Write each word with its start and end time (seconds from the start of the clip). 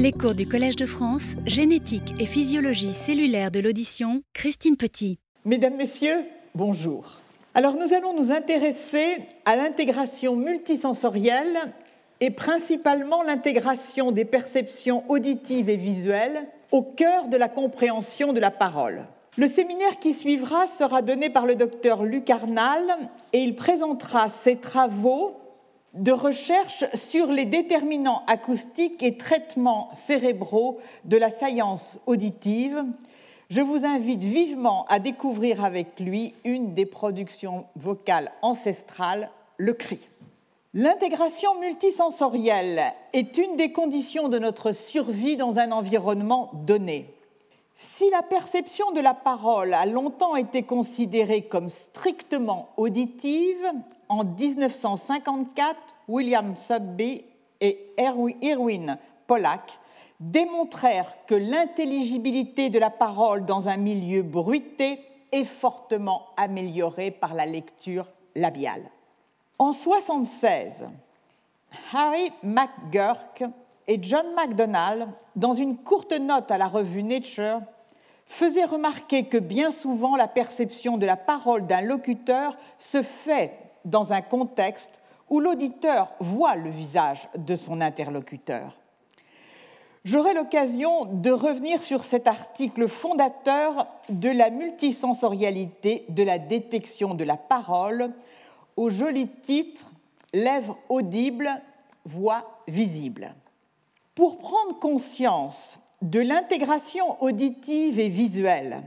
Les 0.00 0.12
cours 0.12 0.36
du 0.36 0.46
Collège 0.46 0.76
de 0.76 0.86
France, 0.86 1.32
génétique 1.44 2.14
et 2.20 2.26
physiologie 2.26 2.92
cellulaire 2.92 3.50
de 3.50 3.58
l'audition, 3.58 4.22
Christine 4.32 4.76
Petit. 4.76 5.18
Mesdames, 5.44 5.74
Messieurs, 5.74 6.24
bonjour. 6.54 7.16
Alors 7.52 7.74
nous 7.74 7.92
allons 7.92 8.16
nous 8.16 8.30
intéresser 8.30 9.16
à 9.44 9.56
l'intégration 9.56 10.36
multisensorielle 10.36 11.58
et 12.20 12.30
principalement 12.30 13.24
l'intégration 13.24 14.12
des 14.12 14.24
perceptions 14.24 15.02
auditives 15.10 15.68
et 15.68 15.76
visuelles 15.76 16.46
au 16.70 16.82
cœur 16.82 17.26
de 17.26 17.36
la 17.36 17.48
compréhension 17.48 18.32
de 18.32 18.38
la 18.38 18.52
parole. 18.52 19.04
Le 19.36 19.48
séminaire 19.48 19.98
qui 19.98 20.14
suivra 20.14 20.68
sera 20.68 21.02
donné 21.02 21.28
par 21.28 21.44
le 21.44 21.56
docteur 21.56 22.04
Luc 22.04 22.30
Arnal 22.30 22.82
et 23.32 23.42
il 23.42 23.56
présentera 23.56 24.28
ses 24.28 24.58
travaux 24.58 25.34
de 25.98 26.12
recherche 26.12 26.84
sur 26.94 27.32
les 27.32 27.44
déterminants 27.44 28.22
acoustiques 28.26 29.02
et 29.02 29.16
traitements 29.16 29.88
cérébraux 29.92 30.78
de 31.04 31.16
la 31.16 31.30
science 31.30 31.98
auditive. 32.06 32.84
Je 33.50 33.60
vous 33.60 33.84
invite 33.84 34.22
vivement 34.22 34.84
à 34.88 34.98
découvrir 34.98 35.64
avec 35.64 35.98
lui 36.00 36.34
une 36.44 36.74
des 36.74 36.86
productions 36.86 37.64
vocales 37.76 38.30
ancestrales, 38.42 39.30
le 39.56 39.72
cri. 39.72 40.08
L'intégration 40.74 41.58
multisensorielle 41.60 42.82
est 43.12 43.38
une 43.38 43.56
des 43.56 43.72
conditions 43.72 44.28
de 44.28 44.38
notre 44.38 44.72
survie 44.72 45.36
dans 45.36 45.58
un 45.58 45.72
environnement 45.72 46.50
donné. 46.66 47.06
Si 47.72 48.10
la 48.10 48.22
perception 48.22 48.90
de 48.92 49.00
la 49.00 49.14
parole 49.14 49.72
a 49.72 49.86
longtemps 49.86 50.36
été 50.36 50.62
considérée 50.62 51.42
comme 51.42 51.68
strictement 51.68 52.68
auditive, 52.76 53.72
en 54.08 54.24
1954, 54.24 55.76
William 56.08 56.56
Subby 56.56 57.24
et 57.60 57.92
Irwin 58.42 58.98
Pollack 59.26 59.78
démontrèrent 60.20 61.14
que 61.26 61.34
l'intelligibilité 61.34 62.70
de 62.70 62.78
la 62.78 62.90
parole 62.90 63.44
dans 63.44 63.68
un 63.68 63.76
milieu 63.76 64.22
bruité 64.22 65.00
est 65.30 65.44
fortement 65.44 66.26
améliorée 66.36 67.10
par 67.10 67.34
la 67.34 67.46
lecture 67.46 68.06
labiale. 68.34 68.82
En 69.58 69.70
1976, 69.70 70.86
Harry 71.92 72.32
McGurk 72.42 73.44
et 73.86 73.98
John 74.02 74.26
MacDonald, 74.34 75.08
dans 75.36 75.52
une 75.52 75.76
courte 75.76 76.12
note 76.12 76.50
à 76.50 76.58
la 76.58 76.68
revue 76.68 77.02
Nature, 77.02 77.60
faisaient 78.26 78.64
remarquer 78.64 79.24
que 79.24 79.38
bien 79.38 79.70
souvent 79.70 80.16
la 80.16 80.28
perception 80.28 80.98
de 80.98 81.06
la 81.06 81.16
parole 81.16 81.66
d'un 81.66 81.80
locuteur 81.80 82.56
se 82.78 83.02
fait 83.02 83.67
dans 83.84 84.12
un 84.12 84.22
contexte 84.22 85.00
où 85.30 85.40
l'auditeur 85.40 86.12
voit 86.20 86.56
le 86.56 86.70
visage 86.70 87.28
de 87.36 87.56
son 87.56 87.80
interlocuteur. 87.80 88.78
J'aurai 90.04 90.32
l'occasion 90.32 91.06
de 91.06 91.30
revenir 91.30 91.82
sur 91.82 92.04
cet 92.04 92.28
article 92.28 92.88
fondateur 92.88 93.86
de 94.08 94.30
la 94.30 94.48
multisensorialité 94.48 96.06
de 96.08 96.22
la 96.22 96.38
détection 96.38 97.14
de 97.14 97.24
la 97.24 97.36
parole 97.36 98.12
au 98.76 98.90
joli 98.90 99.28
titre 99.28 99.90
Lèvres 100.32 100.76
audibles, 100.90 101.50
voix 102.04 102.62
visible. 102.68 103.34
Pour 104.14 104.38
prendre 104.38 104.78
conscience 104.78 105.78
de 106.02 106.20
l'intégration 106.20 107.22
auditive 107.22 107.98
et 107.98 108.10
visuelle, 108.10 108.82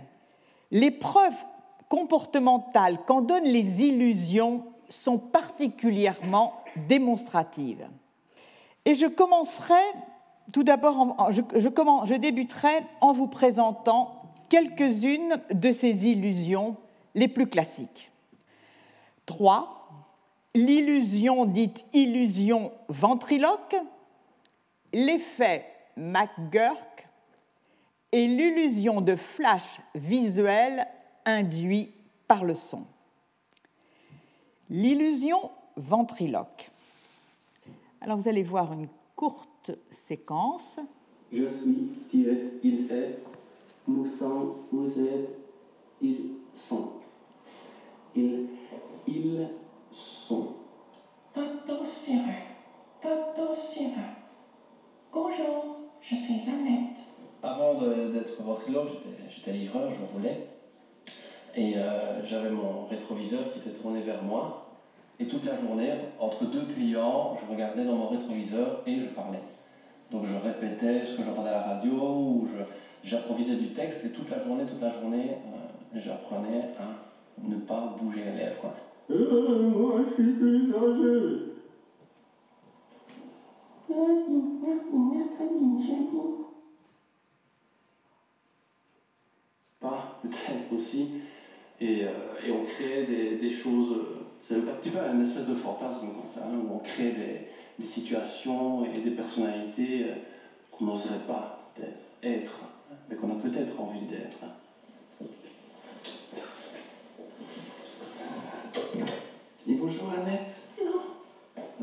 les 0.70 0.92
preuves 0.92 1.44
comportementales 1.90 3.00
qu'en 3.06 3.22
donnent 3.22 3.44
les 3.44 3.84
illusions 3.84 4.64
sont 4.92 5.18
particulièrement 5.18 6.64
démonstratives. 6.88 7.88
Et 8.86 8.94
je 8.94 9.06
commencerai 9.06 9.82
tout 10.52 10.64
d'abord, 10.64 11.32
je, 11.32 12.16
débuterai 12.16 12.82
en 13.00 13.14
vous 13.14 13.28
présentant 13.28 14.18
quelques-unes 14.50 15.42
de 15.52 15.72
ces 15.72 16.08
illusions 16.08 16.76
les 17.16 17.28
plus 17.28 17.48
classiques. 17.48 18.12
Trois, 19.26 19.88
l'illusion 20.54 21.46
dite 21.46 21.86
illusion 21.94 22.72
ventriloque, 22.90 23.76
l'effet 24.94 25.66
McGurk 25.96 27.08
et 28.12 28.28
l'illusion 28.28 29.00
de 29.00 29.16
flash 29.16 29.80
visuel 29.96 30.86
induit 31.26 31.92
par 32.28 32.44
le 32.44 32.56
son. 32.56 32.86
L'illusion 34.74 35.52
ventriloque. 35.76 36.72
Alors 38.00 38.16
vous 38.16 38.30
allez 38.30 38.42
voir 38.42 38.72
une 38.72 38.88
courte 39.18 39.72
séquence. 39.90 40.80
Je 41.30 41.46
suis, 41.46 41.90
tu 42.10 42.30
es, 42.30 42.54
il 42.64 42.90
est, 42.90 43.20
nous 43.86 44.06
sommes, 44.06 44.54
vous 44.72 44.98
êtes, 44.98 45.28
ils 46.02 46.36
sont. 46.54 46.94
Ils, 48.16 48.48
ils 49.06 49.50
sont. 49.92 50.56
Toto 51.34 51.84
Sirène, 51.84 52.24
Toto 53.02 53.54
Sirène. 53.54 54.16
Bonjour, 55.12 55.82
je 56.02 56.16
suis 56.16 56.50
Annette. 56.50 57.00
Avant 57.44 57.74
d'être 57.74 58.42
ventriloque, 58.42 58.92
j'étais 59.30 59.52
livreur, 59.52 59.92
je 59.92 60.16
roulais. 60.16 60.48
Et 61.56 61.74
euh, 61.76 62.24
j'avais 62.24 62.50
mon 62.50 62.86
rétroviseur 62.86 63.52
qui 63.52 63.60
était 63.60 63.78
tourné 63.78 64.02
vers 64.02 64.24
moi. 64.24 64.61
Et 65.20 65.28
toute 65.28 65.46
la 65.46 65.56
journée, 65.56 65.94
entre 66.20 66.46
deux 66.46 66.66
clients, 66.74 67.38
je 67.40 67.52
regardais 67.52 67.86
dans 67.86 67.96
mon 67.96 68.08
rétroviseur 68.08 68.82
et 68.88 69.00
je 69.00 69.08
parlais. 69.08 69.42
Donc 70.12 70.26
je 70.26 70.34
répétais 70.36 71.06
ce 71.06 71.18
que 71.18 71.24
j'entendais 71.24 71.50
à 71.50 71.54
la 71.54 71.62
radio 71.62 71.92
ou 71.92 72.48
j'improvisais 73.04 73.56
du 73.56 73.68
texte 73.68 74.06
et 74.06 74.10
toute 74.12 74.30
la 74.30 74.44
journée, 74.44 74.66
toute 74.66 74.82
la 74.82 74.92
journée, 74.92 75.32
euh, 75.32 76.00
j'apprenais 76.00 76.70
à 76.80 77.48
ne 77.48 77.56
pas 77.58 77.96
bouger 78.00 78.24
les 78.26 78.38
lèvres. 78.38 78.60
Quoi. 78.60 78.76
Euh, 79.10 79.60
moi, 79.62 80.02
je 80.08 80.14
suis 80.14 80.34
plus 80.34 80.74
âgé. 80.76 81.52
Lundi, 83.90 84.44
mardi, 84.62 85.18
mercredi, 85.18 85.88
jeudi. 85.88 86.18
Pas, 89.80 90.20
peut-être 90.22 90.74
aussi. 90.74 91.22
Et, 91.80 92.06
euh, 92.06 92.10
et, 92.46 92.52
on 92.52 92.64
crée 92.64 93.04
des, 93.06 93.38
des 93.38 93.52
choses. 93.52 93.98
C'est 94.42 94.56
un 94.56 94.62
petit 94.62 94.90
peu 94.90 95.00
une 95.00 95.22
espèce 95.22 95.48
de 95.48 95.54
fantasme 95.54 96.08
comme 96.08 96.28
ça, 96.28 96.42
hein, 96.42 96.58
où 96.68 96.76
on 96.76 96.80
crée 96.80 97.12
des, 97.12 97.48
des, 97.80 97.86
situations 97.86 98.84
et 98.86 98.98
des 99.00 99.12
personnalités 99.12 100.06
euh, 100.06 100.16
qu'on 100.72 100.86
n'oserait 100.86 101.26
pas 101.28 101.72
peut-être 101.76 102.00
être, 102.24 102.60
mais 103.10 103.16
qu'on 103.16 103.32
a 103.32 103.36
peut-être 103.36 103.80
envie 103.80 104.06
d'être. 104.08 104.40
Tu 109.58 109.70
dis 109.70 109.76
bonjour 109.76 110.10
Annette? 110.10 110.68
Non. 110.84 111.02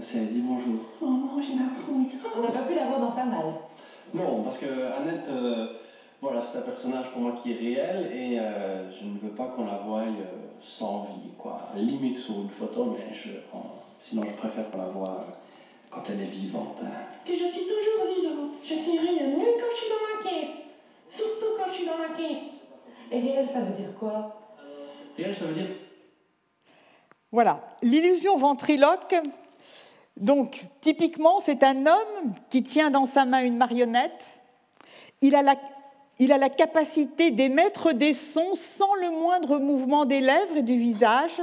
C'est 0.01 0.33
dit 0.33 0.41
bonjour. 0.41 0.81
Oh 1.01 1.07
non, 1.07 1.41
j'ai 1.41 1.55
la 1.55 1.71
trouille. 1.73 2.07
On 2.37 2.43
n'a 2.43 2.49
pas 2.49 2.63
pu 2.63 2.75
la 2.75 2.87
voir 2.87 3.01
dans 3.01 3.11
sa 3.11 3.25
malle. 3.25 3.55
Non, 4.15 4.43
parce 4.43 4.59
que 4.59 4.67
Annette, 4.67 5.27
euh, 5.29 5.67
voilà, 6.21 6.41
c'est 6.41 6.59
un 6.59 6.63
personnage 6.63 7.11
pour 7.13 7.23
moi 7.23 7.33
qui 7.41 7.53
est 7.53 7.57
réel 7.57 8.11
et 8.13 8.39
euh, 8.39 8.91
je 8.91 9.05
ne 9.05 9.19
veux 9.19 9.37
pas 9.37 9.47
qu'on 9.47 9.67
la 9.67 9.79
voie 9.79 10.01
euh, 10.01 10.48
sans 10.63 11.05
vie, 11.05 11.31
quoi. 11.37 11.71
Limite 11.75 12.17
sur 12.17 12.37
une 12.37 12.51
photo, 12.51 12.97
mais 12.97 13.15
je, 13.15 13.31
sinon 13.99 14.23
je 14.25 14.37
préfère 14.37 14.71
qu'on 14.71 14.79
la 14.79 14.89
voie 14.89 15.27
quand 15.91 16.03
elle 16.11 16.21
est 16.21 16.27
vivante. 16.27 16.81
Que 17.25 17.37
je 17.37 17.47
suis 17.47 17.63
toujours 17.63 18.15
vivante. 18.15 18.55
Je 18.65 18.75
suis 18.75 18.99
réelle, 18.99 19.37
même 19.37 19.55
quand 19.59 19.71
je 19.73 19.77
suis 19.77 19.89
dans 19.89 20.31
la 20.31 20.31
caisse. 20.31 20.69
Surtout 21.11 21.57
quand 21.57 21.71
je 21.71 21.77
suis 21.77 21.87
dans 21.87 21.99
la 21.99 22.11
caisse. 22.11 22.65
Et 23.11 23.21
réel, 23.21 23.49
ça 23.53 23.61
veut 23.61 23.75
dire 23.75 23.95
quoi? 23.99 24.41
Réel, 25.17 25.35
ça 25.35 25.47
veut 25.47 25.55
dire 25.55 25.67
voilà, 27.31 27.61
l'illusion 27.83 28.37
ventriloque. 28.37 29.15
Donc, 30.17 30.65
typiquement, 30.81 31.41
c'est 31.41 31.63
un 31.63 31.87
homme 31.87 32.33
qui 32.51 32.63
tient 32.63 32.91
dans 32.91 33.05
sa 33.05 33.25
main 33.27 33.43
une 33.43 33.57
marionnette. 33.57 34.41
Il 35.21 35.37
a 35.37 35.43
la, 35.43 35.57
il 36.19 36.33
a 36.33 36.39
la 36.39 36.49
capacité 36.49 37.31
d'émettre 37.31 37.93
des 37.93 38.13
sons 38.13 38.55
sans 38.55 38.95
le 38.97 39.11
moindre 39.11 39.59
mouvement 39.59 40.05
des 40.05 40.21
lèvres 40.21 40.57
et 40.57 40.63
du 40.63 40.77
visage. 40.77 41.41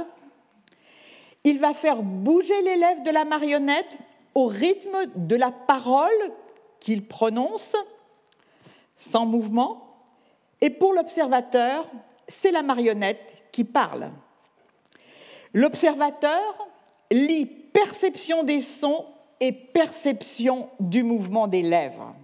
Il 1.44 1.58
va 1.58 1.72
faire 1.72 2.02
bouger 2.02 2.60
les 2.62 2.76
lèvres 2.76 3.02
de 3.02 3.10
la 3.10 3.24
marionnette 3.24 3.96
au 4.34 4.46
rythme 4.46 4.96
de 5.14 5.36
la 5.36 5.50
parole 5.50 6.10
qu'il 6.80 7.06
prononce, 7.06 7.74
sans 8.96 9.24
mouvement. 9.24 10.02
Et 10.60 10.70
pour 10.70 10.92
l'observateur, 10.92 11.88
c'est 12.28 12.50
la 12.50 12.62
marionnette 12.62 13.44
qui 13.52 13.64
parle. 13.64 14.10
L'observateur 15.54 16.68
lit 17.10 17.46
perception 17.46 18.42
des 18.42 18.60
sons 18.60 19.06
et 19.40 19.52
perception 19.52 20.68
du 20.80 21.02
mouvement 21.02 21.46
des 21.46 21.62
lèvres. 21.62 22.14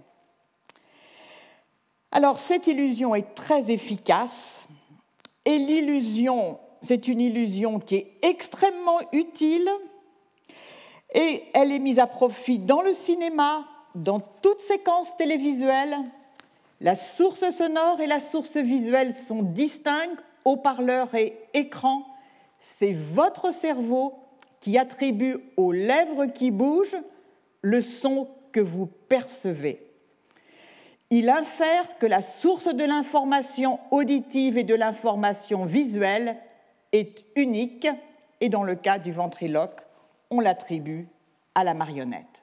Alors 2.15 2.37
cette 2.37 2.67
illusion 2.67 3.15
est 3.15 3.33
très 3.33 3.71
efficace 3.71 4.61
et 5.45 5.57
l'illusion, 5.57 6.59
c'est 6.83 7.07
une 7.07 7.19
illusion 7.19 7.79
qui 7.79 7.95
est 7.95 8.11
extrêmement 8.21 8.99
utile 9.13 9.67
et 11.15 11.41
elle 11.55 11.71
est 11.71 11.79
mise 11.79 11.97
à 11.97 12.05
profit 12.05 12.59
dans 12.59 12.83
le 12.83 12.93
cinéma, 12.93 13.65
dans 13.95 14.19
toute 14.19 14.59
séquence 14.59 15.17
télévisuelle, 15.17 15.97
la 16.81 16.95
source 16.95 17.49
sonore 17.49 17.99
et 17.99 18.05
la 18.05 18.19
source 18.19 18.57
visuelle 18.57 19.15
sont 19.15 19.41
distinctes, 19.41 20.23
haut-parleur 20.45 21.15
et 21.15 21.35
écran. 21.55 22.05
C'est 22.59 22.93
votre 22.93 23.51
cerveau 23.51 24.13
qui 24.59 24.77
attribue 24.77 25.37
aux 25.57 25.71
lèvres 25.71 26.27
qui 26.27 26.51
bougent 26.51 27.01
le 27.63 27.81
son 27.81 28.27
que 28.51 28.59
vous 28.59 28.85
percevez. 28.85 29.92
Il 31.15 31.29
infère 31.29 31.99
que 31.99 32.07
la 32.07 32.23
source 32.23 32.73
de 32.73 32.83
l'information 32.83 33.79
auditive 33.91 34.57
et 34.57 34.63
de 34.63 34.73
l'information 34.73 35.63
visuelle 35.63 36.37
est 36.91 37.23
unique 37.35 37.87
et 38.41 38.49
dans 38.49 38.63
le 38.63 38.73
cas 38.73 38.97
du 38.97 39.11
ventriloque, 39.11 39.79
on 40.31 40.39
l'attribue 40.39 41.07
à 41.53 41.63
la 41.63 41.75
marionnette. 41.75 42.41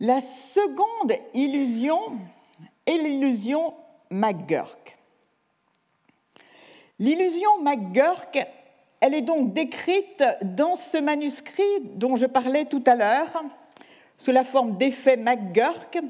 La 0.00 0.22
seconde 0.22 1.12
illusion 1.34 2.00
est 2.86 2.96
l'illusion 2.96 3.74
McGurk. 4.10 4.96
L'illusion 6.98 7.50
McGurk, 7.60 8.46
elle 9.00 9.12
est 9.12 9.20
donc 9.20 9.52
décrite 9.52 10.24
dans 10.40 10.76
ce 10.76 10.96
manuscrit 10.96 11.80
dont 11.96 12.16
je 12.16 12.24
parlais 12.24 12.64
tout 12.64 12.82
à 12.86 12.94
l'heure, 12.94 13.42
sous 14.16 14.32
la 14.32 14.44
forme 14.44 14.78
d'effet 14.78 15.18
McGurk. 15.18 16.00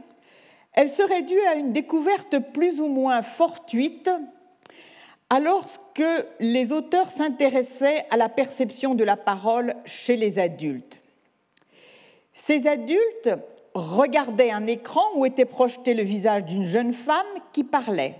Elle 0.72 0.90
serait 0.90 1.22
due 1.22 1.40
à 1.42 1.54
une 1.54 1.72
découverte 1.72 2.38
plus 2.52 2.80
ou 2.80 2.86
moins 2.86 3.22
fortuite 3.22 4.10
alors 5.28 5.66
que 5.94 6.26
les 6.40 6.72
auteurs 6.72 7.10
s'intéressaient 7.10 8.06
à 8.10 8.18
la 8.18 8.28
perception 8.28 8.94
de 8.94 9.04
la 9.04 9.16
parole 9.16 9.74
chez 9.86 10.16
les 10.16 10.38
adultes. 10.38 10.98
Ces 12.34 12.66
adultes 12.66 13.30
regardaient 13.74 14.50
un 14.50 14.66
écran 14.66 15.02
où 15.14 15.24
était 15.24 15.46
projeté 15.46 15.94
le 15.94 16.02
visage 16.02 16.44
d'une 16.44 16.66
jeune 16.66 16.92
femme 16.92 17.26
qui 17.52 17.64
parlait. 17.64 18.14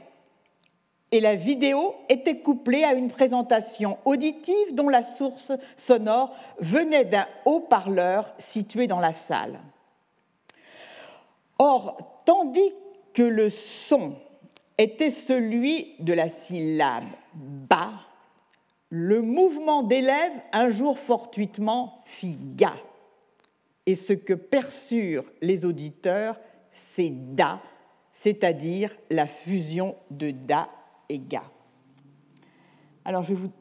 Et 1.11 1.21
la 1.21 1.35
vidéo 1.35 1.95
était 2.09 2.39
couplée 2.39 2.85
à 2.85 2.95
une 2.95 3.11
présentation 3.11 3.99
auditive 4.07 4.75
dont 4.75 4.89
la 4.89 5.03
source 5.03 5.53
sonore 5.77 6.35
venait 6.59 7.05
d'un 7.05 7.27
haut-parleur 7.45 8.33
situé 8.39 8.87
dans 8.87 9.01
la 9.01 9.13
salle. 9.13 9.61
Or, 11.59 12.12
tandis 12.25 12.73
que 13.13 13.23
le 13.23 13.51
son 13.51 14.17
était 14.79 15.11
celui 15.11 15.95
de 16.01 16.13
la 16.13 16.29
syllabe 16.29 17.05
ba, 17.35 17.93
le 18.91 19.23
mouvement 19.23 19.83
des 19.83 20.01
lèvres 20.01 20.41
un 20.53 20.69
jour 20.69 20.99
fortuitement 20.99 21.99
fit 22.05 22.37
ga. 22.41 22.73
Et 23.87 23.95
ce 23.95 24.13
que 24.13 24.35
perçurent 24.35 25.25
les 25.41 25.65
auditeurs, 25.65 26.39
c'est 26.71 27.11
da, 27.35 27.61
c'est-à-dire 28.13 28.95
la 29.11 29.27
fusion 29.27 29.97
de 30.11 30.31
da 30.31 30.69
et 31.09 31.19
ga. 31.19 31.43
Alors 33.05 33.23
je 33.23 33.29
vais 33.29 33.41
vous 33.41 33.53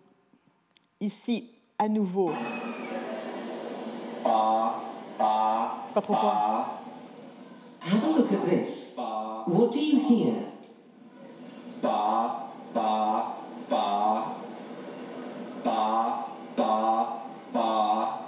ici 0.99 1.49
à 1.79 1.89
nouveau. 1.89 2.33
C'est 5.85 5.93
pas 5.93 6.01
trop 6.01 6.13
fort. 6.13 6.80
Have 7.81 8.03
a 8.03 8.07
look 8.07 8.31
at 8.31 8.45
this. 8.45 8.93
What 8.97 9.71
do 9.71 9.79
you 9.83 9.99
hear? 10.07 10.35
ba, 11.81 12.45
ba, 12.73 13.33
ba, 13.69 14.23
ba, 15.63 15.79
ba, 16.55 16.71
ba. 17.51 18.19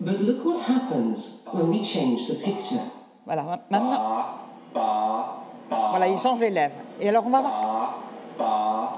But 0.00 0.20
look 0.22 0.44
what 0.44 0.60
happens 0.64 1.44
when 1.52 1.68
we 1.68 1.82
change 1.84 2.26
the 2.26 2.36
picture. 2.36 2.90
Voilà, 3.26 3.44
maintenant. 3.44 4.24
Voilà, 4.72 6.08
il 6.08 6.18
change 6.18 6.40
les 6.40 6.50
lèvres. 6.50 6.74
Et 7.00 7.08
alors 7.08 7.26
on 7.26 7.30
va 7.30 7.40
voir. 7.42 7.98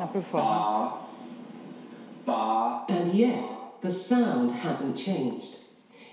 Un 0.01 0.07
peu 0.07 0.21
fort. 0.21 0.43
hein. 0.43 0.93
And 2.89 3.13
yet, 3.13 3.49
the 3.81 3.91
sound 3.91 4.51
hasn't 4.63 4.97
changed. 4.97 5.57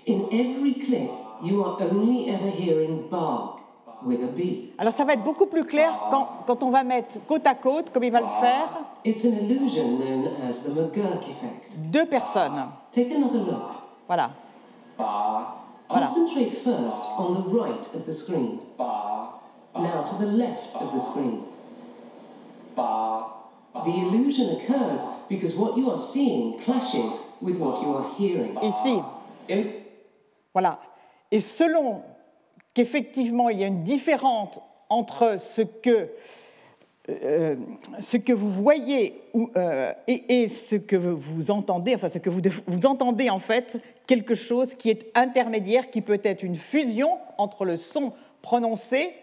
In 0.06 0.28
every 0.32 0.74
clip, 0.74 1.10
you 1.42 1.62
are 1.64 1.80
only 1.80 2.28
ever 2.30 2.50
hearing 2.50 3.08
ba 3.08 3.18
with 3.18 3.18
a 3.18 3.54
B. 3.54 3.59
Alors 4.78 4.92
ça 4.92 5.04
va 5.04 5.12
être 5.14 5.22
beaucoup 5.24 5.46
plus 5.46 5.64
clair 5.64 5.92
quand, 6.10 6.28
quand 6.46 6.62
on 6.62 6.70
va 6.70 6.82
mettre 6.84 7.18
côte 7.26 7.46
à 7.46 7.54
côte, 7.54 7.90
comme 7.92 8.04
il 8.04 8.12
va 8.12 8.20
le 8.20 8.26
faire, 8.40 8.68
It's 9.04 9.24
an 9.24 9.32
illusion 9.32 9.98
known 9.98 10.28
as 10.48 10.62
the 10.64 10.70
McGurk 10.74 11.22
effect. 11.28 11.70
deux 11.90 12.06
personnes. 12.06 12.66
Take 12.92 13.10
another 13.14 13.38
look. 13.40 13.62
Voilà. 14.06 14.30
Voilà. 14.96 16.06
Concentrate 16.06 16.52
first 16.52 17.02
on 17.18 17.32
the 17.34 17.48
right 17.48 17.94
of 17.94 18.04
the 18.06 18.12
screen. 18.12 18.58
Now 18.78 20.02
to 20.02 20.16
the 20.18 20.30
left 20.30 20.74
of 20.76 20.92
the 20.92 20.98
screen. 21.00 21.42
The 22.76 23.90
illusion 23.90 24.50
occurs 24.56 25.06
because 25.28 25.56
what 25.56 25.76
you 25.76 25.90
are 25.90 25.96
seeing 25.96 26.58
clashes 26.58 27.22
with 27.40 27.56
what 27.58 27.80
you 27.82 27.94
are 27.94 28.06
hearing. 28.18 28.56
Ici. 28.62 29.00
Voilà. 30.52 30.78
Et 31.30 31.40
selon 31.40 32.02
qu'effectivement 32.74 33.48
il 33.48 33.60
y 33.60 33.64
a 33.64 33.66
une 33.66 33.82
différence 33.82 34.60
entre 34.88 35.40
ce 35.40 35.62
que, 35.62 36.08
euh, 37.08 37.56
vous 38.28 38.50
voyez 38.50 39.22
euh, 39.56 39.92
et, 40.06 40.42
et 40.42 40.48
ce 40.48 40.76
que 40.76 40.96
vous 40.96 41.50
entendez, 41.50 41.94
enfin 41.94 42.08
ce 42.08 42.18
que 42.18 42.30
vous, 42.30 42.40
vous 42.66 42.86
entendez 42.86 43.30
en 43.30 43.38
fait, 43.38 43.78
quelque 44.06 44.34
chose 44.34 44.74
qui 44.74 44.90
est 44.90 45.10
intermédiaire, 45.14 45.90
qui 45.90 46.00
peut 46.00 46.20
être 46.22 46.42
une 46.42 46.56
fusion 46.56 47.18
entre 47.38 47.64
le 47.64 47.76
son 47.76 48.12
prononcé 48.42 49.14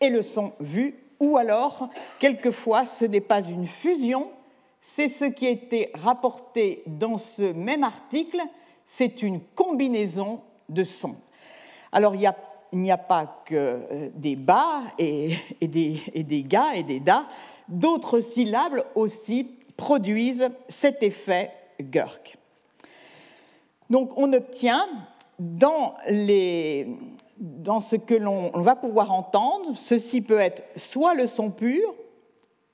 et 0.00 0.08
le 0.08 0.22
son 0.22 0.52
vu, 0.60 0.94
ou 1.20 1.36
alors, 1.36 1.90
quelquefois, 2.18 2.86
ce 2.86 3.04
n'est 3.04 3.20
pas 3.20 3.42
une 3.42 3.66
fusion, 3.66 4.30
c'est 4.80 5.08
ce 5.08 5.26
qui 5.26 5.46
a 5.46 5.50
été 5.50 5.90
rapporté 5.94 6.82
dans 6.86 7.18
ce 7.18 7.52
même 7.52 7.84
article, 7.84 8.40
c'est 8.86 9.22
une 9.22 9.40
combinaison 9.40 10.40
de 10.70 10.82
sons. 10.82 11.16
Alors, 11.92 12.14
il 12.14 12.22
y 12.22 12.26
a 12.26 12.36
il 12.72 12.80
n'y 12.80 12.90
a 12.90 12.98
pas 12.98 13.42
que 13.44 13.54
euh, 13.54 14.10
des 14.14 14.36
bas 14.36 14.82
et, 14.98 15.36
des, 15.60 16.42
ga 16.42 16.74
et 16.74 16.82
des 16.82 17.00
da, 17.00 17.26
d'autres 17.68 18.20
syllabes 18.20 18.84
aussi 18.94 19.50
produisent 19.76 20.48
cet 20.68 21.02
effet 21.02 21.50
Gurk. 21.80 22.36
Donc 23.88 24.12
on 24.16 24.32
obtient 24.32 24.86
dans 25.38 25.96
ce 27.80 27.96
que 27.96 28.14
l'on 28.14 28.50
va 28.60 28.76
pouvoir 28.76 29.10
entendre, 29.12 29.74
ceci 29.74 30.20
peut 30.20 30.38
être 30.38 30.62
soit 30.76 31.14
le 31.14 31.26
son 31.26 31.50
pur, 31.50 31.94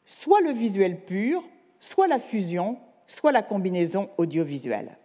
soit 0.05 0.41
le 0.41 0.51
visuel 0.51 1.05
pur, 1.05 1.43
soit 1.81 2.09
la 2.09 2.19
fusion, 2.19 2.79
soit 3.07 3.33
la 3.33 3.43
combinaison 3.43 4.09
audiovisuelle. 4.19 4.99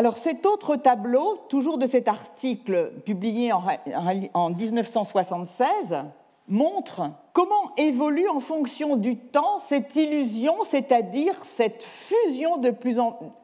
Alors 0.00 0.16
cet 0.16 0.46
autre 0.46 0.76
tableau, 0.76 1.40
toujours 1.50 1.76
de 1.76 1.86
cet 1.86 2.08
article 2.08 2.90
publié 3.04 3.52
en, 3.52 3.62
en 4.32 4.48
1976, 4.48 6.04
montre 6.48 7.10
comment 7.34 7.74
évolue 7.76 8.26
en 8.26 8.40
fonction 8.40 8.96
du 8.96 9.18
temps 9.18 9.58
cette 9.58 9.94
illusion, 9.96 10.54
c'est-à-dire 10.64 11.44
cette 11.44 11.82
fusion, 11.82 12.58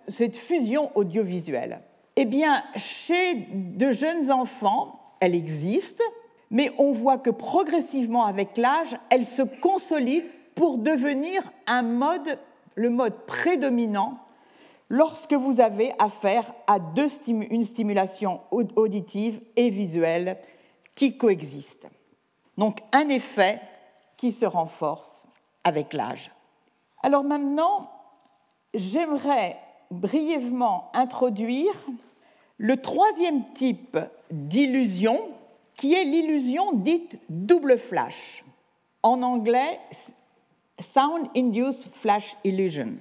cette 0.09 0.35
fusion 0.35 0.93
audiovisuelle. 0.95 1.83
Eh 2.17 2.25
bien, 2.25 2.63
chez 2.75 3.35
de 3.53 3.91
jeunes 3.91 4.33
enfants, 4.33 4.99
elle 5.21 5.35
existe, 5.35 6.03
mais 6.51 6.73
on 6.79 6.93
voit 6.93 7.19
que 7.19 7.29
progressivement 7.29 8.25
avec 8.25 8.57
l'âge, 8.57 8.97
elle 9.11 9.27
se 9.27 9.43
consolide 9.43 10.25
pour 10.55 10.79
devenir 10.79 11.43
un 11.67 11.83
mode, 11.83 12.39
le 12.77 12.89
mode 12.89 13.27
prédominant 13.27 14.21
lorsque 14.89 15.35
vous 15.35 15.61
avez 15.61 15.93
affaire 15.99 16.53
à 16.67 16.79
une 17.29 17.65
stimulation 17.65 18.41
auditive 18.51 19.41
et 19.57 19.71
visuelle 19.71 20.39
qui 20.95 21.17
coexistent. 21.17 21.89
Donc 22.57 22.79
un 22.93 23.09
effet 23.09 23.61
qui 24.17 24.33
se 24.33 24.47
renforce 24.47 25.27
avec 25.65 25.93
l'âge. 25.93 26.31
Alors 27.03 27.25
maintenant, 27.25 27.91
j'aimerais 28.75 29.59
brièvement 29.91 30.91
introduire 30.95 31.75
le 32.59 32.81
troisième 32.81 33.53
type 33.53 33.99
d'illusion 34.31 35.19
qui 35.75 35.93
est 35.95 36.05
l'illusion 36.05 36.73
dite 36.73 37.19
double 37.29 37.79
flash. 37.79 38.45
En 39.03 39.23
anglais, 39.23 39.79
Sound 40.81 41.29
Induced 41.37 41.93
Flash 41.93 42.37
Illusion. 42.45 42.95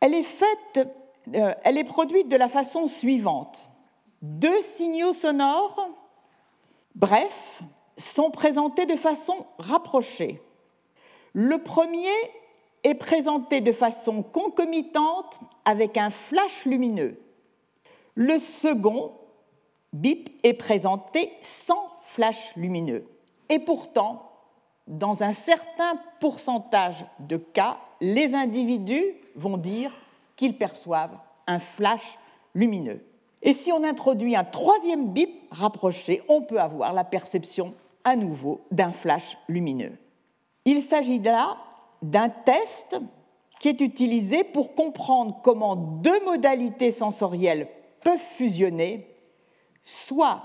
Elle 0.00 0.14
est 0.14 0.22
faite 0.22 0.88
euh, 1.34 1.54
elle 1.64 1.78
est 1.78 1.84
produite 1.84 2.28
de 2.28 2.36
la 2.36 2.48
façon 2.48 2.86
suivante. 2.86 3.66
Deux 4.22 4.62
signaux 4.62 5.12
sonores, 5.12 5.88
brefs, 6.94 7.62
sont 7.96 8.30
présentés 8.30 8.86
de 8.86 8.96
façon 8.96 9.34
rapprochée. 9.58 10.42
Le 11.32 11.62
premier 11.62 12.08
est 12.82 12.94
présenté 12.94 13.60
de 13.60 13.72
façon 13.72 14.22
concomitante 14.22 15.38
avec 15.64 15.96
un 15.96 16.10
flash 16.10 16.64
lumineux. 16.64 17.20
Le 18.14 18.38
second 18.38 19.12
bip 19.92 20.30
est 20.42 20.54
présenté 20.54 21.32
sans 21.42 21.90
flash 22.04 22.54
lumineux. 22.56 23.04
Et 23.48 23.58
pourtant, 23.58 24.30
dans 24.86 25.22
un 25.22 25.32
certain 25.32 25.94
pourcentage 26.20 27.04
de 27.20 27.36
cas, 27.36 27.78
les 28.00 28.34
individus 28.34 29.14
vont 29.36 29.56
dire 29.56 29.92
qu'ils 30.40 30.56
perçoivent 30.56 31.18
un 31.46 31.58
flash 31.58 32.18
lumineux. 32.54 33.04
Et 33.42 33.52
si 33.52 33.72
on 33.72 33.84
introduit 33.84 34.34
un 34.34 34.44
troisième 34.44 35.08
bip 35.12 35.36
rapproché, 35.50 36.22
on 36.30 36.40
peut 36.40 36.58
avoir 36.58 36.94
la 36.94 37.04
perception 37.04 37.74
à 38.04 38.16
nouveau 38.16 38.62
d'un 38.70 38.90
flash 38.90 39.36
lumineux. 39.48 39.98
Il 40.64 40.80
s'agit 40.80 41.18
là 41.18 41.58
d'un 42.00 42.30
test 42.30 42.98
qui 43.60 43.68
est 43.68 43.82
utilisé 43.82 44.42
pour 44.42 44.74
comprendre 44.74 45.38
comment 45.44 45.76
deux 45.76 46.24
modalités 46.24 46.90
sensorielles 46.90 47.68
peuvent 48.02 48.16
fusionner, 48.16 49.14
soit 49.82 50.42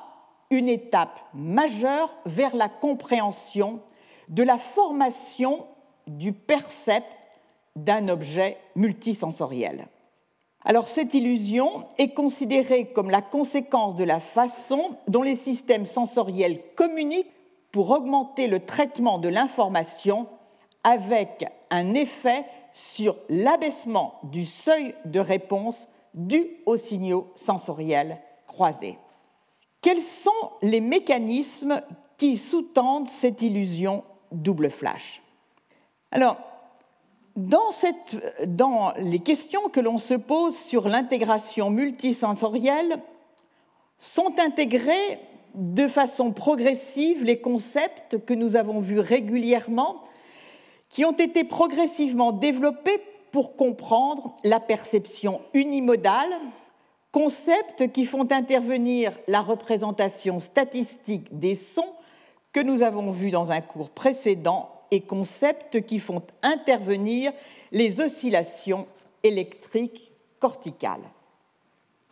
une 0.49 0.67
étape 0.67 1.21
majeure 1.33 2.13
vers 2.25 2.53
la 2.53 2.67
compréhension 2.67 3.79
de 4.27 4.43
la 4.43 4.57
formation 4.57 5.65
du 6.05 6.33
percept 6.33 7.07
d'un 7.75 8.07
objet 8.07 8.57
multisensoriel. 8.75 9.87
Alors 10.63 10.87
cette 10.87 11.13
illusion 11.13 11.69
est 11.97 12.13
considérée 12.13 12.87
comme 12.87 13.11
la 13.11 13.21
conséquence 13.21 13.95
de 13.95 14.03
la 14.03 14.19
façon 14.19 14.97
dont 15.07 15.21
les 15.21 15.35
systèmes 15.35 15.85
sensoriels 15.85 16.61
communiquent 16.75 17.31
pour 17.71 17.91
augmenter 17.91 18.47
le 18.47 18.65
traitement 18.65 19.19
de 19.19 19.29
l'information 19.29 20.27
avec 20.83 21.45
un 21.69 21.93
effet 21.93 22.45
sur 22.71 23.15
l'abaissement 23.29 24.19
du 24.23 24.45
seuil 24.45 24.95
de 25.05 25.19
réponse 25.19 25.87
dû 26.13 26.47
aux 26.65 26.77
signaux 26.77 27.31
sensoriels 27.35 28.19
croisés. 28.47 28.97
Quels 29.81 30.01
sont 30.01 30.31
les 30.61 30.81
mécanismes 30.81 31.81
qui 32.17 32.37
sous-tendent 32.37 33.07
cette 33.07 33.41
illusion 33.41 34.03
double 34.31 34.71
flash? 34.71 35.21
Alors, 36.11 36.37
dans, 37.35 38.93
les 38.97 39.19
questions 39.19 39.69
que 39.69 39.79
l'on 39.79 39.97
se 39.97 40.13
pose 40.13 40.55
sur 40.55 40.87
l'intégration 40.87 41.69
multisensorielle, 41.69 42.97
sont 43.97 44.39
intégrés 44.39 45.19
de 45.55 45.87
façon 45.87 46.31
progressive 46.31 47.23
les 47.23 47.39
concepts 47.39 48.23
que 48.25 48.33
nous 48.33 48.55
avons 48.55 48.79
vus 48.79 48.99
régulièrement, 48.99 50.03
qui 50.89 51.05
ont 51.05 51.13
été 51.13 51.43
progressivement 51.43 52.31
développés 52.31 53.01
pour 53.31 53.55
comprendre 53.55 54.35
la 54.43 54.59
perception 54.59 55.41
unimodale, 55.53 56.33
concepts 57.11 57.91
qui 57.91 58.05
font 58.05 58.31
intervenir 58.31 59.11
la 59.27 59.41
représentation 59.41 60.39
statistique 60.39 61.37
des 61.37 61.55
sons 61.55 61.93
que 62.53 62.59
nous 62.61 62.81
avons 62.81 63.11
vus 63.11 63.31
dans 63.31 63.51
un 63.51 63.61
cours 63.61 63.89
précédent 63.89 64.74
et 64.91 65.01
concepts 65.01 65.85
qui 65.85 65.99
font 65.99 66.21
intervenir 66.43 67.31
les 67.71 68.01
oscillations 68.01 68.87
électriques 69.23 70.11
corticales. 70.39 71.09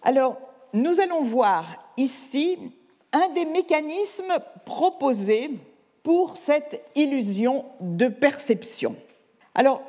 Alors, 0.02 0.38
nous 0.74 1.00
allons 1.00 1.24
voir 1.24 1.66
ici 1.98 2.58
un 3.12 3.30
des 3.30 3.46
mécanismes 3.46 4.34
proposés 4.66 5.52
pour 6.02 6.36
cette 6.36 6.84
illusion 6.96 7.64
de 7.80 8.08
perception. 8.08 8.96
Alors, 9.56 9.82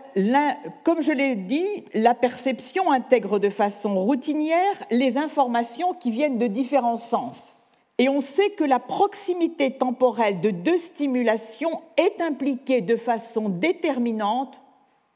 comme 0.85 1.01
je 1.01 1.11
l'ai 1.11 1.35
dit, 1.35 1.85
la 1.95 2.15
perception 2.15 2.93
intègre 2.93 3.39
de 3.39 3.49
façon 3.49 3.99
routinière 3.99 4.85
les 4.91 5.17
informations 5.17 5.95
qui 5.95 6.11
viennent 6.11 6.39
de 6.39 6.47
différents 6.47 6.99
sens. 6.99 7.57
Et 7.99 8.09
on 8.09 8.21
sait 8.21 8.51
que 8.51 8.65
la 8.65 8.81
proximité 8.81 9.73
temporelle 9.73 10.41
de 10.41 10.51
deux 10.51 10.79
stimulations 10.79 11.83
est 11.97 12.21
impliquée 12.21 12.81
de 12.81 12.97
façon 12.97 13.49
déterminante 13.49 14.61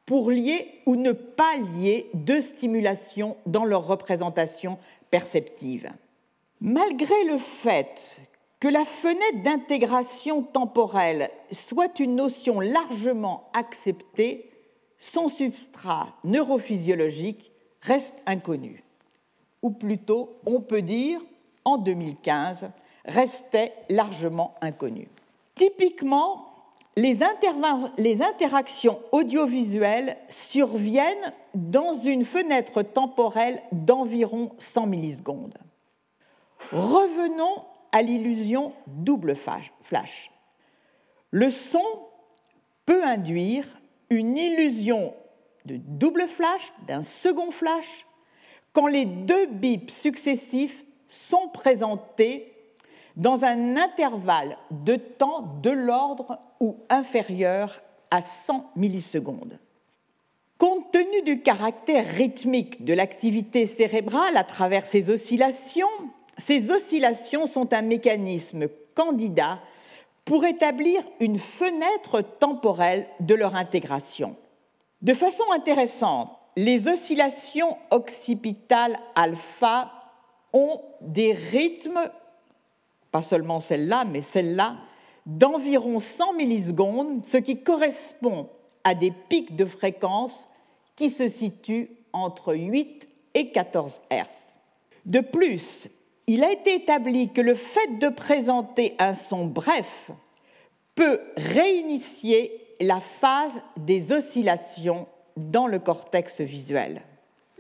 pour 0.07 0.31
lier 0.31 0.81
ou 0.87 0.95
ne 0.97 1.13
pas 1.13 1.57
lier 1.57 2.09
deux 2.15 2.41
stimulations 2.41 3.37
dans 3.47 3.65
leur 3.65 3.87
représentation 3.87 4.79
perceptive. 5.11 5.91
Malgré 6.61 7.25
le 7.25 7.37
fait 7.37 8.21
que 8.61 8.69
la 8.69 8.85
fenêtre 8.85 9.43
d'intégration 9.43 10.43
temporelle 10.43 11.31
soit 11.51 12.01
une 12.01 12.17
notion 12.17 12.61
largement 12.61 13.51
acceptée, 13.55 14.51
son 14.99 15.29
substrat 15.29 16.09
neurophysiologique 16.25 17.53
reste 17.83 18.23
inconnu. 18.27 18.83
Ou 19.63 19.71
plutôt, 19.71 20.39
on 20.47 20.61
peut 20.61 20.83
dire, 20.83 21.21
en 21.69 21.77
2015, 21.77 22.71
restait 23.05 23.75
largement 23.91 24.55
inconnu. 24.63 25.09
Typiquement, 25.55 26.47
les, 26.97 27.19
les, 27.99 28.23
interactions 28.23 28.99
audiovisuelles 29.13 30.17
surviennent 30.29 31.33
dans 31.55 31.93
une 31.93 32.25
fenêtre 32.25 32.83
temporelle 32.83 33.61
d'environ 33.71 34.51
100 34.57 34.87
millisecondes. 34.87 35.59
Revenons 36.73 37.65
à 37.93 38.01
l'illusion 38.03 38.73
double 38.87 39.35
flash. 39.37 40.31
Le 41.31 41.51
son 41.51 41.85
peut 42.87 43.05
induire 43.05 43.67
une 44.09 44.39
illusion 44.39 45.15
de 45.67 45.77
double 45.77 46.27
flash, 46.27 46.73
d'un 46.87 47.03
second 47.03 47.51
flash, 47.51 48.07
quand 48.73 48.87
les 48.87 49.05
deux 49.05 49.47
bips 49.47 49.91
successifs 49.91 50.85
sont 51.09 51.49
présentés 51.49 52.55
dans 53.17 53.45
un 53.45 53.77
intervalle 53.77 54.57
de 54.71 54.95
temps 54.95 55.59
de 55.63 55.71
l'ordre 55.71 56.39
ou 56.61 56.77
inférieur 56.89 57.83
à 58.11 58.21
100 58.21 58.71
millisecondes. 58.77 59.59
Compte 60.57 60.91
tenu 60.93 61.23
du 61.23 61.43
caractère 61.43 62.07
rythmique 62.07 62.85
de 62.85 62.93
l'activité 62.93 63.67
cérébrale 63.67 64.37
à 64.37 64.45
travers 64.45 64.87
ces 64.87 65.11
oscillations, 65.11 65.87
ces 66.37 66.71
oscillations 66.71 67.47
sont 67.47 67.73
un 67.75 67.83
mécanisme 67.83 68.69
candidat 68.95 69.61
pour 70.25 70.45
établir 70.45 71.03
une 71.21 71.39
fenêtre 71.39 72.21
temporelle 72.21 73.09
de 73.21 73.35
leur 73.35 73.55
intégration. 73.55 74.37
De 75.01 75.15
façon 75.15 75.45
intéressante, 75.55 76.31
les 76.57 76.89
oscillations 76.89 77.79
occipitales 77.91 78.99
alpha 79.15 79.98
ont 80.53 80.81
des 81.01 81.33
rythmes, 81.33 82.01
pas 83.11 83.23
seulement 83.23 83.61
celle-là, 83.61 84.05
mais 84.05 84.21
celle-là, 84.21 84.77
d'environ 85.27 86.01
100 86.01 86.35
millisecondes, 86.35 87.25
ce 87.25 87.37
qui 87.37 87.63
correspond 87.63 88.49
à 88.85 88.95
des 88.95 89.13
pics 89.29 89.57
de 89.57 89.65
fréquence 89.65 90.47
qui 90.97 91.11
se 91.11 91.29
situent 91.29 91.91
entre 92.13 92.55
8 92.55 93.09
et 93.35 93.51
14 93.51 94.01
Hz. 94.11 94.55
De 95.05 95.21
plus, 95.21 95.89
il 96.27 96.45
a 96.45 96.53
été 96.53 96.75
établi 96.75 97.33
que 97.33 97.41
le 97.41 97.55
fait 97.55 97.99
de 97.99 98.09
présenter 98.09 98.95
un 98.99 99.15
son 99.15 99.47
bref 99.47 100.11
peut 100.95 101.21
réinitier 101.37 102.77
la 102.81 103.01
phase 103.01 103.63
des 103.77 104.13
oscillations 104.13 105.07
dans 105.37 105.67
le 105.67 105.79
cortex 105.79 106.41
visuel. 106.41 107.03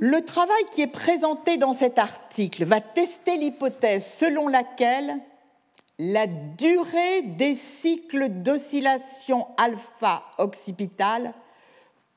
Le 0.00 0.25
travail 0.25 0.64
qui 0.71 0.83
est 0.83 0.87
présenté 0.87 1.57
dans 1.57 1.73
cet 1.73 1.99
article 1.99 2.64
va 2.64 2.81
tester 2.81 3.37
l'hypothèse 3.37 4.07
selon 4.07 4.47
laquelle 4.47 5.19
la 5.99 6.28
durée 6.28 7.23
des 7.23 7.55
cycles 7.55 8.28
d'oscillation 8.28 9.49
alpha 9.57 10.23
occipitale 10.38 11.35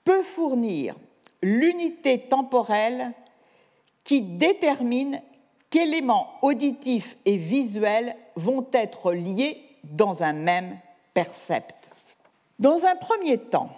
peut 0.03 0.21
fournir 0.21 0.95
l'unité 1.41 2.19
temporelle 2.19 3.13
qui 4.03 4.21
détermine 4.21 5.19
qu'éléments 5.71 6.35
auditifs 6.43 7.17
et 7.25 7.38
visuels 7.38 8.15
vont 8.35 8.67
être 8.73 9.11
liés 9.11 9.59
dans 9.83 10.21
un 10.21 10.33
même 10.33 10.77
percept. 11.15 11.89
Dans 12.59 12.85
un 12.85 12.95
premier 12.95 13.39
temps, 13.39 13.71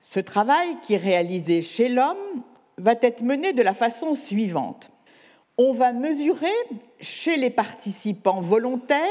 ce 0.00 0.20
travail 0.20 0.76
qui 0.82 0.94
est 0.94 0.98
réalisé 0.98 1.62
chez 1.62 1.88
l'homme 1.88 2.44
va 2.78 2.94
être 3.00 3.22
mené 3.22 3.52
de 3.52 3.62
la 3.62 3.74
façon 3.74 4.14
suivante. 4.14 4.90
On 5.58 5.72
va 5.72 5.92
mesurer 5.92 6.46
chez 7.00 7.36
les 7.36 7.50
participants 7.50 8.40
volontaires 8.40 9.08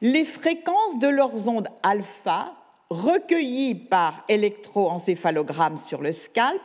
les 0.00 0.24
fréquences 0.24 0.98
de 0.98 1.08
leurs 1.08 1.48
ondes 1.48 1.68
alpha 1.82 2.54
recueillies 2.90 3.74
par 3.74 4.24
électroencéphalogramme 4.28 5.76
sur 5.76 6.00
le 6.00 6.12
scalp 6.12 6.62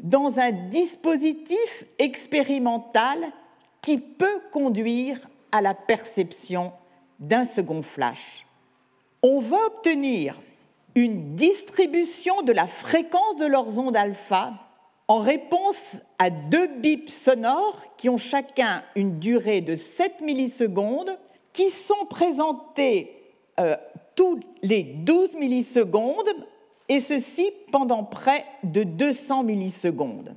dans 0.00 0.38
un 0.38 0.52
dispositif 0.52 1.84
expérimental 1.98 3.32
qui 3.80 3.98
peut 3.98 4.40
conduire 4.52 5.18
à 5.52 5.62
la 5.62 5.74
perception 5.74 6.72
d'un 7.18 7.44
second 7.44 7.82
flash. 7.82 8.46
On 9.22 9.38
va 9.38 9.56
obtenir 9.66 10.40
une 10.94 11.34
distribution 11.34 12.42
de 12.42 12.52
la 12.52 12.66
fréquence 12.66 13.36
de 13.36 13.46
leurs 13.46 13.78
ondes 13.78 13.96
alpha 13.96 14.52
en 15.08 15.18
réponse 15.18 16.02
à 16.18 16.28
deux 16.28 16.66
bips 16.66 17.08
sonores 17.08 17.82
qui 17.96 18.10
ont 18.10 18.18
chacun 18.18 18.84
une 18.94 19.18
durée 19.18 19.62
de 19.62 19.74
7 19.74 20.20
millisecondes, 20.20 21.18
qui 21.54 21.70
sont 21.70 22.04
présentés 22.10 23.16
euh, 23.58 23.74
tous 24.14 24.38
les 24.62 24.82
12 24.82 25.34
millisecondes, 25.36 26.28
et 26.90 27.00
ceci 27.00 27.50
pendant 27.72 28.04
près 28.04 28.44
de 28.62 28.82
200 28.82 29.44
millisecondes. 29.44 30.34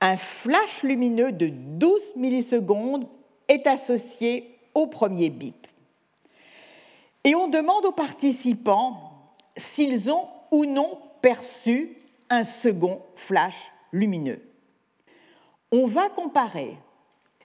Un 0.00 0.16
flash 0.16 0.82
lumineux 0.82 1.32
de 1.32 1.48
12 1.48 2.16
millisecondes 2.16 3.06
est 3.48 3.66
associé 3.66 4.58
au 4.74 4.86
premier 4.86 5.30
bip. 5.30 5.66
Et 7.24 7.34
on 7.34 7.48
demande 7.48 7.86
aux 7.86 7.92
participants 7.92 9.12
s'ils 9.56 10.10
ont 10.10 10.28
ou 10.50 10.66
non 10.66 10.98
perçu 11.22 11.96
un 12.28 12.44
second 12.44 13.00
flash 13.16 13.70
lumineux. 13.94 14.42
On 15.70 15.86
va 15.86 16.08
comparer 16.08 16.76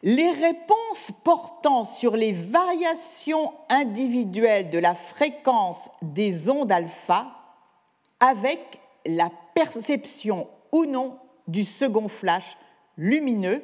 les 0.02 0.32
réponses 0.32 1.12
portant 1.24 1.86
sur 1.86 2.16
les 2.16 2.32
variations 2.32 3.54
individuelles 3.70 4.70
de 4.70 4.80
la 4.80 4.96
fréquence 4.96 5.90
des 6.02 6.50
ondes 6.50 6.72
alpha 6.72 7.28
avec 8.20 8.60
la 9.06 9.30
perception 9.54 10.48
ou 10.72 10.86
non 10.86 11.20
du 11.48 11.64
second 11.66 12.08
flash 12.08 12.58
lumineux 12.98 13.64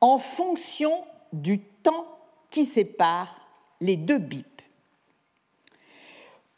en 0.00 0.18
fonction 0.18 0.92
du 1.32 1.60
temps 1.60 2.06
qui 2.50 2.64
sépare 2.64 3.40
les 3.80 3.96
deux 3.96 4.18
bips. 4.18 4.62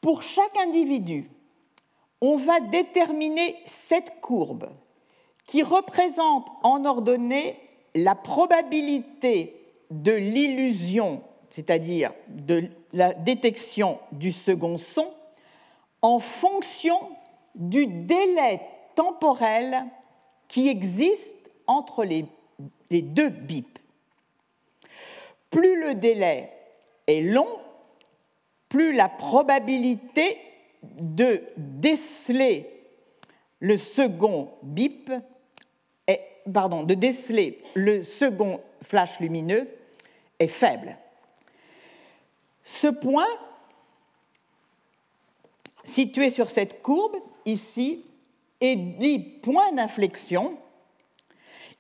Pour 0.00 0.22
chaque 0.22 0.56
individu, 0.58 1.28
on 2.20 2.36
va 2.36 2.60
déterminer 2.60 3.56
cette 3.66 4.20
courbe 4.20 4.68
qui 5.46 5.62
représente 5.62 6.48
en 6.62 6.84
ordonnée 6.84 7.58
la 7.94 8.14
probabilité 8.14 9.62
de 9.90 10.12
l'illusion, 10.12 11.22
c'est-à-dire 11.50 12.12
de 12.28 12.68
la 12.92 13.14
détection 13.14 13.98
du 14.12 14.32
second 14.32 14.76
son, 14.76 15.12
en 16.02 16.18
fonction 16.18 16.98
du 17.54 17.86
délai 17.86 18.60
temporel 18.94 19.84
qui 20.48 20.68
existe 20.68 21.50
entre 21.66 22.04
les, 22.04 22.26
deux 22.90 23.28
bips. 23.28 23.78
Plus 25.50 25.80
le 25.80 25.94
délai 25.94 26.50
est 27.06 27.22
long, 27.22 27.48
plus 28.68 28.92
la 28.92 29.08
probabilité 29.08 30.38
de 30.82 31.42
déceler 31.56 32.70
le 33.60 33.76
second 33.76 34.50
bip, 34.62 35.10
de 36.46 36.94
déceler 36.94 37.58
le 37.74 38.02
second 38.02 38.60
flash 38.82 39.20
lumineux 39.20 39.68
est 40.38 40.48
faible. 40.48 40.96
Ce 42.64 42.86
point, 42.86 43.26
situé 45.84 46.30
sur 46.30 46.50
cette 46.50 46.82
courbe, 46.82 47.16
ici, 47.44 48.04
est 48.60 48.76
dit 48.76 49.18
point 49.18 49.72
d'inflexion. 49.72 50.56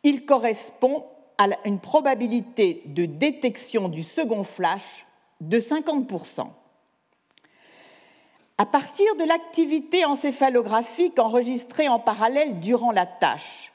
Il 0.02 0.26
correspond 0.26 1.04
à 1.38 1.48
une 1.64 1.80
probabilité 1.80 2.82
de 2.86 3.04
détection 3.04 3.88
du 3.88 4.02
second 4.02 4.44
flash 4.44 5.06
de 5.40 5.58
50%. 5.58 6.48
À 8.58 8.64
partir 8.64 9.06
de 9.16 9.24
l'activité 9.24 10.04
encéphalographique 10.06 11.18
enregistrée 11.18 11.88
en 11.88 11.98
parallèle 11.98 12.58
durant 12.60 12.90
la 12.90 13.04
tâche, 13.04 13.72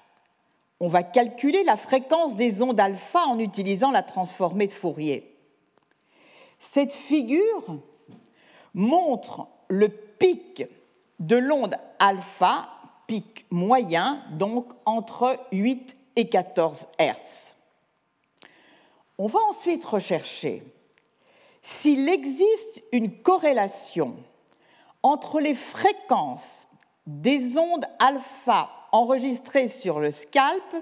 on 0.82 0.88
va 0.88 1.04
calculer 1.04 1.64
la 1.64 1.78
fréquence 1.78 2.36
des 2.36 2.64
ondes 2.64 2.80
alpha 2.80 3.20
en 3.28 3.38
utilisant 3.38 3.92
la 3.92 4.02
transformée 4.02 4.66
de 4.66 4.72
Fourier. 4.72 5.38
Cette 6.58 6.92
figure 6.92 7.78
montre 8.74 9.48
le 9.68 9.90
pic 9.90 10.66
de 11.20 11.38
l'onde 11.38 11.76
alpha, 12.00 12.68
pic 13.06 13.46
moyen, 13.52 14.24
donc 14.32 14.72
entre 14.86 15.38
8 15.52 15.98
et 16.16 16.28
14 16.28 16.88
Hertz. 16.98 17.54
On 19.20 19.28
va 19.28 19.40
ensuite 19.50 19.86
rechercher 19.86 20.64
s'il 21.62 22.10
existe 22.10 22.84
une 22.92 23.22
corrélation 23.22 24.16
entre 25.04 25.40
les 25.40 25.54
fréquences 25.54 26.68
des 27.06 27.60
ondes 27.60 27.86
alpha 28.00 28.81
enregistrées 28.92 29.68
sur 29.68 30.00
le 30.00 30.12
scalp 30.12 30.76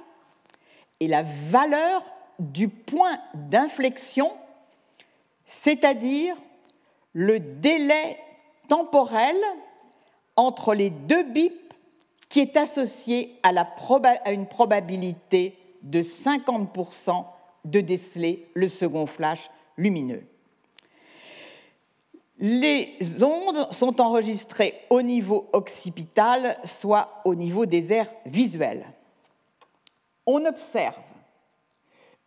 et 0.99 1.07
la 1.07 1.23
valeur 1.23 2.03
du 2.39 2.69
point 2.69 3.19
d'inflexion, 3.33 4.31
c'est-à-dire 5.45 6.35
le 7.13 7.39
délai 7.39 8.17
temporel 8.67 9.35
entre 10.35 10.73
les 10.73 10.89
deux 10.89 11.23
bips 11.23 11.73
qui 12.29 12.39
est 12.39 12.57
associé 12.57 13.39
à, 13.43 13.49
à 13.49 14.31
une 14.31 14.47
probabilité 14.47 15.57
de 15.81 16.01
50% 16.01 17.25
de 17.65 17.81
déceler 17.81 18.47
le 18.53 18.67
second 18.67 19.05
flash 19.05 19.49
lumineux 19.77 20.23
les 22.39 22.97
ondes 23.21 23.67
sont 23.71 23.99
enregistrées 23.99 24.81
au 24.89 25.01
niveau 25.01 25.49
occipital, 25.51 26.57
soit 26.63 27.21
au 27.25 27.35
niveau 27.35 27.65
des 27.65 27.91
aires 27.91 28.11
visuelles. 28.25 28.85
On 30.25 30.45
observe 30.45 30.97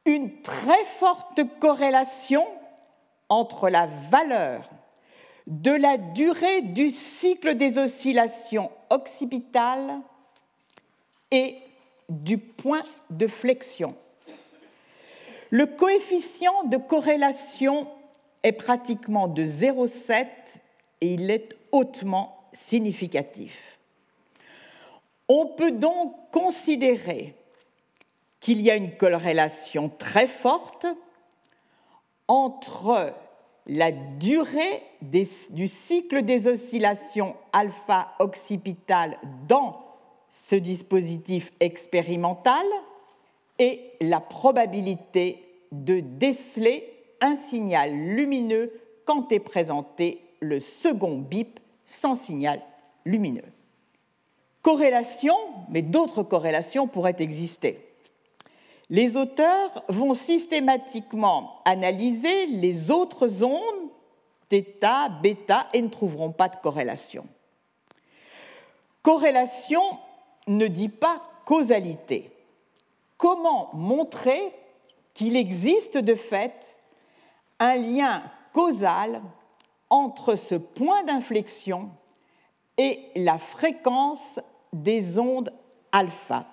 une 0.04 0.42
très 0.42 0.84
forte 0.84 1.40
corrélation 1.58 2.44
entre 3.28 3.70
la 3.70 3.86
valeur 4.10 4.68
de 5.46 5.70
la 5.70 5.96
durée 5.96 6.60
du 6.60 6.90
cycle 6.90 7.54
des 7.54 7.78
oscillations 7.78 8.70
occipitales 8.90 10.00
et 11.30 11.56
du 12.08 12.36
point 12.36 12.82
de 13.08 13.26
flexion. 13.26 13.94
Le 15.50 15.66
coefficient 15.66 16.64
de 16.64 16.76
corrélation 16.76 17.88
est 18.42 18.52
pratiquement 18.52 19.28
de 19.28 19.44
0,7 19.44 20.26
et 21.00 21.14
il 21.14 21.30
est 21.30 21.56
hautement 21.70 22.44
significatif. 22.52 23.78
On 25.28 25.46
peut 25.46 25.72
donc 25.72 26.14
considérer 26.30 27.34
qu'il 28.40 28.60
y 28.60 28.70
a 28.70 28.76
une 28.76 28.96
corrélation 28.96 29.88
très 29.88 30.26
forte 30.26 30.86
entre 32.28 33.14
la 33.66 33.92
durée 33.92 34.82
du 35.00 35.68
cycle 35.68 36.22
des 36.22 36.48
oscillations 36.48 37.36
alpha 37.52 38.14
occipitales 38.18 39.16
dans 39.46 39.80
ce 40.28 40.56
dispositif 40.56 41.52
expérimental 41.60 42.66
et 43.58 43.92
la 44.00 44.20
probabilité 44.20 45.46
de 45.70 46.00
déceler 46.00 46.91
un 47.22 47.36
signal 47.36 47.92
lumineux 47.94 48.72
quand 49.06 49.32
est 49.32 49.40
présenté 49.40 50.20
le 50.40 50.60
second 50.60 51.16
bip 51.16 51.60
sans 51.84 52.14
signal 52.14 52.60
lumineux. 53.06 53.50
Corrélation, 54.60 55.34
mais 55.70 55.82
d'autres 55.82 56.22
corrélations 56.22 56.86
pourraient 56.86 57.16
exister. 57.18 57.88
Les 58.90 59.16
auteurs 59.16 59.84
vont 59.88 60.14
systématiquement 60.14 61.62
analyser 61.64 62.46
les 62.46 62.90
autres 62.90 63.42
ondes, 63.42 63.90
θ, 64.50 65.08
bêta, 65.22 65.68
et 65.72 65.80
ne 65.80 65.88
trouveront 65.88 66.32
pas 66.32 66.48
de 66.48 66.56
corrélation. 66.56 67.24
Corrélation 69.02 69.82
ne 70.46 70.66
dit 70.66 70.88
pas 70.90 71.22
causalité. 71.44 72.30
Comment 73.16 73.70
montrer 73.72 74.52
qu'il 75.14 75.36
existe 75.36 75.98
de 75.98 76.14
fait 76.14 76.71
un 77.62 77.76
lien 77.76 78.24
causal 78.52 79.22
entre 79.88 80.34
ce 80.34 80.56
point 80.56 81.04
d'inflexion 81.04 81.90
et 82.76 82.98
la 83.14 83.38
fréquence 83.38 84.40
des 84.72 85.18
ondes 85.18 85.52
alpha. 85.92 86.46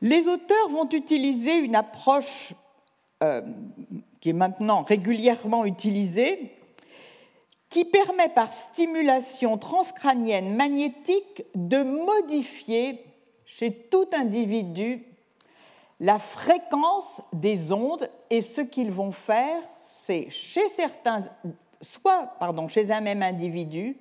Les 0.00 0.28
auteurs 0.28 0.68
vont 0.68 0.88
utiliser 0.90 1.54
une 1.56 1.74
approche 1.74 2.54
euh, 3.22 3.42
qui 4.20 4.30
est 4.30 4.34
maintenant 4.34 4.82
régulièrement 4.82 5.64
utilisée, 5.64 6.52
qui 7.70 7.84
permet 7.84 8.28
par 8.28 8.52
stimulation 8.52 9.58
transcrânienne 9.58 10.54
magnétique 10.54 11.42
de 11.56 11.82
modifier 11.82 13.04
chez 13.46 13.72
tout 13.72 14.06
individu 14.12 15.02
la 16.04 16.18
fréquence 16.18 17.22
des 17.32 17.72
ondes 17.72 18.10
et 18.28 18.42
ce 18.42 18.60
qu'ils 18.60 18.90
vont 18.90 19.10
faire, 19.10 19.62
c'est 19.78 20.28
chez 20.28 20.68
certains, 20.68 21.22
soit 21.80 22.28
chez 22.68 22.90
un 22.92 23.00
même 23.00 23.22
individu, 23.22 23.96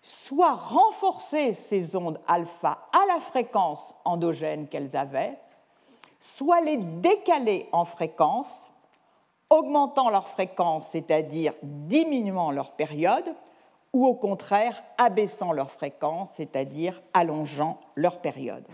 soit 0.00 0.52
renforcer 0.52 1.52
ces 1.52 1.96
ondes 1.96 2.20
alpha 2.28 2.78
à 2.92 3.12
la 3.12 3.18
fréquence 3.18 3.92
endogène 4.04 4.68
qu'elles 4.68 4.96
avaient, 4.96 5.36
soit 6.20 6.60
les 6.60 6.76
décaler 6.76 7.68
en 7.72 7.84
fréquence, 7.84 8.70
augmentant 9.50 10.10
leur 10.10 10.28
fréquence, 10.28 10.90
c'est-à-dire 10.90 11.54
diminuant 11.60 12.52
leur 12.52 12.70
période, 12.70 13.34
ou 13.92 14.06
au 14.06 14.14
contraire 14.14 14.80
abaissant 14.96 15.50
leur 15.50 15.72
fréquence, 15.72 16.34
c'est-à-dire 16.36 17.02
allongeant 17.12 17.80
leur 17.96 18.20
période. 18.20 18.64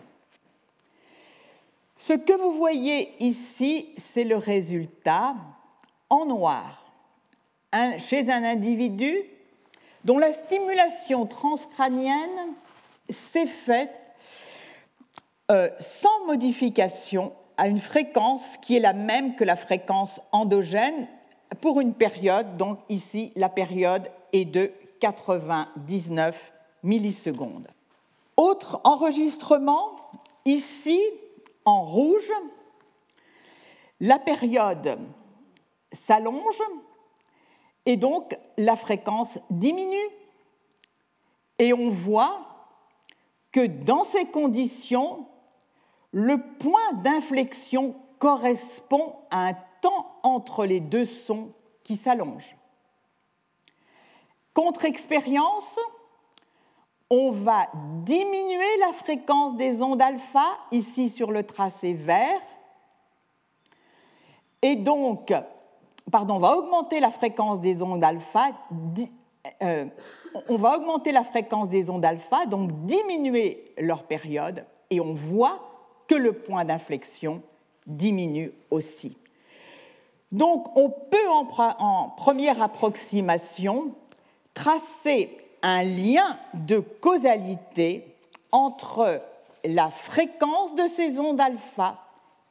Ce 2.04 2.14
que 2.14 2.32
vous 2.32 2.54
voyez 2.54 3.14
ici, 3.20 3.90
c'est 3.96 4.24
le 4.24 4.36
résultat 4.36 5.36
en 6.10 6.26
noir 6.26 6.90
chez 7.98 8.28
un 8.28 8.42
individu 8.42 9.16
dont 10.02 10.18
la 10.18 10.32
stimulation 10.32 11.26
transcrânienne 11.26 12.56
s'est 13.08 13.46
faite 13.46 14.12
euh, 15.52 15.70
sans 15.78 16.26
modification 16.26 17.32
à 17.56 17.68
une 17.68 17.78
fréquence 17.78 18.56
qui 18.56 18.76
est 18.76 18.80
la 18.80 18.94
même 18.94 19.36
que 19.36 19.44
la 19.44 19.54
fréquence 19.54 20.20
endogène 20.32 21.06
pour 21.60 21.80
une 21.80 21.94
période, 21.94 22.56
donc 22.56 22.80
ici 22.88 23.32
la 23.36 23.48
période 23.48 24.10
est 24.32 24.44
de 24.44 24.72
99 24.98 26.52
millisecondes. 26.82 27.68
Autre 28.36 28.80
enregistrement, 28.82 29.94
ici 30.44 30.98
en 31.64 31.82
rouge, 31.82 32.32
la 34.00 34.18
période 34.18 34.98
s'allonge 35.92 36.62
et 37.86 37.96
donc 37.96 38.36
la 38.56 38.76
fréquence 38.76 39.38
diminue. 39.50 39.96
Et 41.58 41.72
on 41.72 41.88
voit 41.88 42.46
que 43.52 43.66
dans 43.66 44.04
ces 44.04 44.24
conditions, 44.24 45.26
le 46.10 46.38
point 46.58 46.92
d'inflexion 46.94 47.94
correspond 48.18 49.16
à 49.30 49.48
un 49.48 49.54
temps 49.80 50.18
entre 50.22 50.64
les 50.64 50.80
deux 50.80 51.04
sons 51.04 51.52
qui 51.82 51.96
s'allonge. 51.96 52.56
Contre-expérience, 54.54 55.78
on 57.14 57.30
va 57.30 57.68
diminuer 58.04 58.78
la 58.80 58.94
fréquence 58.94 59.54
des 59.54 59.82
ondes 59.82 60.00
alpha, 60.00 60.46
ici 60.70 61.10
sur 61.10 61.30
le 61.30 61.42
tracé 61.42 61.92
vert, 61.92 62.40
et 64.62 64.76
donc, 64.76 65.30
pardon, 66.10 66.36
on 66.36 66.38
va 66.38 66.56
augmenter 66.56 67.00
la 67.00 67.10
fréquence 67.10 67.60
des 67.60 67.82
ondes 67.82 68.02
alpha, 68.02 68.52
euh, 69.62 69.84
on 70.48 70.56
va 70.56 70.78
augmenter 70.78 71.12
la 71.12 71.22
fréquence 71.22 71.68
des 71.68 71.90
ondes 71.90 72.04
alpha, 72.06 72.46
donc 72.46 72.86
diminuer 72.86 73.74
leur 73.76 74.04
période, 74.04 74.64
et 74.88 74.98
on 74.98 75.12
voit 75.12 75.60
que 76.08 76.14
le 76.14 76.32
point 76.32 76.64
d'inflexion 76.64 77.42
diminue 77.86 78.52
aussi. 78.70 79.18
Donc, 80.30 80.74
on 80.78 80.88
peut 80.88 81.28
en 81.28 82.08
première 82.16 82.62
approximation 82.62 83.92
tracer 84.54 85.36
un 85.62 85.82
lien 85.82 86.38
de 86.54 86.78
causalité 86.78 88.16
entre 88.50 89.22
la 89.64 89.90
fréquence 89.90 90.74
de 90.74 90.86
ces 90.88 91.18
ondes 91.18 91.40
alpha 91.40 92.04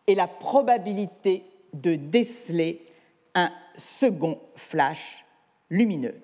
et 0.08 0.16
la 0.16 0.28
probabilité 0.28 1.46
de 1.74 1.96
déceler 1.96 2.84
un 3.36 3.52
second 3.76 4.40
flash 4.56 5.26
lumineux. 5.70 6.20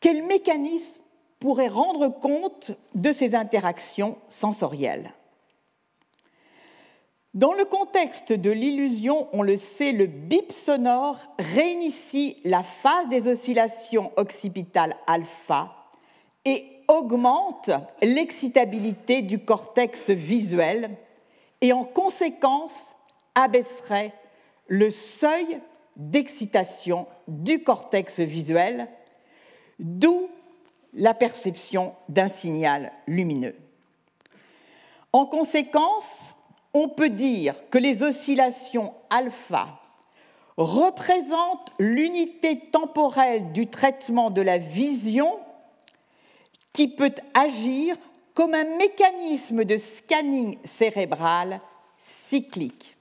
Quel 0.00 0.24
mécanisme 0.24 1.00
pourrait 1.40 1.68
rendre 1.68 2.08
compte 2.08 2.72
de 2.94 3.12
ces 3.12 3.34
interactions 3.34 4.18
sensorielles? 4.28 5.12
Dans 7.38 7.52
le 7.52 7.64
contexte 7.64 8.32
de 8.32 8.50
l'illusion, 8.50 9.28
on 9.32 9.42
le 9.42 9.54
sait, 9.54 9.92
le 9.92 10.06
bip 10.06 10.50
sonore 10.50 11.20
réinitie 11.38 12.36
la 12.44 12.64
phase 12.64 13.08
des 13.08 13.28
oscillations 13.28 14.10
occipitales 14.16 14.96
alpha 15.06 15.72
et 16.44 16.64
augmente 16.88 17.70
l'excitabilité 18.02 19.22
du 19.22 19.38
cortex 19.38 20.10
visuel 20.10 20.90
et 21.60 21.72
en 21.72 21.84
conséquence 21.84 22.96
abaisserait 23.36 24.12
le 24.66 24.90
seuil 24.90 25.60
d'excitation 25.94 27.06
du 27.28 27.62
cortex 27.62 28.18
visuel, 28.18 28.88
d'où 29.78 30.28
la 30.92 31.14
perception 31.14 31.94
d'un 32.08 32.26
signal 32.26 32.90
lumineux. 33.06 33.54
En 35.12 35.24
conséquence, 35.24 36.34
on 36.74 36.88
peut 36.88 37.08
dire 37.08 37.54
que 37.70 37.78
les 37.78 38.02
oscillations 38.02 38.94
alpha 39.10 39.80
représentent 40.56 41.72
l'unité 41.78 42.58
temporelle 42.72 43.52
du 43.52 43.68
traitement 43.68 44.30
de 44.30 44.42
la 44.42 44.58
vision 44.58 45.30
qui 46.72 46.88
peut 46.88 47.14
agir 47.34 47.96
comme 48.34 48.54
un 48.54 48.76
mécanisme 48.76 49.64
de 49.64 49.76
scanning 49.76 50.58
cérébral 50.64 51.60
cyclique. 51.96 52.96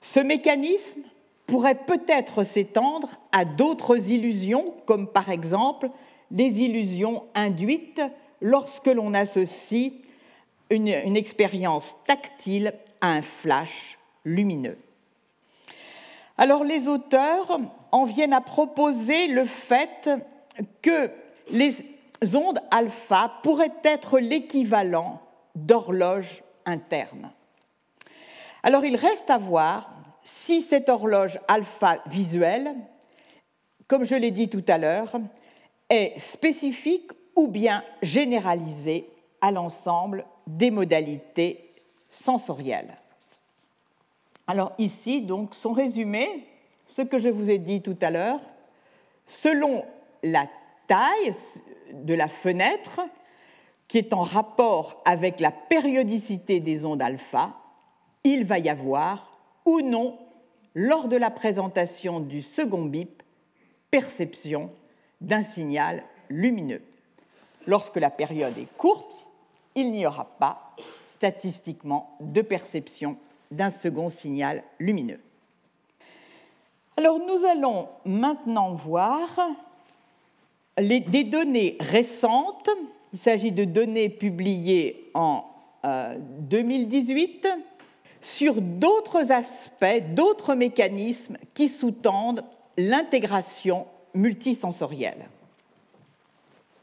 Ce 0.00 0.20
mécanisme 0.20 1.02
pourrait 1.46 1.84
peut-être 1.86 2.44
s'étendre 2.44 3.08
à 3.32 3.44
d'autres 3.44 4.10
illusions, 4.10 4.74
comme 4.84 5.08
par 5.08 5.30
exemple 5.30 5.90
les 6.30 6.60
illusions 6.60 7.24
induites 7.34 8.02
lorsque 8.40 8.86
l'on 8.86 9.14
associe 9.14 9.92
une, 10.70 11.16
expérience 11.16 11.96
tactile 12.06 12.74
à 13.00 13.08
un 13.08 13.22
flash 13.22 13.98
lumineux. 14.24 14.78
Alors 16.38 16.64
les 16.64 16.88
auteurs 16.88 17.58
en 17.92 18.04
viennent 18.04 18.32
à 18.32 18.40
proposer 18.40 19.28
le 19.28 19.44
fait 19.44 20.10
que 20.82 21.10
les 21.50 21.84
ondes 22.34 22.60
alpha 22.70 23.32
pourraient 23.42 23.70
être 23.84 24.18
l'équivalent 24.18 25.20
d'horloge 25.54 26.42
interne. 26.66 27.30
Alors 28.62 28.84
il 28.84 28.96
reste 28.96 29.30
à 29.30 29.38
voir 29.38 29.90
si 30.24 30.60
cette 30.60 30.88
horloge 30.88 31.38
alpha 31.46 31.98
visuelle, 32.06 32.74
comme 33.86 34.04
je 34.04 34.16
l'ai 34.16 34.32
dit 34.32 34.48
tout 34.48 34.64
à 34.66 34.76
l'heure, 34.76 35.16
est 35.88 36.18
spécifique 36.18 37.12
ou 37.36 37.46
bien 37.46 37.84
généralisée 38.02 39.08
à 39.46 39.52
l'ensemble 39.52 40.24
des 40.48 40.72
modalités 40.72 41.70
sensorielles. 42.08 42.96
Alors 44.48 44.72
ici, 44.78 45.22
donc, 45.22 45.54
sont 45.54 45.72
résumés 45.72 46.48
ce 46.88 47.02
que 47.02 47.20
je 47.20 47.28
vous 47.28 47.48
ai 47.48 47.58
dit 47.58 47.80
tout 47.80 47.96
à 48.00 48.10
l'heure. 48.10 48.40
Selon 49.24 49.84
la 50.24 50.46
taille 50.88 51.32
de 51.92 52.12
la 52.12 52.26
fenêtre, 52.26 53.00
qui 53.86 53.98
est 53.98 54.12
en 54.12 54.22
rapport 54.22 55.00
avec 55.04 55.38
la 55.38 55.52
périodicité 55.52 56.58
des 56.58 56.84
ondes 56.84 57.02
alpha, 57.02 57.56
il 58.24 58.44
va 58.44 58.58
y 58.58 58.68
avoir 58.68 59.38
ou 59.64 59.80
non, 59.80 60.18
lors 60.74 61.06
de 61.06 61.16
la 61.16 61.30
présentation 61.30 62.18
du 62.18 62.42
second 62.42 62.84
bip, 62.84 63.22
perception 63.92 64.70
d'un 65.20 65.44
signal 65.44 66.02
lumineux. 66.30 66.82
Lorsque 67.68 67.96
la 67.96 68.10
période 68.10 68.58
est 68.58 68.76
courte, 68.76 69.25
il 69.76 69.92
n'y 69.92 70.06
aura 70.06 70.24
pas 70.24 70.74
statistiquement 71.06 72.16
de 72.20 72.42
perception 72.42 73.16
d'un 73.50 73.70
second 73.70 74.08
signal 74.08 74.64
lumineux. 74.80 75.20
Alors 76.96 77.18
nous 77.18 77.44
allons 77.44 77.88
maintenant 78.04 78.74
voir 78.74 79.28
des 80.78 81.24
données 81.24 81.76
récentes. 81.78 82.70
Il 83.12 83.18
s'agit 83.18 83.52
de 83.52 83.64
données 83.64 84.08
publiées 84.08 85.10
en 85.14 85.44
2018 85.84 87.46
euh, 87.46 87.60
sur 88.20 88.60
d'autres 88.60 89.30
aspects, 89.30 90.02
d'autres 90.14 90.54
mécanismes 90.54 91.36
qui 91.54 91.68
sous-tendent 91.68 92.44
l'intégration 92.76 93.86
multisensorielle. 94.14 95.28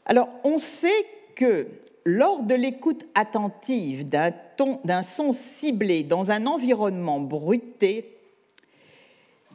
Alors 0.06 0.28
on 0.44 0.58
sait 0.58 1.06
que 1.34 1.68
lors 2.04 2.42
de 2.42 2.54
l'écoute 2.54 3.06
attentive 3.14 4.08
d'un 4.08 5.02
son 5.02 5.32
ciblé 5.32 6.02
dans 6.02 6.30
un 6.30 6.46
environnement 6.46 7.20
bruité, 7.20 8.18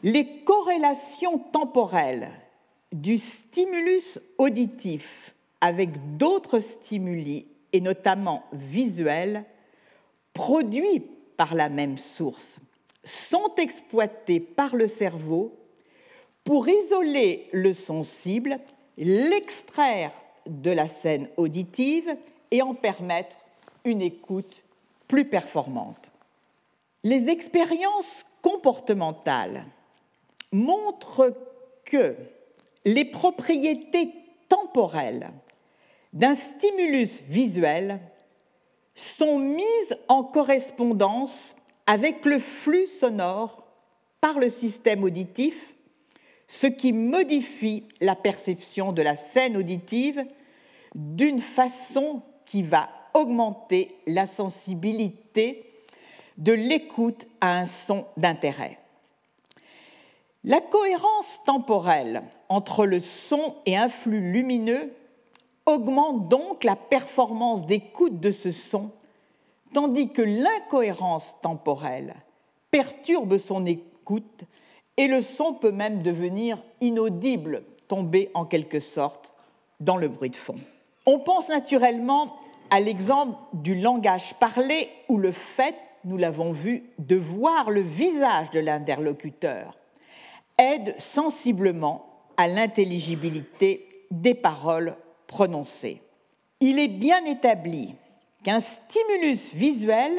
les 0.02 0.44
corrélations 0.44 1.38
temporelles 1.38 2.30
du 2.92 3.18
stimulus 3.18 4.20
auditif 4.38 5.36
avec 5.62 6.18
d'autres 6.18 6.60
stimuli, 6.60 7.46
et 7.72 7.82
notamment 7.82 8.44
visuels, 8.54 9.44
produits 10.34 11.04
par 11.38 11.54
la 11.54 11.70
même 11.70 11.98
source, 11.98 12.60
sont 13.04 13.54
exploitées 13.58 14.40
par 14.40 14.76
le 14.76 14.88
cerveau 14.88 15.54
pour 16.44 16.68
isoler 16.68 17.48
le 17.52 17.74
son 17.74 18.02
cible, 18.02 18.60
l'extraire 18.98 20.12
de 20.48 20.72
la 20.72 20.88
scène 20.88 21.30
auditive 21.38 22.16
et 22.52 22.62
en 22.62 22.74
permettre 22.74 23.38
une 23.86 24.02
écoute 24.02 24.64
plus 25.08 25.26
performante. 25.26 26.12
Les 27.04 27.30
expériences 27.30 28.26
comportementales 28.42 29.66
montrent 30.52 31.36
que 31.86 32.16
les 32.86 33.06
propriétés 33.06 34.14
temporelles 34.48 35.32
d'un 36.14 36.36
stimulus 36.36 37.22
visuel 37.28 38.00
sont 38.96 39.40
mises 39.40 39.98
en 40.08 40.24
correspondance 40.24 41.56
avec 41.88 42.26
le 42.26 42.40
flux 42.40 42.88
sonore 42.88 43.64
par 44.22 44.40
le 44.40 44.50
système 44.50 45.04
auditif, 45.04 45.76
ce 46.48 46.68
qui 46.68 46.92
modifie 46.92 47.86
la 48.02 48.16
perception 48.16 48.92
de 48.92 49.02
la 49.02 49.16
scène 49.16 49.56
auditive 49.56 50.26
d'une 50.96 51.40
façon 51.40 52.22
qui 52.50 52.64
va 52.64 52.90
augmenter 53.14 53.96
la 54.08 54.26
sensibilité 54.26 55.72
de 56.40 56.52
l'écoute 56.52 57.28
à 57.42 57.60
un 57.60 57.68
son 57.68 58.06
d'intérêt. 58.18 58.80
La 60.44 60.60
cohérence 60.60 61.44
temporelle 61.46 62.24
entre 62.48 62.88
le 62.88 63.00
son 63.00 63.56
et 63.68 63.78
un 63.78 63.88
flux 63.88 64.32
lumineux 64.32 64.92
augmente 65.68 66.28
donc 66.28 66.64
la 66.64 66.76
performance 66.76 67.68
d'écoute 67.68 68.20
de 68.20 68.32
ce 68.32 68.50
son, 68.52 68.90
tandis 69.72 70.10
que 70.10 70.24
l'incohérence 70.24 71.36
temporelle 71.44 72.16
perturbe 72.72 73.38
son 73.38 73.68
écoute 73.68 74.42
et 74.98 75.08
le 75.08 75.22
son 75.22 75.54
peut 75.54 75.72
même 75.72 76.02
devenir 76.02 76.58
inaudible, 76.82 77.64
tomber 77.88 78.32
en 78.34 78.46
quelque 78.46 78.80
sorte 78.80 79.36
dans 79.80 79.98
le 79.98 80.08
bruit 80.08 80.32
de 80.32 80.36
fond. 80.36 80.58
On 81.12 81.18
pense 81.18 81.50
naturellement 81.50 82.38
à 82.70 82.80
l'exemple 82.80 83.36
du 83.54 83.74
langage 83.74 84.36
parlé 84.36 84.90
où 85.08 85.18
le 85.18 85.32
fait, 85.32 85.74
nous 86.06 86.18
l'avons 86.18 86.52
vu, 86.52 86.84
de 87.00 87.16
voir 87.16 87.72
le 87.72 87.82
visage 87.82 88.52
de 88.52 88.60
l'interlocuteur 88.60 89.76
aide 90.60 90.94
sensiblement 91.00 92.06
à 92.38 92.48
l'intelligibilité 92.48 93.88
des 94.12 94.36
paroles 94.36 94.96
prononcées. 95.26 96.00
Il 96.60 96.78
est 96.78 96.88
bien 96.88 97.26
établi 97.26 97.96
qu'un 98.44 98.60
stimulus 98.60 99.52
visuel 99.52 100.14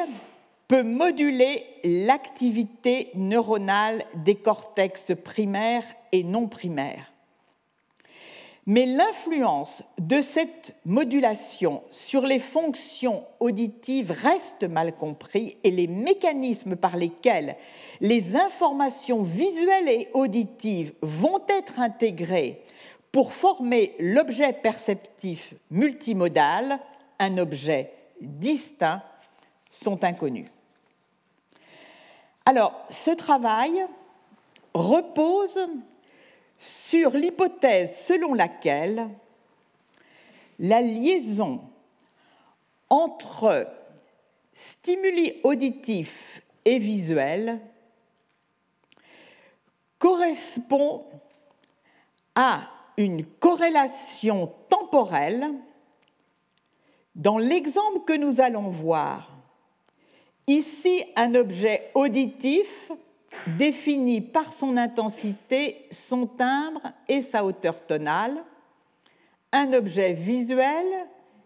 peut 0.66 0.82
moduler 0.82 1.66
l'activité 1.84 3.12
neuronale 3.14 4.02
des 4.16 4.34
cortex 4.34 5.12
primaires 5.22 5.86
et 6.10 6.24
non 6.24 6.48
primaires. 6.48 7.12
Mais 8.70 8.86
l'influence 8.86 9.82
de 9.98 10.20
cette 10.20 10.76
modulation 10.84 11.82
sur 11.90 12.24
les 12.24 12.38
fonctions 12.38 13.24
auditives 13.40 14.12
reste 14.12 14.62
mal 14.62 14.94
comprise 14.94 15.56
et 15.64 15.72
les 15.72 15.88
mécanismes 15.88 16.76
par 16.76 16.96
lesquels 16.96 17.56
les 18.00 18.36
informations 18.36 19.24
visuelles 19.24 19.88
et 19.88 20.08
auditives 20.14 20.92
vont 21.02 21.42
être 21.48 21.80
intégrées 21.80 22.62
pour 23.10 23.32
former 23.32 23.96
l'objet 23.98 24.52
perceptif 24.52 25.54
multimodal, 25.72 26.78
un 27.18 27.38
objet 27.38 27.92
distinct, 28.20 29.02
sont 29.68 30.04
inconnus. 30.04 30.46
Alors, 32.46 32.80
ce 32.88 33.10
travail 33.10 33.84
repose 34.74 35.58
sur 36.60 37.12
l'hypothèse 37.12 37.96
selon 37.96 38.34
laquelle 38.34 39.08
la 40.58 40.82
liaison 40.82 41.62
entre 42.90 43.66
stimuli 44.52 45.40
auditifs 45.42 46.42
et 46.66 46.78
visuels 46.78 47.58
correspond 49.98 51.06
à 52.34 52.70
une 52.98 53.24
corrélation 53.24 54.52
temporelle 54.68 55.50
dans 57.14 57.38
l'exemple 57.38 58.00
que 58.06 58.12
nous 58.12 58.42
allons 58.42 58.68
voir. 58.68 59.34
Ici, 60.46 61.04
un 61.16 61.34
objet 61.34 61.90
auditif 61.94 62.92
définit 63.46 64.20
par 64.20 64.52
son 64.52 64.76
intensité, 64.76 65.86
son 65.90 66.26
timbre 66.26 66.82
et 67.08 67.22
sa 67.22 67.44
hauteur 67.44 67.84
tonale. 67.86 68.42
Un 69.52 69.72
objet 69.72 70.12
visuel 70.12 70.86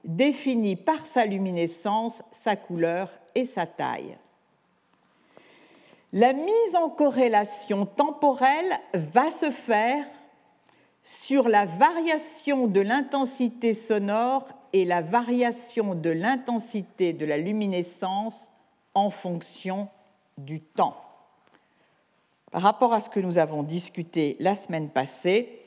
défini 0.04 0.76
par 0.76 1.06
sa 1.06 1.24
luminescence, 1.24 2.22
sa 2.30 2.56
couleur 2.56 3.10
et 3.34 3.44
sa 3.44 3.66
taille. 3.66 4.16
La 6.12 6.32
mise 6.32 6.76
en 6.76 6.90
corrélation 6.90 7.86
temporelle 7.86 8.78
va 8.92 9.30
se 9.30 9.50
faire 9.50 10.04
sur 11.02 11.48
la 11.48 11.66
variation 11.66 12.66
de 12.66 12.80
l'intensité 12.80 13.74
sonore 13.74 14.46
et 14.72 14.84
la 14.84 15.02
variation 15.02 15.94
de 15.94 16.10
l'intensité 16.10 17.12
de 17.12 17.26
la 17.26 17.36
luminescence 17.36 18.50
en 18.94 19.10
fonction 19.10 19.88
du 20.38 20.60
temps. 20.60 20.96
Par 22.54 22.62
rapport 22.62 22.92
à 22.92 23.00
ce 23.00 23.10
que 23.10 23.18
nous 23.18 23.38
avons 23.38 23.64
discuté 23.64 24.36
la 24.38 24.54
semaine 24.54 24.88
passée, 24.88 25.60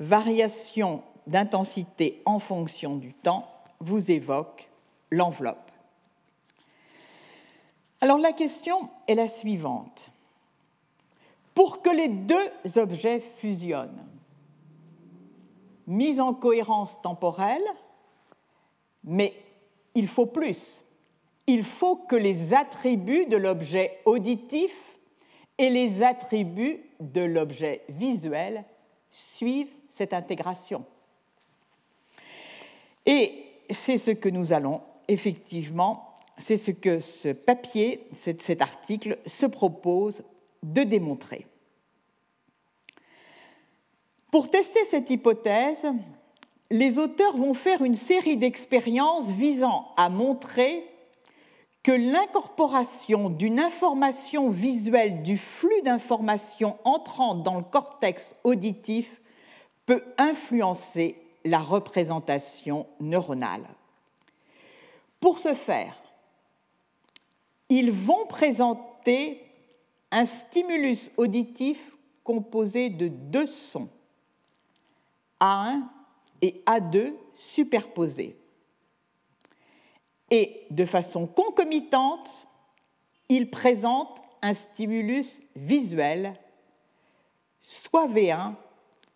variation 0.00 1.02
d'intensité 1.26 2.22
en 2.24 2.38
fonction 2.38 2.96
du 2.96 3.12
temps 3.12 3.46
vous 3.80 4.10
évoque 4.10 4.70
l'enveloppe. 5.10 5.70
Alors 8.00 8.16
la 8.16 8.32
question 8.32 8.88
est 9.08 9.14
la 9.14 9.28
suivante. 9.28 10.08
Pour 11.54 11.82
que 11.82 11.90
les 11.90 12.08
deux 12.08 12.50
objets 12.76 13.20
fusionnent, 13.20 14.08
mise 15.86 16.18
en 16.18 16.32
cohérence 16.32 17.02
temporelle, 17.02 17.60
mais 19.04 19.34
il 19.94 20.08
faut 20.08 20.24
plus. 20.24 20.82
Il 21.46 21.62
faut 21.62 21.96
que 21.96 22.16
les 22.16 22.54
attributs 22.54 23.26
de 23.26 23.36
l'objet 23.36 24.00
auditif 24.06 24.91
et 25.62 25.70
les 25.70 26.02
attributs 26.02 26.80
de 26.98 27.20
l'objet 27.20 27.82
visuel 27.88 28.64
suivent 29.12 29.72
cette 29.88 30.12
intégration. 30.12 30.84
Et 33.06 33.44
c'est 33.70 33.96
ce 33.96 34.10
que 34.10 34.28
nous 34.28 34.52
allons 34.52 34.82
effectivement, 35.06 36.16
c'est 36.36 36.56
ce 36.56 36.72
que 36.72 36.98
ce 36.98 37.28
papier, 37.28 38.08
cet 38.12 38.60
article 38.60 39.18
se 39.24 39.46
propose 39.46 40.24
de 40.64 40.82
démontrer. 40.82 41.46
Pour 44.32 44.50
tester 44.50 44.84
cette 44.84 45.10
hypothèse, 45.10 45.86
les 46.72 46.98
auteurs 46.98 47.36
vont 47.36 47.54
faire 47.54 47.84
une 47.84 47.94
série 47.94 48.36
d'expériences 48.36 49.30
visant 49.30 49.92
à 49.96 50.08
montrer 50.08 50.91
que 51.82 51.92
l'incorporation 51.92 53.28
d'une 53.28 53.58
information 53.58 54.50
visuelle 54.50 55.22
du 55.22 55.36
flux 55.36 55.82
d'informations 55.82 56.78
entrant 56.84 57.34
dans 57.34 57.56
le 57.56 57.64
cortex 57.64 58.36
auditif 58.44 59.20
peut 59.86 60.02
influencer 60.16 61.16
la 61.44 61.58
représentation 61.58 62.86
neuronale. 63.00 63.66
Pour 65.18 65.38
ce 65.38 65.54
faire, 65.54 66.00
ils 67.68 67.90
vont 67.90 68.26
présenter 68.26 69.44
un 70.12 70.24
stimulus 70.24 71.10
auditif 71.16 71.96
composé 72.22 72.90
de 72.90 73.08
deux 73.08 73.46
sons 73.46 73.88
a1 75.40 75.80
et 76.42 76.62
A2 76.66 77.14
superposés. 77.34 78.36
Et 80.32 80.64
de 80.70 80.86
façon 80.86 81.26
concomitante, 81.26 82.48
il 83.28 83.50
présente 83.50 84.22
un 84.40 84.54
stimulus 84.54 85.40
visuel, 85.54 86.32
soit 87.60 88.08
V1, 88.08 88.54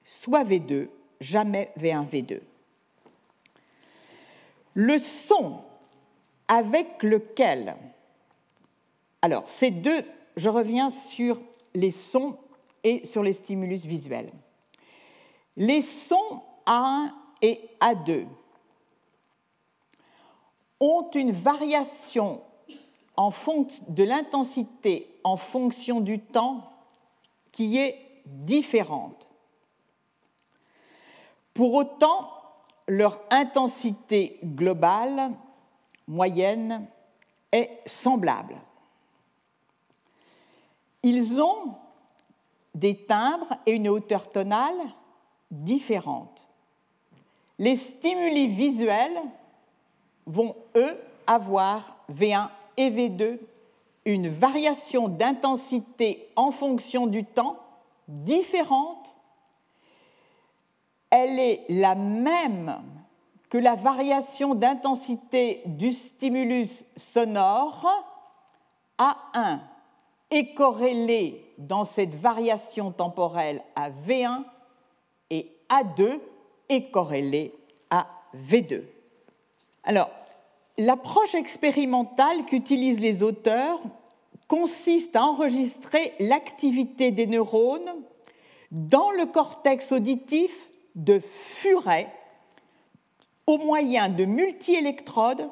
soit 0.04 0.44
V2, 0.44 0.88
jamais 1.18 1.72
V1, 1.78 2.06
V2. 2.06 2.40
Le 4.74 4.98
son 4.98 5.62
avec 6.48 7.02
lequel, 7.02 7.76
alors 9.22 9.48
ces 9.48 9.70
deux, 9.70 10.04
je 10.36 10.50
reviens 10.50 10.90
sur 10.90 11.40
les 11.74 11.92
sons 11.92 12.36
et 12.84 13.06
sur 13.06 13.22
les 13.22 13.32
stimulus 13.32 13.86
visuels. 13.86 14.28
Les 15.56 15.80
sons 15.80 16.42
A1 16.66 17.10
et 17.40 17.58
A2 17.80 18.26
ont 20.80 21.10
une 21.14 21.32
variation 21.32 22.42
de 23.16 24.04
l'intensité 24.04 25.18
en 25.24 25.36
fonction 25.36 26.00
du 26.00 26.20
temps 26.20 26.70
qui 27.50 27.78
est 27.78 28.22
différente. 28.26 29.28
Pour 31.54 31.72
autant, 31.74 32.30
leur 32.86 33.20
intensité 33.30 34.38
globale 34.44 35.32
moyenne 36.06 36.86
est 37.50 37.80
semblable. 37.86 38.56
Ils 41.02 41.40
ont 41.40 41.74
des 42.74 43.06
timbres 43.06 43.54
et 43.64 43.72
une 43.72 43.88
hauteur 43.88 44.30
tonale 44.30 44.78
différentes. 45.50 46.46
Les 47.58 47.76
stimuli 47.76 48.48
visuels 48.48 49.18
vont, 50.26 50.54
eux, 50.76 50.96
avoir 51.26 51.96
V1 52.12 52.48
et 52.76 52.90
V2 52.90 53.38
une 54.04 54.28
variation 54.28 55.08
d'intensité 55.08 56.28
en 56.36 56.50
fonction 56.50 57.06
du 57.06 57.24
temps 57.24 57.56
différente. 58.08 59.16
Elle 61.10 61.38
est 61.38 61.64
la 61.68 61.94
même 61.94 62.82
que 63.48 63.58
la 63.58 63.74
variation 63.74 64.54
d'intensité 64.54 65.62
du 65.66 65.92
stimulus 65.92 66.84
sonore 66.96 67.86
A1 68.98 69.60
est 70.30 70.54
corrélée 70.54 71.54
dans 71.58 71.84
cette 71.84 72.14
variation 72.14 72.92
temporelle 72.92 73.62
à 73.74 73.90
V1 73.90 74.42
et 75.30 75.52
A2 75.68 76.20
est 76.68 76.90
corrélée 76.90 77.54
à 77.90 78.06
V2. 78.34 78.95
Alors, 79.86 80.10
l'approche 80.78 81.34
expérimentale 81.34 82.44
qu'utilisent 82.44 83.00
les 83.00 83.22
auteurs 83.22 83.80
consiste 84.48 85.16
à 85.16 85.24
enregistrer 85.24 86.12
l'activité 86.20 87.12
des 87.12 87.26
neurones 87.26 87.94
dans 88.72 89.10
le 89.12 89.26
cortex 89.26 89.92
auditif 89.92 90.70
de 90.96 91.20
furet 91.20 92.12
au 93.46 93.58
moyen 93.58 94.08
de 94.08 94.24
multi-électrodes 94.24 95.48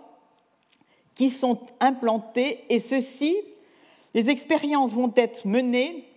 qui 1.14 1.30
sont 1.30 1.60
implantées 1.78 2.64
et 2.68 2.80
ceci, 2.80 3.36
les 4.14 4.30
expériences 4.30 4.92
vont 4.92 5.12
être 5.14 5.46
menées 5.46 6.08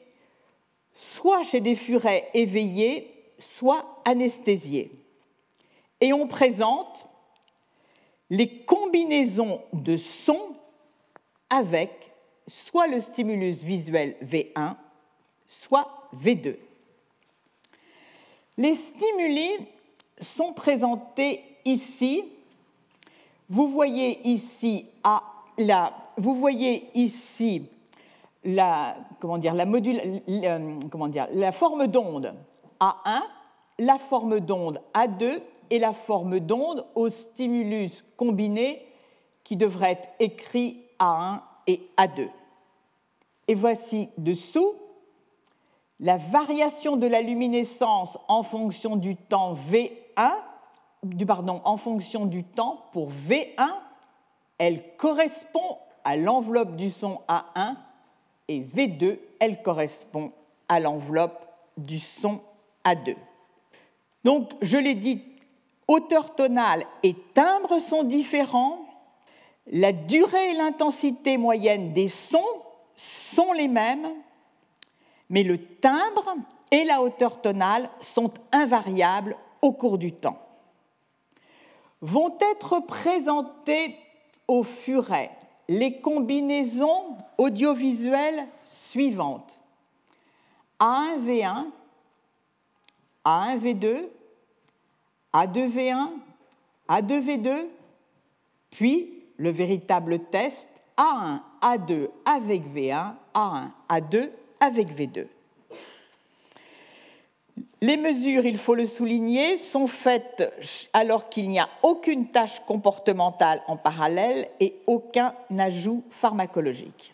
soit 0.94 1.44
chez 1.44 1.62
des 1.62 1.76
furets 1.76 2.28
éveillés, 2.34 3.14
soit 3.38 4.02
anesthésiés. 4.06 4.92
Et 6.02 6.14
on 6.14 6.28
présente 6.28 7.07
les 8.30 8.64
combinaisons 8.64 9.62
de 9.74 9.98
sons 9.98 10.56
avec 11.50 12.12
soit 12.48 12.88
le 12.88 13.02
stimulus 13.02 13.64
visuel 13.64 14.16
V1, 14.24 14.76
soit 15.48 16.10
V2. 16.16 16.56
Les 18.58 18.76
stimuli 18.76 19.50
sont 20.20 20.54
présentés 20.54 21.44
ici. 21.66 22.24
Vous 23.50 23.70
voyez 23.70 24.28
ici, 24.28 24.86
à 25.04 25.24
la, 25.58 25.94
vous 26.18 26.36
voyez 26.36 26.90
ici 26.96 27.64
la, 28.44 28.98
comment 29.20 29.38
dire, 29.38 29.54
la, 29.54 29.66
module, 29.66 30.02
comment 30.92 31.08
dire, 31.08 31.28
la 31.34 31.52
forme 31.52 31.88
d'onde 31.88 32.34
A1, 32.80 33.22
la 33.80 33.98
forme 34.00 34.40
d'onde 34.40 34.82
A2 34.94 35.42
et 35.70 35.80
la 35.80 35.94
forme 35.94 36.40
d'onde 36.40 36.86
au 36.96 37.10
stimulus 37.10 38.04
combiné 38.16 38.86
qui 39.44 39.56
devrait 39.56 39.92
être 39.92 40.10
écrit 40.20 40.82
A1 41.00 41.42
et 41.68 41.82
A2. 41.98 42.30
Et 43.48 43.56
voici 43.56 44.10
dessous 44.18 44.74
la 46.00 46.18
variation 46.18 46.98
de 46.98 47.08
la 47.08 47.22
luminescence 47.22 48.18
en 48.28 48.44
fonction 48.44 48.96
du 48.96 49.16
temps 49.16 49.54
V1 49.54 50.32
du, 51.04 51.26
pardon, 51.26 51.62
en 51.64 51.78
fonction 51.78 52.26
du 52.26 52.44
temps 52.44 52.86
pour 52.92 53.10
V1, 53.10 53.70
elle 54.58 54.96
correspond 54.98 55.78
à 56.04 56.16
l'enveloppe 56.16 56.76
du 56.76 56.90
son 56.90 57.22
A1 57.28 57.76
et 58.48 58.62
V2, 58.62 59.20
elle 59.40 59.62
correspond 59.62 60.32
à 60.70 60.80
l'enveloppe 60.80 61.48
du 61.78 62.00
son 62.00 62.42
A2. 62.86 63.16
Donc, 64.24 64.52
je 64.62 64.78
l'ai 64.78 64.96
dit, 64.96 65.22
hauteur 65.88 66.36
tonale 66.36 66.86
et 67.04 67.16
timbre 67.34 67.80
sont 67.80 68.04
différents. 68.04 68.86
La 69.68 69.92
durée 69.92 70.52
et 70.52 70.56
l'intensité 70.56 71.38
moyenne 71.38 71.94
des 71.94 72.08
sons 72.08 72.40
sont 72.96 73.54
les 73.54 73.68
mêmes, 73.68 74.08
mais 75.30 75.44
le 75.44 75.58
timbre 75.58 76.36
et 76.72 76.84
la 76.84 77.02
hauteur 77.02 77.42
tonale 77.42 77.90
sont 78.00 78.32
invariables 78.52 79.36
au 79.62 79.72
cours 79.72 79.98
du 79.98 80.14
temps 80.14 80.48
vont 82.02 82.38
être 82.54 82.80
présentées 82.80 83.98
au 84.48 84.64
furet 84.64 85.32
les 85.68 86.00
combinaisons 86.00 87.18
audiovisuelles 87.38 88.48
suivantes. 88.64 89.60
A1V1, 90.80 91.66
A1V2, 93.26 94.08
A2V1, 95.38 96.10
A2V2, 96.90 97.68
puis 98.72 99.24
le 99.38 99.52
véritable 99.52 100.18
test 100.32 100.68
A1, 100.98 101.42
A2 101.62 102.10
avec 102.26 102.64
V1, 102.74 103.14
A1, 103.36 103.70
A2 103.88 104.32
avec 104.60 104.88
V2. 104.98 105.28
Les 107.82 107.98
mesures, 107.98 108.48
il 108.48 108.58
faut 108.58 108.74
le 108.74 108.88
souligner, 108.88 109.60
sont 109.60 109.86
faites 109.86 110.52
alors 110.94 111.30
qu'il 111.30 111.48
n'y 111.50 111.60
a 111.60 111.70
aucune 111.84 112.30
tâche 112.30 112.60
comportementale 112.66 113.62
en 113.68 113.78
parallèle 113.78 114.48
et 114.60 114.80
aucun 114.88 115.36
ajout 115.60 116.04
pharmacologique. 116.10 117.14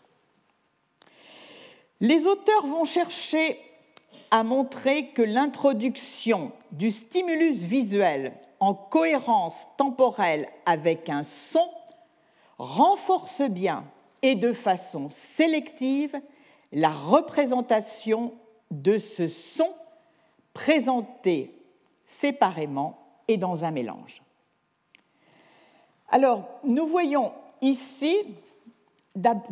Les 2.00 2.26
auteurs 2.26 2.66
vont 2.66 2.86
chercher 2.86 3.60
à 4.34 4.44
montrer 4.44 5.10
que 5.10 5.22
l'introduction 5.22 6.52
du 6.72 6.90
stimulus 6.90 7.58
visuel 7.58 8.34
en 8.60 8.74
cohérence 8.74 9.68
temporelle 9.78 10.48
avec 10.66 11.08
un 11.08 11.22
son 11.22 11.70
renforce 12.58 13.44
bien 13.44 13.86
et 14.24 14.34
de 14.34 14.52
façon 14.52 15.12
sélective 15.12 16.20
la 16.72 16.90
représentation 16.90 18.34
de 18.72 18.98
ce 18.98 19.28
son 19.28 19.70
présentés 20.56 21.56
séparément 22.08 23.06
et 23.28 23.38
dans 23.38 23.66
un 23.66 23.70
mélange. 23.70 24.24
Alors, 26.10 26.50
nous 26.64 26.88
voyons 26.88 27.34
ici 27.62 28.18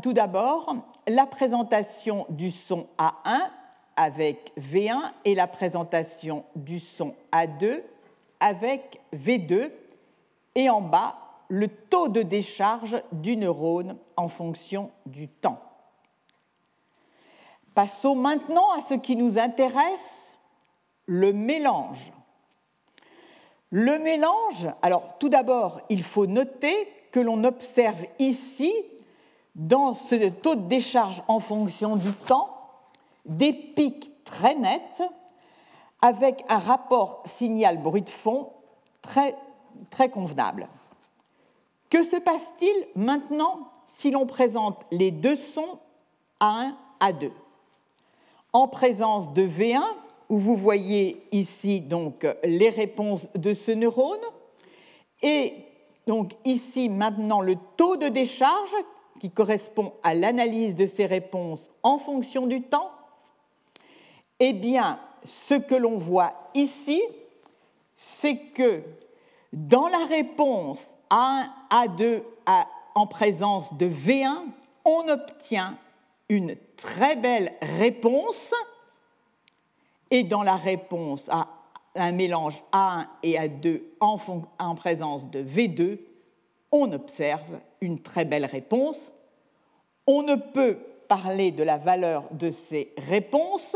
tout 0.02 0.14
d'abord 0.14 0.76
la 1.08 1.28
présentation 1.28 2.26
du 2.30 2.50
son 2.50 2.88
A1 2.98 3.61
avec 4.02 4.52
V1 4.58 5.00
et 5.26 5.36
la 5.36 5.46
présentation 5.46 6.44
du 6.56 6.80
son 6.80 7.14
A2 7.32 7.84
avec 8.40 9.00
V2 9.14 9.70
et 10.56 10.70
en 10.72 10.82
bas 10.82 11.18
le 11.50 11.68
taux 11.68 12.08
de 12.08 12.24
décharge 12.24 13.00
du 13.12 13.38
neurone 13.38 13.98
en 14.18 14.28
fonction 14.28 14.90
du 15.06 15.28
temps. 15.28 15.62
Passons 17.76 18.16
maintenant 18.16 18.72
à 18.72 18.82
ce 18.82 18.96
qui 18.96 19.16
nous 19.16 19.38
intéresse, 19.38 20.36
le 21.06 21.32
mélange. 21.32 22.12
Le 23.70 24.00
mélange, 24.00 24.68
alors 24.82 25.18
tout 25.20 25.30
d'abord, 25.30 25.80
il 25.90 26.02
faut 26.02 26.26
noter 26.26 26.76
que 27.12 27.20
l'on 27.20 27.44
observe 27.44 28.04
ici, 28.18 28.74
dans 29.54 29.94
ce 29.94 30.30
taux 30.30 30.56
de 30.56 30.68
décharge 30.68 31.22
en 31.28 31.40
fonction 31.40 31.98
du 31.98 32.12
temps, 32.12 32.61
des 33.26 33.54
pics 33.54 34.12
très 34.24 34.56
nets 34.56 35.04
avec 36.02 36.44
un 36.50 36.58
rapport 36.58 37.22
signal-bruit 37.26 38.02
de 38.02 38.10
fond 38.10 38.52
très, 39.02 39.36
très 39.90 40.10
convenable. 40.10 40.68
Que 41.90 42.04
se 42.04 42.16
passe-t-il 42.16 42.88
maintenant 42.96 43.72
si 43.86 44.12
l'on 44.12 44.26
présente 44.26 44.84
les 44.92 45.12
deux 45.12 45.36
sons 45.36 45.80
à 46.40 46.62
1 46.62 46.78
à 47.00 47.14
2 47.14 47.32
En 48.54 48.68
présence 48.68 49.34
de 49.34 49.44
V1, 49.44 49.82
où 50.30 50.38
vous 50.38 50.56
voyez 50.56 51.28
ici 51.32 51.82
donc 51.82 52.26
les 52.44 52.70
réponses 52.70 53.28
de 53.36 53.54
ce 53.54 53.72
neurone 53.72 54.22
et 55.22 55.54
donc 56.08 56.34
ici 56.46 56.90
maintenant 56.90 57.42
le 57.42 57.56
taux 57.76 57.98
de 57.98 58.08
décharge 58.08 58.76
qui 59.20 59.30
correspond 59.30 59.94
à 60.04 60.14
l'analyse 60.14 60.74
de 60.74 60.86
ces 60.86 61.06
réponses 61.06 61.70
en 61.84 61.98
fonction 61.98 62.48
du 62.48 62.62
temps. 62.62 62.92
Eh 64.44 64.54
bien, 64.54 65.00
ce 65.24 65.54
que 65.54 65.76
l'on 65.76 66.00
voit 66.00 66.34
ici, 66.56 67.00
c'est 67.96 68.38
que 68.38 68.82
dans 69.54 69.88
la 69.88 70.04
réponse 70.10 70.96
A1, 71.12 71.46
A2 71.70 72.24
en 72.96 73.06
présence 73.06 73.72
de 73.76 73.88
V1, 73.88 74.34
on 74.84 75.08
obtient 75.10 75.78
une 76.28 76.56
très 76.76 77.16
belle 77.16 77.54
réponse 77.78 78.56
et 80.10 80.24
dans 80.24 80.42
la 80.42 80.56
réponse 80.56 81.30
à 81.30 81.48
un 81.94 82.12
mélange 82.12 82.64
A1 82.74 83.06
et 83.22 83.34
A2 83.34 83.84
en, 84.00 84.18
en 84.58 84.74
présence 84.74 85.30
de 85.30 85.44
V2, 85.44 86.00
on 86.72 86.92
observe 86.94 87.60
une 87.80 88.02
très 88.02 88.26
belle 88.26 88.46
réponse. 88.46 89.12
On 90.08 90.24
ne 90.24 90.34
peut 90.34 90.80
parler 91.08 91.52
de 91.52 91.62
la 91.62 91.78
valeur 91.78 92.24
de 92.32 92.50
ces 92.50 92.92
réponses 92.98 93.76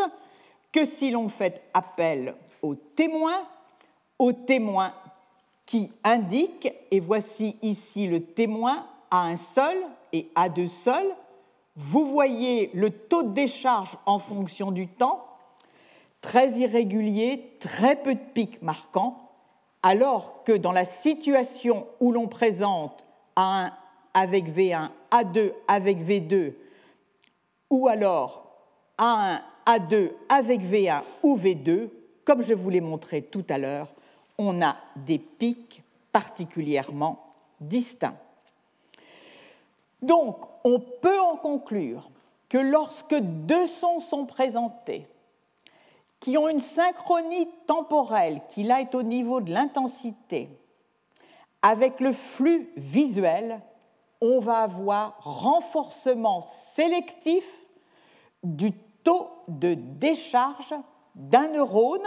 que 0.76 0.84
si 0.84 1.10
l'on 1.10 1.30
fait 1.30 1.62
appel 1.74 2.36
aux 2.62 2.76
témoins, 2.76 3.48
aux 4.20 4.34
témoins 4.34 4.92
qui 5.66 5.90
indiquent, 6.04 6.74
et 6.92 7.00
voici 7.00 7.56
ici 7.62 8.08
le 8.08 8.22
témoin 8.22 8.86
à 9.10 9.22
un 9.22 9.38
seul 9.38 9.78
et 10.12 10.30
à 10.36 10.50
deux 10.50 10.68
seuls, 10.68 11.16
vous 11.78 12.12
voyez 12.12 12.72
le 12.74 12.90
taux 12.90 13.24
de 13.24 13.30
décharge 13.30 13.98
en 14.06 14.20
fonction 14.20 14.72
du 14.72 14.90
temps, 14.90 15.26
très 16.20 16.52
irrégulier, 16.56 17.56
très 17.62 17.96
peu 17.96 18.14
de 18.14 18.20
pics 18.34 18.62
marquants, 18.62 19.32
alors 19.82 20.44
que 20.44 20.52
dans 20.52 20.74
la 20.74 20.84
situation 20.84 21.88
où 22.02 22.12
l'on 22.12 22.28
présente 22.28 23.06
A1 23.38 23.72
avec 24.14 24.50
V1, 24.50 24.90
A2 25.10 25.54
avec 25.70 26.00
V2, 26.00 26.54
ou 27.70 27.88
alors 27.88 28.58
A1, 29.00 29.40
A2 29.66 30.12
avec 30.30 30.62
V1 30.62 31.02
ou 31.24 31.38
V2, 31.38 31.90
comme 32.24 32.42
je 32.42 32.54
vous 32.54 32.70
l'ai 32.70 32.82
montré 32.82 33.22
tout 33.22 33.46
à 33.50 33.58
l'heure, 33.58 33.88
on 34.38 34.62
a 34.62 34.76
des 34.96 35.18
pics 35.18 35.82
particulièrement 36.12 37.30
distincts. 37.60 38.18
Donc, 40.02 40.46
on 40.64 40.80
peut 40.80 41.20
en 41.20 41.36
conclure 41.38 42.10
que 42.50 42.58
lorsque 42.58 43.16
deux 43.16 43.68
sons 43.68 44.00
sont 44.00 44.26
présentés, 44.26 45.08
qui 46.20 46.38
ont 46.38 46.48
une 46.48 46.60
synchronie 46.60 47.50
temporelle 47.68 48.42
qui 48.50 48.68
est 48.70 48.96
au 48.96 49.04
niveau 49.04 49.42
de 49.42 49.52
l'intensité, 49.52 50.50
avec 51.62 52.00
le 52.00 52.12
flux 52.12 52.70
visuel, 52.78 53.62
on 54.22 54.40
va 54.40 54.60
avoir 54.60 55.18
renforcement 55.20 56.42
sélectif 56.42 57.46
du 58.44 58.72
taux 59.06 59.30
de 59.48 59.76
décharge 59.76 60.76
d'un 61.16 61.48
neurone 61.48 62.06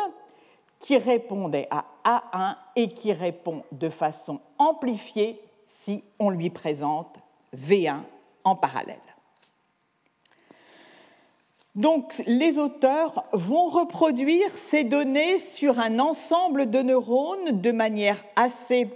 qui 0.78 0.98
répondait 0.98 1.68
à 1.70 1.86
A1 2.04 2.56
et 2.76 2.88
qui 2.90 3.12
répond 3.12 3.62
de 3.72 3.88
façon 3.88 4.40
amplifiée 4.58 5.40
si 5.64 6.04
on 6.18 6.28
lui 6.28 6.50
présente 6.50 7.16
V1 7.56 8.00
en 8.44 8.54
parallèle. 8.54 8.96
Donc 11.74 12.22
les 12.26 12.58
auteurs 12.58 13.24
vont 13.32 13.68
reproduire 13.68 14.50
ces 14.56 14.84
données 14.84 15.38
sur 15.38 15.78
un 15.78 15.98
ensemble 16.00 16.70
de 16.70 16.80
neurones 16.80 17.60
de 17.60 17.70
manière 17.70 18.22
assez, 18.34 18.88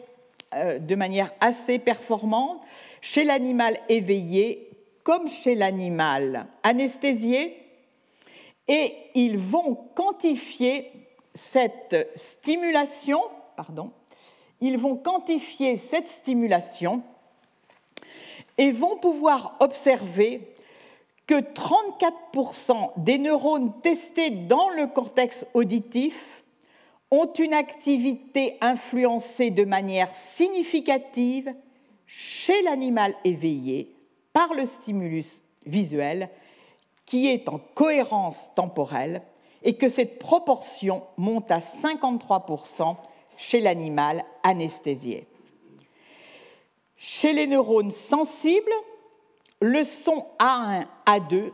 euh, 0.55 0.79
de 0.79 0.95
manière 0.97 1.33
assez 1.41 1.79
performante 1.79 2.61
chez 3.01 3.25
l'animal 3.25 3.79
éveillé 3.89 4.69
comme 5.05 5.29
chez 5.29 5.55
l'animal 5.55 6.47
anesthésié 6.63 7.62
et 8.69 8.95
ils 9.15 9.39
vont 9.39 9.75
quantifier 9.95 10.91
cette 11.35 12.11
stimulation, 12.15 13.21
et 18.59 18.71
vont 18.71 18.97
pouvoir 18.97 19.57
observer 19.61 20.55
que 21.27 21.35
34% 21.35 22.93
des 22.99 23.19
neurones 23.19 23.73
testés 23.81 24.31
dans 24.31 24.69
le 24.71 24.87
cortex 24.87 25.47
auditif 25.55 26.45
ont 27.11 27.33
une 27.33 27.55
activité 27.55 28.57
influencée 28.61 29.51
de 29.51 29.65
manière 29.65 30.15
significative 30.15 31.55
chez 32.07 32.61
l'animal 32.63 33.15
éveillé 33.25 33.95
par 34.33 34.53
le 34.55 34.67
stimulus 34.67 35.43
visuel 35.67 36.29
qui 37.07 37.29
est 37.29 37.49
en 37.49 37.59
cohérence 37.75 38.51
temporelle 38.55 39.23
et 39.63 39.75
que 39.75 39.89
cette 39.89 40.19
proportion 40.19 41.05
monte 41.17 41.51
à 41.51 41.59
53% 41.59 42.97
chez 43.37 43.61
l'animal 43.61 44.25
anesthésié. 44.43 45.27
Chez 46.97 47.33
les 47.33 47.47
neurones 47.47 47.91
sensibles, 47.91 48.73
le 49.61 49.85
son 49.85 50.27
A1, 50.39 50.87
A2 51.07 51.51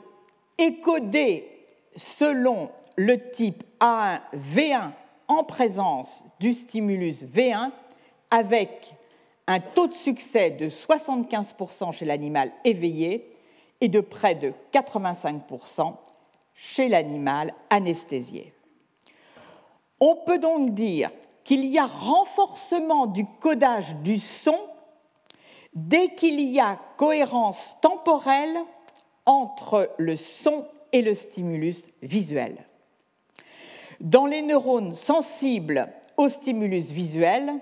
est 0.58 0.80
codé 0.80 1.66
selon 1.96 2.70
le 2.96 3.30
type 3.30 3.62
A1, 3.80 4.20
V1 4.34 4.90
en 5.28 5.44
présence 5.44 6.24
du 6.40 6.52
stimulus 6.52 7.24
V1 7.24 7.70
avec 8.30 8.94
un 9.46 9.60
taux 9.60 9.86
de 9.86 9.94
succès 9.94 10.50
de 10.50 10.68
75% 10.68 11.92
chez 11.92 12.04
l'animal 12.04 12.52
éveillé 12.64 13.30
et 13.80 13.88
de 13.88 14.00
près 14.00 14.34
de 14.34 14.52
85% 14.72 15.94
chez 16.54 16.88
l'animal 16.88 17.54
anesthésié. 17.70 18.52
On 20.00 20.16
peut 20.16 20.38
donc 20.38 20.74
dire 20.74 21.10
qu'il 21.44 21.64
y 21.64 21.78
a 21.78 21.86
renforcement 21.86 23.06
du 23.06 23.24
codage 23.40 23.96
du 23.96 24.18
son 24.18 24.56
dès 25.74 26.14
qu'il 26.14 26.40
y 26.40 26.60
a 26.60 26.78
cohérence 26.96 27.76
temporelle 27.80 28.58
entre 29.26 29.90
le 29.98 30.16
son 30.16 30.66
et 30.92 31.02
le 31.02 31.14
stimulus 31.14 31.84
visuel. 32.02 32.56
Dans 34.00 34.26
les 34.26 34.42
neurones 34.42 34.94
sensibles 34.94 35.88
au 36.16 36.28
stimulus 36.28 36.90
visuel, 36.92 37.52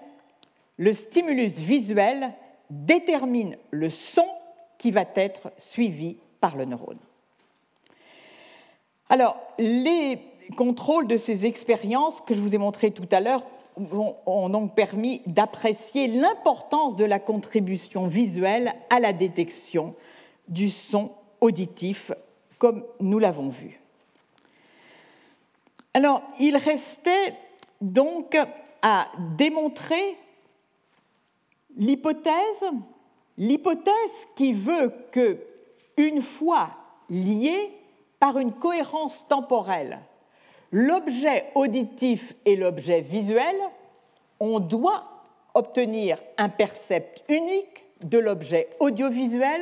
le 0.78 0.92
stimulus 0.92 1.58
visuel 1.58 2.32
détermine 2.70 3.56
le 3.70 3.90
son 3.90 4.26
qui 4.78 4.90
va 4.90 5.04
être 5.14 5.50
suivi 5.58 6.16
par 6.40 6.56
le 6.56 6.64
neurone. 6.64 6.98
Alors, 9.08 9.36
les 9.58 10.18
contrôles 10.56 11.06
de 11.06 11.16
ces 11.16 11.46
expériences 11.46 12.20
que 12.20 12.34
je 12.34 12.40
vous 12.40 12.54
ai 12.54 12.58
montrées 12.58 12.90
tout 12.90 13.08
à 13.10 13.20
l'heure 13.20 13.44
ont 14.26 14.48
donc 14.48 14.74
permis 14.74 15.20
d'apprécier 15.26 16.08
l'importance 16.08 16.96
de 16.96 17.04
la 17.04 17.18
contribution 17.18 18.06
visuelle 18.06 18.74
à 18.90 19.00
la 19.00 19.12
détection 19.12 19.94
du 20.48 20.70
son 20.70 21.12
auditif, 21.40 22.12
comme 22.58 22.84
nous 23.00 23.18
l'avons 23.18 23.48
vu. 23.48 23.80
Alors, 25.92 26.22
il 26.40 26.56
restait 26.56 27.34
donc 27.80 28.36
à 28.82 29.08
démontrer 29.36 30.16
l'hypothèse, 31.76 32.64
l'hypothèse 33.38 34.28
qui 34.34 34.52
veut 34.52 34.92
que, 35.12 35.38
une 35.96 36.22
fois 36.22 36.70
liés 37.08 37.70
par 38.18 38.38
une 38.38 38.52
cohérence 38.52 39.26
temporelle 39.28 40.00
l'objet 40.72 41.46
auditif 41.54 42.34
et 42.44 42.56
l'objet 42.56 43.00
visuel, 43.00 43.56
on 44.40 44.60
doit 44.60 45.04
obtenir 45.54 46.18
un 46.36 46.48
percept 46.48 47.24
unique 47.30 47.86
de 48.04 48.18
l'objet 48.18 48.68
audiovisuel, 48.80 49.60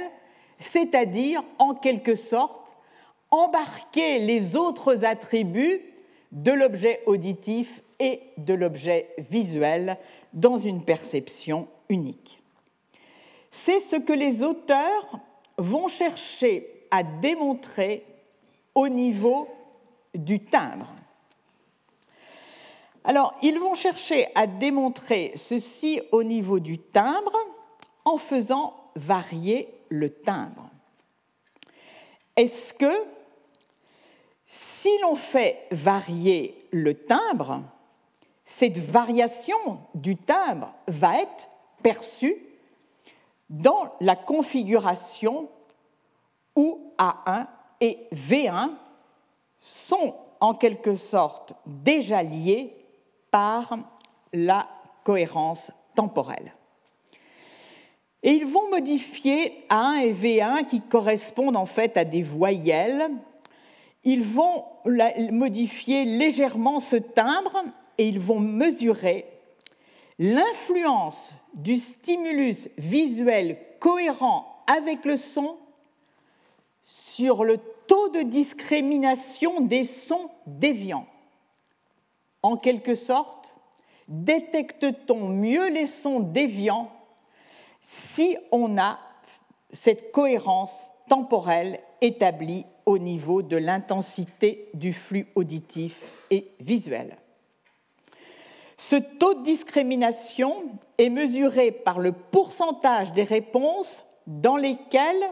c'est-à-dire 0.58 1.42
en 1.58 1.74
quelque 1.74 2.14
sorte 2.14 2.74
embarquer 3.30 4.18
les 4.18 4.56
autres 4.56 5.04
attributs 5.04 5.82
de 6.32 6.52
l'objet 6.52 7.00
auditif 7.06 7.82
et 8.00 8.20
de 8.38 8.54
l'objet 8.54 9.14
visuel 9.18 9.98
dans 10.32 10.56
une 10.56 10.84
perception 10.84 11.68
unique. 11.88 12.43
C'est 13.56 13.78
ce 13.78 13.94
que 13.94 14.12
les 14.12 14.42
auteurs 14.42 15.20
vont 15.58 15.86
chercher 15.86 16.88
à 16.90 17.04
démontrer 17.04 18.04
au 18.74 18.88
niveau 18.88 19.46
du 20.12 20.44
timbre. 20.44 20.88
Alors, 23.04 23.32
ils 23.42 23.60
vont 23.60 23.76
chercher 23.76 24.26
à 24.34 24.48
démontrer 24.48 25.30
ceci 25.36 26.00
au 26.10 26.24
niveau 26.24 26.58
du 26.58 26.78
timbre 26.78 27.32
en 28.04 28.16
faisant 28.16 28.74
varier 28.96 29.72
le 29.88 30.10
timbre. 30.10 30.68
Est-ce 32.34 32.74
que 32.74 32.92
si 34.46 34.90
l'on 35.00 35.14
fait 35.14 35.68
varier 35.70 36.58
le 36.72 36.94
timbre, 36.94 37.62
cette 38.44 38.78
variation 38.78 39.78
du 39.94 40.16
timbre 40.16 40.74
va 40.88 41.20
être 41.20 41.48
perçue 41.84 42.36
dans 43.50 43.94
la 44.00 44.16
configuration 44.16 45.48
où 46.56 46.92
A1 46.98 47.46
et 47.80 47.98
V1 48.12 48.70
sont 49.58 50.14
en 50.40 50.54
quelque 50.54 50.94
sorte 50.94 51.54
déjà 51.66 52.22
liés 52.22 52.74
par 53.30 53.76
la 54.32 54.68
cohérence 55.04 55.72
temporelle. 55.94 56.54
Et 58.22 58.32
ils 58.32 58.46
vont 58.46 58.70
modifier 58.70 59.66
A1 59.68 60.02
et 60.02 60.12
V1 60.12 60.66
qui 60.66 60.80
correspondent 60.80 61.56
en 61.56 61.66
fait 61.66 61.96
à 61.96 62.04
des 62.04 62.22
voyelles. 62.22 63.10
Ils 64.02 64.22
vont 64.22 64.64
modifier 65.30 66.04
légèrement 66.04 66.80
ce 66.80 66.96
timbre 66.96 67.64
et 67.98 68.08
ils 68.08 68.20
vont 68.20 68.40
mesurer 68.40 69.26
l'influence 70.18 71.32
du 71.54 71.76
stimulus 71.76 72.68
visuel 72.78 73.58
cohérent 73.80 74.62
avec 74.66 75.04
le 75.04 75.16
son 75.16 75.56
sur 76.82 77.44
le 77.44 77.58
taux 77.86 78.08
de 78.10 78.22
discrimination 78.22 79.60
des 79.60 79.84
sons 79.84 80.30
déviants. 80.46 81.06
En 82.42 82.56
quelque 82.56 82.94
sorte, 82.94 83.54
détecte-t-on 84.08 85.28
mieux 85.28 85.70
les 85.70 85.86
sons 85.86 86.20
déviants 86.20 86.90
si 87.80 88.36
on 88.52 88.78
a 88.78 88.98
cette 89.70 90.12
cohérence 90.12 90.90
temporelle 91.08 91.80
établie 92.00 92.66
au 92.86 92.98
niveau 92.98 93.42
de 93.42 93.56
l'intensité 93.56 94.68
du 94.74 94.92
flux 94.92 95.26
auditif 95.34 96.12
et 96.30 96.50
visuel? 96.60 97.16
Ce 98.76 98.96
taux 98.96 99.34
de 99.34 99.42
discrimination 99.42 100.54
est 100.98 101.10
mesuré 101.10 101.70
par 101.70 102.00
le 102.00 102.12
pourcentage 102.12 103.12
des 103.12 103.22
réponses 103.22 104.04
dans 104.26 104.56
lesquelles 104.56 105.30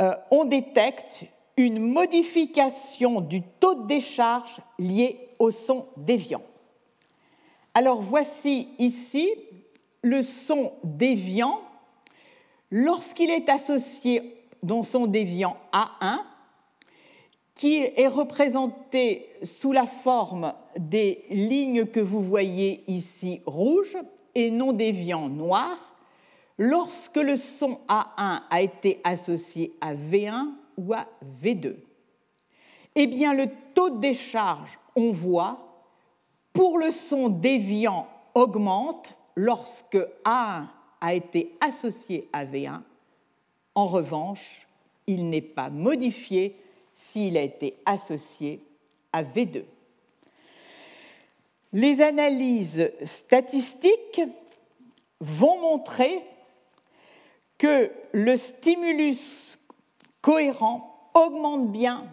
euh, 0.00 0.14
on 0.30 0.44
détecte 0.44 1.24
une 1.56 1.78
modification 1.78 3.20
du 3.20 3.42
taux 3.42 3.74
de 3.74 3.86
décharge 3.86 4.56
lié 4.78 5.28
au 5.38 5.50
son 5.50 5.86
déviant. 5.96 6.42
Alors 7.74 8.00
voici 8.00 8.68
ici 8.78 9.30
le 10.02 10.22
son 10.22 10.72
déviant 10.82 11.60
lorsqu'il 12.70 13.30
est 13.30 13.48
associé 13.48 14.44
dans 14.62 14.82
son 14.82 15.06
déviant 15.06 15.56
A1, 15.72 16.18
qui 17.54 17.76
est 17.78 18.08
représenté 18.08 19.28
sous 19.44 19.72
la 19.72 19.86
forme 19.86 20.52
des 20.76 21.24
lignes 21.30 21.86
que 21.86 22.00
vous 22.00 22.22
voyez 22.22 22.82
ici 22.88 23.42
rouges 23.46 23.96
et 24.34 24.50
non 24.50 24.72
déviant 24.72 25.28
noir, 25.28 25.94
lorsque 26.58 27.16
le 27.16 27.36
son 27.36 27.78
A1 27.88 28.42
a 28.50 28.62
été 28.62 29.00
associé 29.04 29.72
à 29.80 29.94
V1 29.94 30.48
ou 30.76 30.94
à 30.94 31.06
V2. 31.42 31.76
Eh 32.96 33.06
bien, 33.06 33.34
le 33.34 33.46
taux 33.74 33.90
de 33.90 33.98
décharge, 33.98 34.78
on 34.96 35.10
voit, 35.10 35.58
pour 36.52 36.78
le 36.78 36.90
son 36.90 37.28
déviant 37.28 38.06
augmente 38.34 39.16
lorsque 39.36 39.98
A1 40.24 40.66
a 41.00 41.14
été 41.14 41.56
associé 41.60 42.28
à 42.32 42.44
V1. 42.44 42.80
En 43.74 43.86
revanche, 43.86 44.66
il 45.06 45.28
n'est 45.28 45.40
pas 45.40 45.70
modifié 45.70 46.56
s'il 46.94 47.36
a 47.36 47.42
été 47.42 47.74
associé 47.84 48.64
à 49.12 49.22
V2. 49.22 49.64
Les 51.72 52.00
analyses 52.00 52.90
statistiques 53.04 54.22
vont 55.20 55.60
montrer 55.60 56.24
que 57.58 57.90
le 58.12 58.36
stimulus 58.36 59.58
cohérent 60.22 61.10
augmente 61.14 61.70
bien 61.70 62.06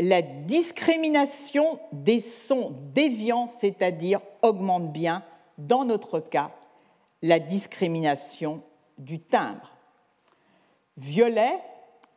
la 0.00 0.22
discrimination 0.22 1.80
des 1.92 2.20
sons 2.20 2.74
déviants, 2.94 3.48
c'est-à-dire 3.48 4.20
augmente 4.42 4.92
bien, 4.92 5.24
dans 5.56 5.84
notre 5.84 6.20
cas, 6.20 6.52
la 7.22 7.40
discrimination 7.40 8.62
du 8.98 9.20
timbre. 9.20 9.72
Violet, 10.96 11.58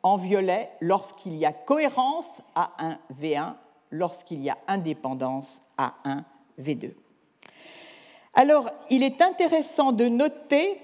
en 0.03 0.17
violet, 0.17 0.69
lorsqu'il 0.79 1.35
y 1.35 1.45
a 1.45 1.53
cohérence 1.53 2.41
à 2.55 2.71
1 2.79 2.99
V1, 3.19 3.55
lorsqu'il 3.91 4.41
y 4.41 4.49
a 4.49 4.57
indépendance 4.67 5.61
à 5.77 5.95
1 6.05 6.23
V2. 6.59 6.93
Alors, 8.33 8.69
il 8.89 9.03
est 9.03 9.21
intéressant 9.21 9.91
de 9.91 10.07
noter 10.07 10.79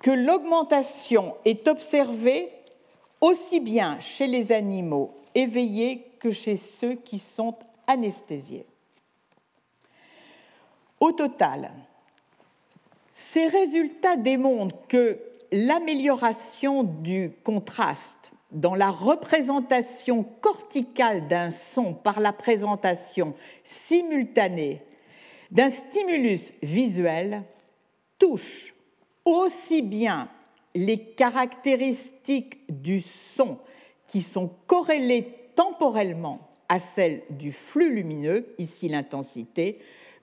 que 0.00 0.10
l'augmentation 0.10 1.36
est 1.44 1.68
observée 1.68 2.48
aussi 3.20 3.60
bien 3.60 3.98
chez 4.00 4.26
les 4.26 4.52
animaux 4.52 5.14
éveillés 5.34 6.10
que 6.18 6.30
chez 6.30 6.56
ceux 6.56 6.94
qui 6.94 7.18
sont 7.18 7.54
anesthésiés. 7.86 8.66
Au 11.00 11.12
total, 11.12 11.72
ces 13.10 13.48
résultats 13.48 14.16
démontrent 14.16 14.76
que 14.88 15.20
l'amélioration 15.52 16.82
du 16.82 17.32
contraste 17.42 18.32
dans 18.52 18.74
la 18.74 18.90
représentation 18.90 20.24
corticale 20.40 21.28
d'un 21.28 21.50
son 21.50 21.94
par 21.94 22.20
la 22.20 22.32
présentation 22.32 23.34
simultanée 23.64 24.82
d'un 25.50 25.70
stimulus 25.70 26.52
visuel 26.62 27.42
touche 28.18 28.74
aussi 29.24 29.82
bien 29.82 30.28
les 30.74 30.98
caractéristiques 30.98 32.60
du 32.68 33.00
son 33.00 33.58
qui 34.06 34.22
sont 34.22 34.50
corrélées 34.66 35.50
temporellement 35.54 36.48
à 36.68 36.78
celles 36.78 37.22
du 37.30 37.52
flux 37.52 37.94
lumineux, 37.94 38.54
ici 38.58 38.88
l'intensité, 38.88 39.78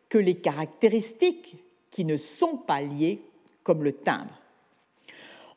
que 0.10 0.18
les 0.18 0.36
caractéristiques 0.36 1.58
qui 1.90 2.06
ne 2.06 2.18
sont 2.18 2.58
pas 2.58 2.82
liées, 2.82 3.22
comme 3.64 3.84
le 3.84 3.94
timbre. 3.94 4.43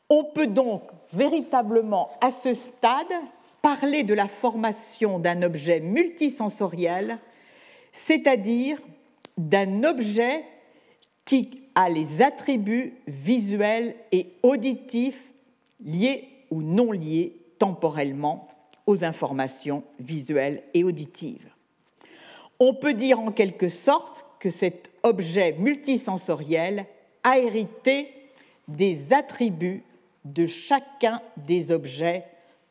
On 0.09 0.23
peut 0.23 0.47
donc 0.47 0.83
véritablement 1.13 2.09
à 2.21 2.31
ce 2.31 2.53
stade 2.53 3.13
parler 3.61 4.03
de 4.03 4.13
la 4.13 4.27
formation 4.27 5.19
d'un 5.19 5.41
objet 5.41 5.79
multisensoriel, 5.79 7.19
c'est-à-dire 7.91 8.79
d'un 9.37 9.83
objet 9.83 10.45
qui 11.25 11.63
a 11.75 11.89
les 11.89 12.21
attributs 12.21 12.93
visuels 13.07 13.95
et 14.11 14.27
auditifs 14.43 15.33
liés 15.83 16.27
ou 16.49 16.61
non 16.61 16.91
liés 16.91 17.35
temporellement 17.59 18.47
aux 18.85 19.03
informations 19.03 19.83
visuelles 19.99 20.63
et 20.73 20.83
auditives. 20.83 21.53
On 22.59 22.73
peut 22.73 22.93
dire 22.93 23.19
en 23.19 23.31
quelque 23.31 23.69
sorte 23.69 24.25
que 24.39 24.49
cet 24.49 24.89
objet 25.03 25.55
multisensoriel 25.59 26.85
a 27.23 27.37
hérité 27.37 28.07
des 28.67 29.13
attributs 29.13 29.83
de 30.33 30.45
chacun 30.45 31.21
des 31.37 31.71
objets, 31.71 32.25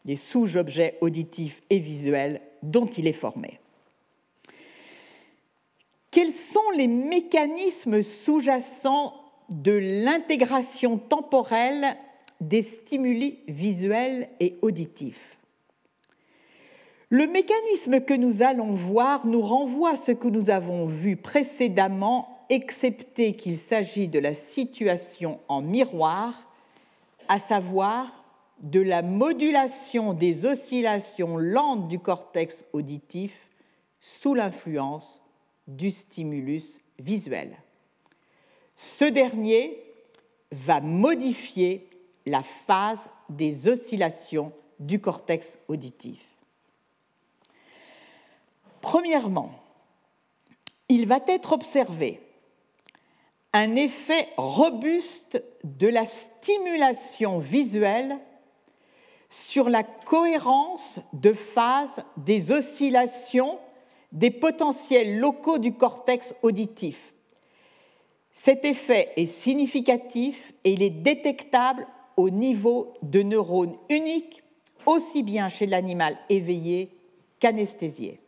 des 0.04 0.16
sous-objets 0.16 0.98
auditifs 1.00 1.62
et 1.70 1.78
visuels 1.78 2.40
dont 2.62 2.86
il 2.86 3.06
est 3.06 3.12
formé. 3.12 3.58
Quels 6.10 6.32
sont 6.32 6.70
les 6.76 6.86
mécanismes 6.86 8.02
sous-jacents 8.02 9.14
de 9.48 9.72
l'intégration 9.72 10.98
temporelle 10.98 11.96
des 12.40 12.62
stimuli 12.62 13.38
visuels 13.48 14.28
et 14.40 14.56
auditifs? 14.62 15.38
Le 17.08 17.26
mécanisme 17.26 18.00
que 18.00 18.14
nous 18.14 18.42
allons 18.42 18.72
voir 18.72 19.26
nous 19.26 19.40
renvoie 19.40 19.90
à 19.90 19.96
ce 19.96 20.10
que 20.10 20.26
nous 20.26 20.50
avons 20.50 20.86
vu 20.86 21.16
précédemment, 21.16 22.44
excepté 22.48 23.34
qu'il 23.34 23.56
s'agit 23.56 24.08
de 24.08 24.18
la 24.18 24.34
situation 24.34 25.38
en 25.48 25.62
miroir 25.62 26.48
à 27.28 27.38
savoir 27.38 28.24
de 28.62 28.80
la 28.80 29.02
modulation 29.02 30.14
des 30.14 30.46
oscillations 30.46 31.36
lentes 31.36 31.88
du 31.88 31.98
cortex 31.98 32.64
auditif 32.72 33.48
sous 34.00 34.34
l'influence 34.34 35.22
du 35.66 35.90
stimulus 35.90 36.78
visuel. 36.98 37.56
Ce 38.76 39.04
dernier 39.04 39.82
va 40.52 40.80
modifier 40.80 41.88
la 42.24 42.42
phase 42.42 43.10
des 43.28 43.68
oscillations 43.68 44.52
du 44.78 45.00
cortex 45.00 45.58
auditif. 45.68 46.36
Premièrement, 48.80 49.50
il 50.88 51.06
va 51.06 51.18
être 51.26 51.52
observé 51.52 52.20
un 53.56 53.74
effet 53.74 54.28
robuste 54.36 55.42
de 55.64 55.88
la 55.88 56.04
stimulation 56.04 57.38
visuelle 57.38 58.18
sur 59.30 59.70
la 59.70 59.82
cohérence 59.82 61.00
de 61.14 61.32
phase 61.32 62.04
des 62.18 62.52
oscillations 62.52 63.58
des 64.12 64.30
potentiels 64.30 65.18
locaux 65.18 65.56
du 65.56 65.72
cortex 65.72 66.34
auditif. 66.42 67.14
Cet 68.30 68.66
effet 68.66 69.12
est 69.16 69.24
significatif 69.24 70.52
et 70.64 70.74
il 70.74 70.82
est 70.82 70.90
détectable 70.90 71.86
au 72.18 72.28
niveau 72.28 72.92
de 73.00 73.22
neurones 73.22 73.78
uniques, 73.88 74.42
aussi 74.84 75.22
bien 75.22 75.48
chez 75.48 75.64
l'animal 75.64 76.18
éveillé 76.28 76.90
qu'anesthésié. 77.40 78.20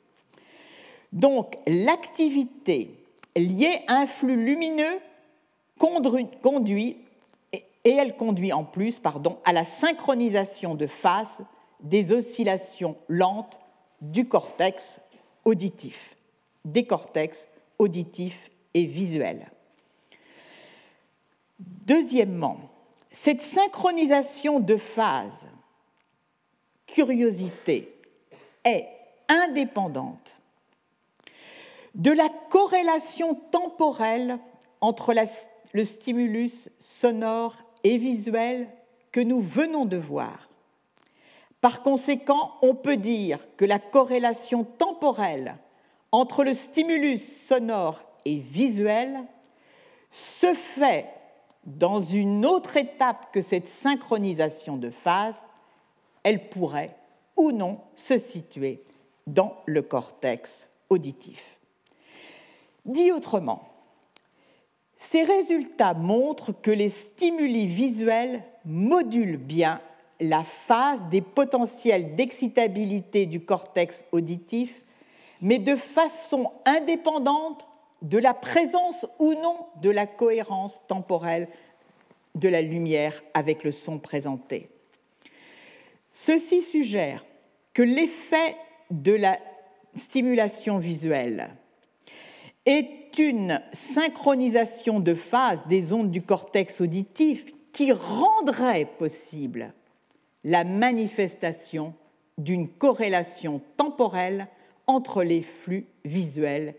Donc 1.13 1.59
l'activité 1.67 2.95
liée 3.37 3.83
à 3.89 3.97
un 3.97 4.07
flux 4.07 4.43
lumineux 4.43 4.99
conduit, 5.79 6.99
et 7.53 7.91
elle 7.91 8.17
conduit 8.17 8.53
en 8.53 8.65
plus 8.65 8.99
pardon, 8.99 9.39
à 9.45 9.53
la 9.53 9.65
synchronisation 9.65 10.75
de 10.75 10.87
phase 10.87 11.45
des 11.81 12.13
oscillations 12.13 12.97
lentes 13.09 13.61
du 14.01 14.29
cortex 14.29 15.01
auditif, 15.45 16.17
des 16.65 16.85
cortex 16.85 17.49
auditif 17.79 18.51
et 18.75 18.85
visuel. 18.85 19.51
Deuxièmement, 21.59 22.59
cette 23.11 23.41
synchronisation 23.41 24.61
de 24.61 24.77
phases, 24.77 25.49
curiosité, 26.87 27.95
est 28.65 28.87
indépendante 29.29 30.37
de 31.95 32.13
la 32.13 32.29
corrélation 32.51 33.35
temporelle 33.51 34.39
entre 34.81 35.13
le 35.73 35.85
stimulus 35.85 36.69
sonore 36.79 37.57
et 37.85 37.99
visuel 37.99 38.69
que 39.13 39.21
nous 39.21 39.41
venons 39.41 39.85
de 39.85 39.97
voir. 39.97 40.49
Par 41.61 41.83
conséquent, 41.83 42.55
on 42.63 42.75
peut 42.75 42.97
dire 42.97 43.47
que 43.57 43.65
la 43.65 43.79
corrélation 43.79 44.65
temporelle 44.65 45.57
entre 46.13 46.45
le 46.45 46.55
stimulus 46.55 47.47
sonore 47.47 48.05
et 48.25 48.37
visuel 48.37 49.19
se 50.11 50.55
fait 50.55 51.07
dans 51.65 52.01
une 52.01 52.47
autre 52.47 52.77
étape 52.77 53.33
que 53.33 53.43
cette 53.43 53.69
synchronisation 53.69 54.77
de 54.77 54.91
phase, 54.91 55.43
elle 56.23 56.49
pourrait 56.49 56.97
ou 57.37 57.53
non 57.53 57.81
se 57.95 58.17
situer 58.17 58.83
dans 59.27 59.57
le 59.67 59.83
cortex 59.83 60.69
auditif. 60.89 61.59
Dit 62.87 63.13
autrement, 63.13 63.68
ces 65.01 65.23
résultats 65.23 65.95
montrent 65.95 66.53
que 66.53 66.73
les 66.73 66.89
stimuli 66.89 67.69
visuels 67.69 68.43
modulent 68.65 69.37
bien 69.37 69.81
la 70.19 70.43
phase 70.43 71.07
des 71.09 71.21
potentiels 71.21 72.17
d'excitabilité 72.17 73.25
du 73.25 73.41
cortex 73.41 74.05
auditif, 74.11 74.83
mais 75.41 75.61
de 75.61 75.77
façon 75.77 76.51
indépendante 76.65 77.65
de 78.03 78.19
la 78.19 78.35
présence 78.35 79.07
ou 79.21 79.35
non 79.35 79.67
de 79.81 79.91
la 79.91 80.09
cohérence 80.09 80.83
temporelle 80.89 81.49
de 82.35 82.49
la 82.49 82.61
lumière 82.61 83.23
avec 83.35 83.63
le 83.63 83.71
son 83.71 84.01
présenté. 84.01 84.69
Ceci 86.13 86.61
suggère 86.63 87.25
que 87.73 87.83
l'effet 87.83 88.57
de 88.91 89.13
la 89.13 89.39
stimulation 89.95 90.79
visuelle 90.79 91.51
est 92.67 93.08
une 93.19 93.61
synchronisation 93.73 95.01
de 95.01 95.15
phase 95.15 95.67
des 95.67 95.93
ondes 95.93 96.11
du 96.11 96.23
cortex 96.23 96.81
auditif 96.81 97.45
qui 97.73 97.93
rendrait 97.93 98.89
possible 98.99 99.73
la 100.45 100.65
manifestation 100.65 101.95
d'une 102.39 102.69
corrélation 102.69 103.61
temporelle 103.77 104.49
entre 104.87 105.23
les 105.23 105.43
flux 105.43 105.87
visuels 106.05 106.75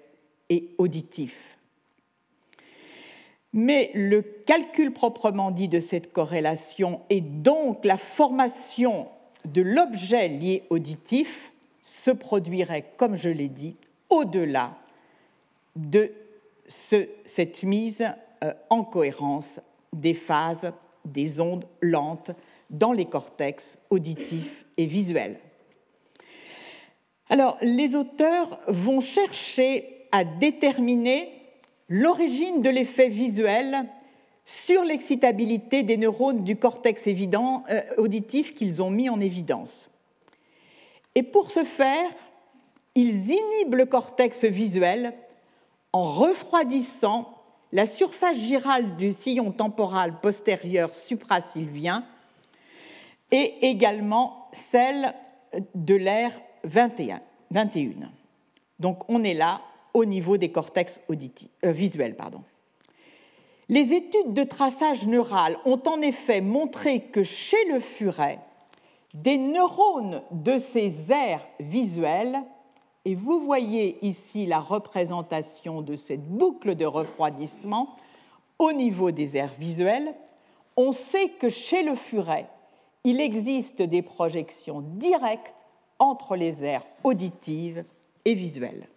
et 0.50 0.70
auditifs. 0.78 1.58
Mais 3.54 3.92
le 3.94 4.22
calcul 4.22 4.92
proprement 4.92 5.52
dit 5.52 5.68
de 5.68 5.80
cette 5.80 6.14
corrélation 6.14 7.02
et 7.10 7.22
donc 7.22 7.84
la 7.84 7.98
formation 7.98 9.08
de 9.46 9.62
l'objet 9.62 10.28
lié 10.28 10.64
auditif 10.70 11.52
se 11.82 12.12
produirait, 12.12 12.86
comme 12.98 13.16
je 13.16 13.30
l'ai 13.30 13.50
dit, 13.50 13.76
au-delà 14.10 14.76
de 15.76 16.12
cette 16.70 17.64
mise 17.64 18.06
euh, 18.44 18.54
en 18.70 18.84
cohérence 18.84 19.60
des 19.92 20.14
phases 20.14 20.72
des 21.04 21.40
ondes 21.40 21.66
lentes 21.82 22.32
dans 22.70 22.94
les 22.94 23.06
cortex 23.06 23.78
auditifs 23.90 24.66
et 24.78 24.86
visuels. 24.86 25.40
Alors, 27.30 27.58
les 27.62 27.96
auteurs 27.96 28.60
vont 28.68 29.02
chercher 29.02 30.08
à 30.12 30.24
déterminer 30.24 31.32
l'origine 31.88 32.62
de 32.62 32.70
l'effet 32.70 33.08
visuel 33.08 33.86
sur 34.46 34.84
l'excitabilité 34.84 35.84
des 35.84 35.98
neurones 35.98 36.44
du 36.44 36.56
cortex 36.56 37.08
euh, 37.08 37.82
auditif 37.98 38.56
qu'ils 38.56 38.82
ont 38.82 38.90
mis 38.90 39.10
en 39.10 39.20
évidence. 39.20 39.90
Et 41.16 41.24
pour 41.24 41.52
ce 41.52 41.64
faire, 41.64 42.10
ils 42.96 43.30
inhibent 43.32 43.76
le 43.76 43.86
cortex 43.86 44.46
visuel 44.46 45.14
en 45.94 46.04
refroidissant 46.04 47.34
la 47.72 47.86
surface 47.86 48.38
girale 48.38 48.96
du 48.98 49.14
sillon 49.14 49.52
temporal 49.52 50.20
postérieur 50.20 50.94
suprasylvien 50.94 52.04
et 53.32 53.70
également 53.70 54.48
celle 54.52 55.14
de 55.76 55.96
l'air 55.96 56.32
21, 56.64 57.22
21. 57.52 58.12
Donc 58.80 59.04
on 59.08 59.24
est 59.24 59.34
là 59.34 59.62
au 59.94 60.06
niveau 60.06 60.38
des 60.38 60.52
cortex 60.52 61.02
euh, 61.10 61.72
visuels. 61.72 62.16
Les 63.68 63.94
études 63.94 64.34
de 64.34 64.44
traçage 64.44 65.06
neural 65.08 65.58
ont 65.66 65.82
en 65.86 66.02
effet 66.02 66.42
montré 66.42 67.02
que 67.02 67.24
chez 67.24 67.64
le 67.72 67.80
furet, 67.80 68.40
des 69.14 69.38
neurones 69.38 70.22
de 70.32 70.58
ces 70.58 71.12
aires 71.12 71.48
visuelles, 71.60 72.42
et 73.06 73.16
vous 73.16 73.40
voyez 73.42 74.04
ici 74.06 74.46
la 74.46 74.60
représentation 74.60 75.82
de 75.82 75.96
cette 75.96 76.28
boucle 76.28 76.76
de 76.76 76.86
refroidissement 76.86 77.96
au 78.58 78.74
niveau 78.74 79.12
des 79.12 79.38
aires 79.38 79.54
visuelles, 79.58 80.14
on 80.76 80.92
sait 80.92 81.30
que 81.30 81.50
chez 81.50 81.84
le 81.84 81.96
furet, 81.96 82.50
il 83.04 83.22
existe 83.22 83.82
des 83.82 84.02
projections 84.02 84.82
directes 84.82 85.66
entre 85.98 86.36
les 86.36 86.64
aires 86.64 86.86
auditives 87.04 87.86
et 88.26 88.34
visuelles. 88.34 88.88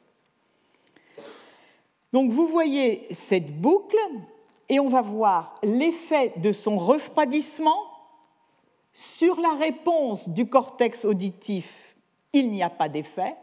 Donc 2.13 2.31
vous 2.31 2.47
voyez 2.47 3.07
cette 3.11 3.61
boucle 3.61 3.97
et 4.69 4.81
on 4.81 4.89
va 4.89 5.03
voir 5.03 5.59
l'effet 5.63 6.33
de 6.37 6.53
son 6.53 6.77
refroidissement 6.77 7.79
sur 8.93 9.41
la 9.41 9.55
réponse 9.55 10.29
du 10.29 10.49
cortex 10.49 11.05
auditif. 11.05 11.97
Il 12.33 12.51
n'y 12.51 12.63
a 12.63 12.71
pas 12.71 12.89
d'effet. 12.89 13.35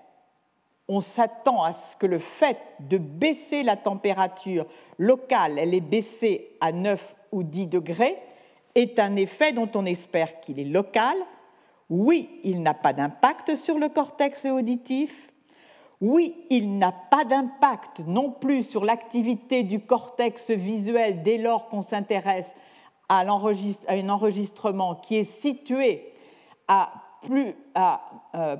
On 0.92 1.02
s'attend 1.02 1.64
à 1.64 1.72
ce 1.72 1.96
que 1.96 2.08
le 2.08 2.18
fait 2.18 2.58
de 2.80 2.98
baisser 2.98 3.62
la 3.62 3.78
température 3.78 4.66
locale, 4.98 5.60
elle 5.60 5.76
est 5.76 5.82
baissée 5.82 6.58
à 6.62 6.72
9 6.72 7.16
ou 7.32 7.44
10 7.44 7.68
degrés, 7.68 8.18
est 8.74 9.00
un 9.00 9.16
effet 9.16 9.52
dont 9.52 9.70
on 9.76 9.86
espère 9.86 10.40
qu'il 10.40 10.60
est 10.60 10.66
local. 10.66 11.16
Oui, 11.92 12.42
il 12.44 12.64
n'a 12.64 12.74
pas 12.74 12.94
d'impact 12.94 13.56
sur 13.56 13.78
le 13.78 13.88
cortex 13.88 14.46
auditif. 14.46 15.32
Oui, 16.02 16.36
il 16.50 16.78
n'a 16.80 16.92
pas 16.92 17.24
d'impact 17.24 18.02
non 18.08 18.32
plus 18.32 18.64
sur 18.64 18.84
l'activité 18.84 19.62
du 19.62 19.82
cortex 19.82 20.50
visuel 20.50 21.22
dès 21.22 21.38
lors 21.38 21.70
qu'on 21.70 21.82
s'intéresse 21.82 22.56
à, 23.10 23.20
un 23.20 24.10
enregistrement 24.10 24.96
qui 24.96 25.18
est 25.18 25.24
situé 25.24 26.14
à 26.68 26.92
plus, 27.22 27.54
euh, 27.78 28.56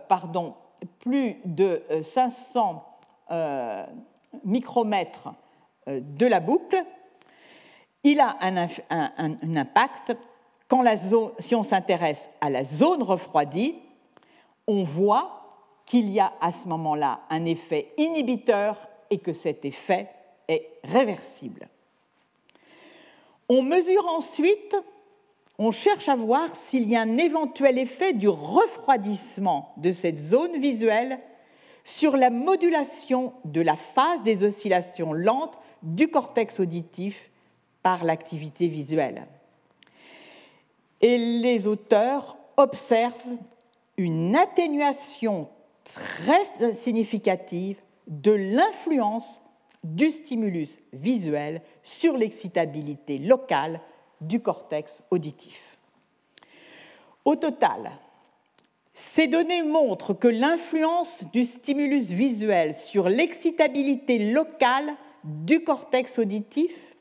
de 1.46 1.84
500 2.02 2.86
euh, 3.32 3.86
micromètres 4.44 5.30
euh, 5.88 6.00
de 6.02 6.26
la 6.26 6.40
boucle. 6.40 6.78
Il 8.04 8.20
a 8.20 8.38
un, 8.42 8.68
impact 9.56 10.16
si 11.40 11.56
on 11.56 11.64
s'intéresse 11.64 12.30
à 12.42 12.50
la 12.50 12.64
zone 12.64 13.02
refroidie, 13.02 13.76
on 14.68 14.84
voit 14.84 15.40
qu'il 15.86 16.10
y 16.10 16.20
a 16.20 16.32
à 16.42 16.52
ce 16.52 16.68
moment-là 16.68 17.22
un 17.30 17.46
effet 17.46 17.92
inhibiteur 17.98 18.78
et 19.10 19.18
que 19.18 19.34
cet 19.34 19.66
effet 19.66 20.10
est 20.48 20.70
réversible. 20.84 21.68
On 23.50 23.64
mesure 23.64 24.06
ensuite, 24.08 24.76
on 25.60 25.72
cherche 25.72 26.08
à 26.08 26.16
voir 26.16 26.56
s'il 26.56 26.88
y 26.88 26.96
a 26.96 27.02
un 27.02 27.18
éventuel 27.18 27.78
effet 27.78 28.14
du 28.14 28.30
refroidissement 28.30 29.74
de 29.76 29.92
cette 29.92 30.18
zone 30.18 30.58
visuelle 30.60 31.20
sur 31.84 32.16
la 32.16 32.30
modulation 32.30 33.34
de 33.44 33.60
la 33.60 33.76
phase 33.76 34.24
des 34.24 34.46
oscillations 34.46 35.12
lentes 35.12 35.60
du 35.84 36.08
cortex 36.08 36.62
auditif 36.62 37.30
par 37.84 38.06
l'activité 38.06 38.70
visuelle. 38.70 39.28
Et 41.02 41.18
les 41.18 41.68
auteurs 41.68 42.38
observent 42.56 43.38
une 43.98 44.38
atténuation 44.38 45.50
très 45.84 46.74
significative 46.74 47.82
de 48.08 48.32
l'influence 48.32 49.42
du 49.84 50.10
stimulus 50.10 50.80
visuel 50.94 51.62
sur 51.84 52.16
l'excitabilité 52.16 53.18
locale 53.18 53.82
du 54.22 54.42
cortex 54.42 55.04
auditif. 55.12 55.78
Au 57.26 57.36
total, 57.36 57.92
ces 58.94 59.28
données 59.28 59.64
montrent 59.64 60.14
que 60.14 60.28
l'influence 60.28 61.24
du 61.32 61.46
stimulus 61.46 62.12
visuel 62.12 62.74
sur 62.74 63.08
l'excitabilité 63.08 64.32
locale 64.32 64.96
du 65.24 65.64
cortex 65.64 66.20
auditif 66.20 66.96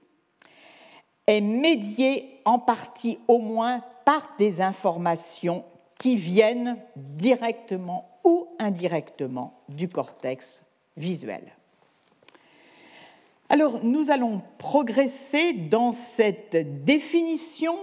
est 1.26 1.40
médiée 1.40 2.40
en 2.44 2.58
partie 2.58 3.18
au 3.28 3.38
moins 3.38 3.82
par 4.04 4.34
des 4.38 4.60
informations 4.60 5.64
qui 5.98 6.16
viennent 6.16 6.78
directement 6.96 8.08
ou 8.24 8.48
indirectement 8.58 9.60
du 9.68 9.88
cortex 9.88 10.64
visuel. 10.96 11.42
Alors, 13.48 13.82
nous 13.82 14.10
allons 14.10 14.42
progresser 14.58 15.52
dans 15.54 15.92
cette 15.92 16.84
définition 16.84 17.74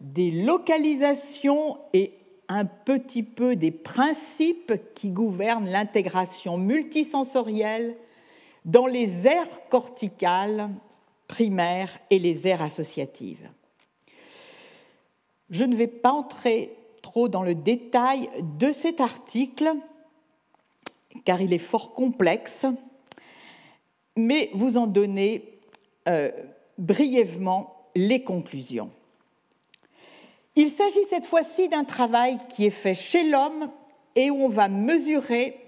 des 0.00 0.30
localisations 0.30 1.78
et 1.94 2.12
un 2.48 2.66
petit 2.66 3.22
peu 3.22 3.56
des 3.56 3.70
principes 3.70 4.74
qui 4.94 5.10
gouvernent 5.10 5.68
l'intégration 5.70 6.58
multisensorielle 6.58 7.96
dans 8.66 8.86
les 8.86 9.26
aires 9.26 9.68
corticales 9.70 10.70
primaires 11.28 11.98
et 12.10 12.18
les 12.18 12.46
aires 12.46 12.62
associatives. 12.62 13.48
Je 15.48 15.64
ne 15.64 15.74
vais 15.74 15.86
pas 15.86 16.12
entrer 16.12 16.76
trop 17.00 17.28
dans 17.28 17.42
le 17.42 17.54
détail 17.54 18.28
de 18.58 18.72
cet 18.72 19.00
article, 19.00 19.72
car 21.24 21.40
il 21.40 21.52
est 21.52 21.58
fort 21.58 21.94
complexe, 21.94 22.66
mais 24.16 24.50
vous 24.54 24.76
en 24.76 24.86
donner 24.86 25.58
euh, 26.08 26.30
brièvement 26.78 27.88
les 27.94 28.22
conclusions. 28.22 28.90
Il 30.56 30.70
s'agit 30.70 31.04
cette 31.08 31.26
fois-ci 31.26 31.68
d'un 31.68 31.84
travail 31.84 32.38
qui 32.48 32.66
est 32.66 32.70
fait 32.70 32.94
chez 32.94 33.24
l'homme 33.24 33.70
et 34.14 34.30
où 34.30 34.36
on 34.36 34.48
va 34.48 34.68
mesurer 34.68 35.58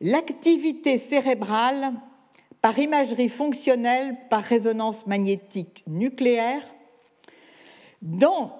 l'activité 0.00 0.98
cérébrale 0.98 1.92
par 2.62 2.78
imagerie 2.78 3.28
fonctionnelle 3.28 4.16
par 4.30 4.42
résonance 4.42 5.06
magnétique 5.06 5.84
nucléaire 5.86 6.62
dans, 8.02 8.58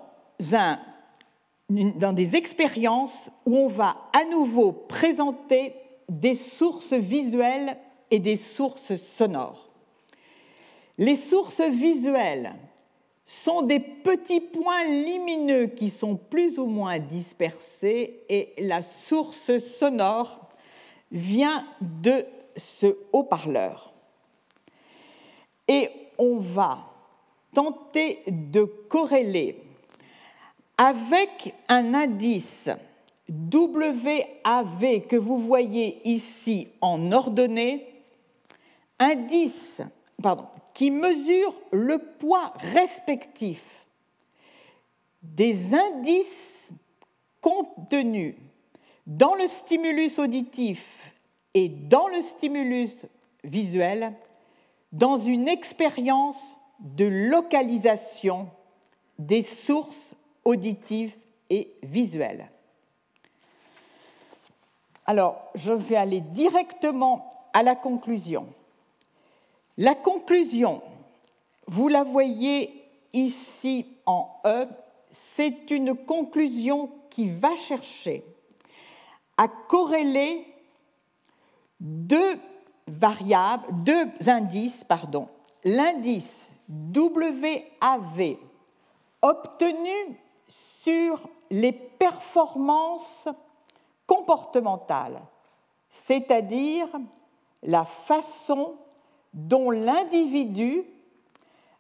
des 1.69 2.37
expériences 2.37 3.31
où 3.45 3.57
on 3.57 3.67
va 3.67 3.97
à 4.13 4.25
nouveau 4.27 4.73
présenter 4.73 5.75
des 6.09 6.35
sources 6.35 6.93
visuelles 6.93 7.77
et 8.11 8.19
des 8.19 8.37
sources 8.37 8.97
sonores. 8.97 9.69
Les 10.99 11.17
sources 11.17 11.61
visuelles 11.61 12.55
sont 13.25 13.63
des 13.63 13.81
petits 13.81 14.41
points 14.41 14.85
lumineux 14.85 15.67
qui 15.67 15.91
sont 15.91 16.17
plus 16.17 16.59
ou 16.59 16.67
moins 16.67 16.99
dispersés 16.99 18.21
et 18.29 18.55
la 18.59 18.83
source 18.83 19.59
sonore 19.59 20.41
vient 21.11 21.67
de 21.81 22.25
ce 22.57 22.97
haut-parleur. 23.13 23.93
Et 25.69 25.91
on 26.19 26.39
va 26.39 26.87
tenter 27.53 28.23
de 28.29 28.65
corréler 28.65 29.61
avec 30.79 31.55
un 31.69 31.95
indice 31.95 32.71
WAV 33.29 35.07
que 35.09 35.17
vous 35.17 35.39
voyez 35.41 35.99
ici 36.05 36.69
en 36.81 37.11
ordonnée, 37.13 37.96
indice 38.99 39.83
pardon, 40.23 40.47
qui 40.75 40.91
mesure 40.91 41.55
le 41.73 41.99
poids 41.99 42.53
respectif 42.75 43.87
des 45.23 45.75
indices 45.75 46.73
contenus 47.41 48.35
dans 49.07 49.35
le 49.35 49.47
stimulus 49.47 50.19
auditif 50.19 51.15
et 51.55 51.69
dans 51.69 52.09
le 52.09 52.21
stimulus 52.23 53.07
visuel 53.45 54.13
dans 54.93 55.17
une 55.17 55.49
expérience 55.49 56.59
de 56.81 57.05
localisation 57.05 58.49
des 59.19 59.43
sources 59.43 60.15
auditives 60.45 61.17
et 61.51 61.73
visuelles. 61.83 62.51
Alors, 65.07 65.51
je 65.55 65.73
vais 65.73 65.97
aller 65.97 66.21
directement 66.21 67.49
à 67.53 67.63
la 67.63 67.77
conclusion. 67.77 68.47
La 69.79 69.95
conclusion, 69.95 70.83
vous 71.67 71.89
la 71.89 72.03
voyez 72.03 72.83
ici 73.13 73.87
en 74.07 74.41
E, 74.47 74.67
c'est 75.11 75.71
une 75.71 75.95
conclusion 75.95 76.91
qui 77.11 77.29
va 77.29 77.55
chercher 77.57 78.25
à 79.37 79.49
corréler 79.49 80.47
deux 81.79 82.39
variables, 82.87 83.67
deux 83.85 84.07
indices, 84.27 84.83
pardon. 84.83 85.29
L'indice 85.65 86.53
WAV 86.71 88.37
obtenu 89.21 90.19
sur 90.49 91.29
les 91.51 91.73
performances 91.73 93.29
comportementales, 94.07 95.21
c'est-à-dire 95.91 96.89
la 97.63 97.85
façon 97.85 98.77
dont 99.37 99.71
l'individu 99.71 100.83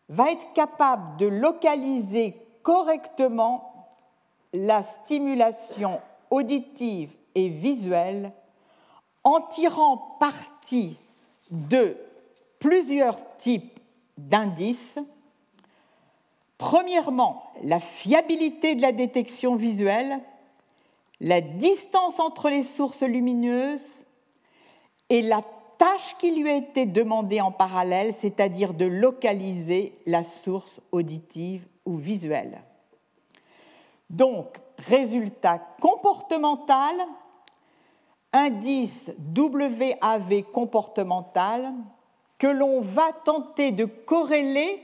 va 0.08 0.30
être 0.30 0.52
capable 0.52 1.16
de 1.16 1.26
localiser 1.26 2.36
correctement 2.62 3.88
la 4.52 4.82
stimulation 4.82 6.00
auditive 6.30 7.16
et 7.34 7.48
visuelle 7.48 8.32
en 9.24 9.40
tirant 9.40 10.16
parti 10.20 10.98
de 11.50 11.96
plusieurs 12.58 13.36
types 13.38 13.80
d'indices. 14.18 14.98
Premièrement, 16.58 17.42
la 17.62 17.80
fiabilité 17.80 18.74
de 18.74 18.82
la 18.82 18.92
détection 18.92 19.56
visuelle, 19.56 20.20
la 21.20 21.40
distance 21.40 22.20
entre 22.20 22.50
les 22.50 22.62
sources 22.62 23.02
lumineuses 23.02 24.04
et 25.08 25.22
la 25.22 25.42
tâche 25.78 26.16
qui 26.18 26.30
lui 26.30 26.48
a 26.48 26.56
été 26.56 26.86
demandée 26.86 27.40
en 27.40 27.52
parallèle, 27.52 28.12
c'est-à-dire 28.12 28.74
de 28.74 28.84
localiser 28.84 29.98
la 30.06 30.22
source 30.22 30.80
auditive 30.92 31.66
ou 31.84 31.96
visuelle. 31.96 32.62
Donc, 34.10 34.58
résultat 34.78 35.58
comportemental, 35.80 36.94
indice 38.32 39.12
WAV 39.34 40.42
comportemental 40.52 41.72
que 42.38 42.46
l'on 42.46 42.80
va 42.80 43.12
tenter 43.24 43.72
de 43.72 43.84
corréler 43.84 44.80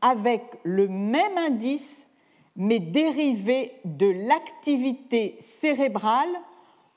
avec 0.00 0.42
le 0.62 0.88
même 0.88 1.36
indice, 1.36 2.06
mais 2.54 2.78
dérivé 2.78 3.72
de 3.84 4.06
l'activité 4.06 5.36
cérébrale 5.40 6.28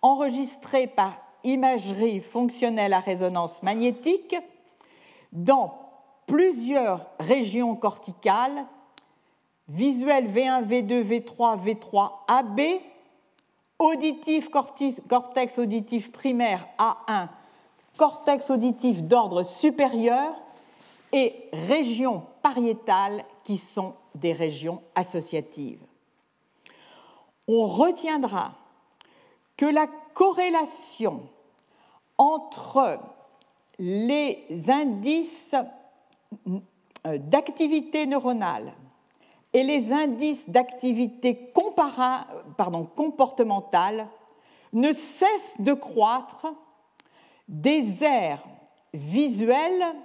enregistrée 0.02 0.88
par 0.88 1.18
imagerie 1.44 2.22
fonctionnelle 2.22 2.94
à 2.94 3.00
résonance 3.00 3.64
magnétique 3.64 4.36
dans 5.32 5.90
plusieurs 6.28 7.08
régions 7.20 7.76
corticales, 7.76 8.66
visuel 9.68 10.28
V1, 10.28 10.66
V2, 10.66 11.04
V3, 11.04 11.64
V3, 11.64 12.12
AB, 12.28 12.62
auditif, 13.80 14.50
cortex 14.50 15.58
auditif 15.58 16.12
primaire 16.12 16.68
A1, 16.78 17.30
cortex 17.98 18.50
auditif 18.50 19.04
d'ordre 19.04 19.44
supérieur 19.44 20.34
et 21.12 21.50
régions 21.54 22.24
pariétales 22.42 23.24
qui 23.44 23.58
sont 23.58 23.94
des 24.16 24.34
régions 24.34 24.82
associatives. 24.96 25.82
On 27.48 27.66
retiendra 27.66 28.54
que 29.58 29.66
la 29.66 29.88
corrélation 30.20 31.24
entre 32.18 33.00
les 33.80 34.46
indices 34.68 35.56
d'activité 37.06 38.06
neuronale 38.06 38.74
et 39.54 39.64
les 39.64 39.94
indices 39.94 40.50
d'activité 40.50 41.54
comportementale 41.54 44.10
ne 44.74 44.92
cessent 44.92 45.56
de 45.60 45.72
croître 45.72 46.48
des 47.48 48.04
aires 48.04 48.44
visuelles 48.94 49.96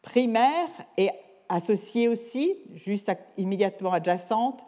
primaires 0.00 0.70
et 0.96 1.10
associées 1.48 2.06
aussi, 2.06 2.56
juste 2.74 3.10
immédiatement 3.36 3.94
adjacentes, 3.94 4.64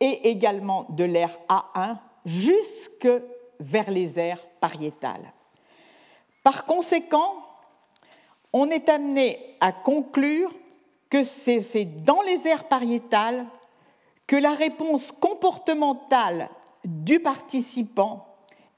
et 0.00 0.30
également 0.30 0.86
de 0.88 1.04
l'aire 1.04 1.38
A1 1.48 1.98
jusque 2.24 3.08
vers 3.60 3.90
les 3.90 4.18
aires 4.18 4.44
pariétales. 4.60 5.32
Par 6.42 6.64
conséquent, 6.64 7.36
on 8.52 8.70
est 8.70 8.88
amené 8.88 9.56
à 9.60 9.72
conclure 9.72 10.50
que 11.10 11.22
c'est 11.22 11.84
dans 12.04 12.22
les 12.22 12.46
aires 12.48 12.68
pariétales 12.68 13.46
que 14.26 14.36
la 14.36 14.54
réponse 14.54 15.12
comportementale 15.12 16.48
du 16.84 17.20
participant 17.20 18.26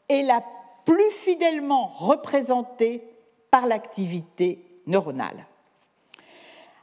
est 0.09 0.23
la 0.23 0.43
plus 0.85 1.11
fidèlement 1.11 1.87
représentée 1.87 3.03
par 3.51 3.67
l'activité 3.67 4.81
neuronale. 4.87 5.47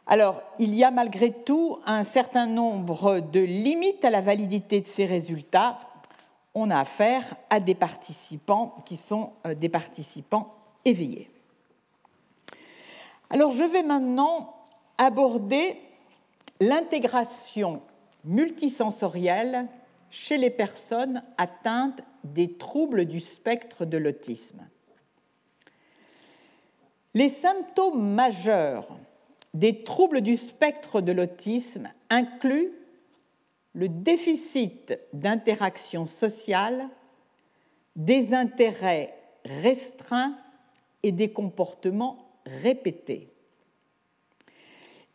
Alors, 0.06 0.42
il 0.60 0.76
y 0.76 0.84
a 0.84 0.92
malgré 0.92 1.32
tout 1.32 1.80
un 1.86 2.04
certain 2.04 2.46
nombre 2.46 3.22
de 3.22 3.40
limites 3.40 4.04
à 4.04 4.10
la 4.10 4.22
validité 4.22 4.82
de 4.82 4.86
ces 4.86 5.06
résultats. 5.06 5.80
On 6.56 6.70
a 6.70 6.80
affaire 6.80 7.36
à 7.50 7.60
des 7.60 7.76
participants 7.76 8.76
qui 8.86 8.98
sont 8.98 9.34
euh, 9.46 9.56
des 9.56 9.70
participants 9.70 10.56
éveillés. 10.86 11.30
Alors 13.30 13.52
je 13.52 13.64
vais 13.64 13.84
maintenant 13.84 14.56
aborder 14.98 15.78
l'intégration 16.60 17.82
multisensorielle 18.26 19.68
chez 20.12 20.38
les 20.38 20.52
personnes 20.52 21.24
atteintes 21.38 22.02
des 22.24 22.54
troubles 22.54 23.06
du 23.06 23.20
spectre 23.20 23.86
de 23.86 23.98
l'autisme. 23.98 24.62
Les 27.16 27.30
symptômes 27.30 28.14
majeurs 28.14 28.96
des 29.54 29.84
troubles 29.84 30.22
du 30.22 30.38
spectre 30.38 31.02
de 31.02 31.12
l'autisme 31.12 31.90
incluent 32.10 32.72
le 33.74 33.90
déficit 33.90 34.98
d'interaction 35.14 36.06
sociale, 36.06 36.90
des 37.96 38.34
intérêts 38.34 39.16
restreints 39.46 40.38
et 41.02 41.12
des 41.12 41.32
comportements 41.32 42.30
répétés. 42.46 43.30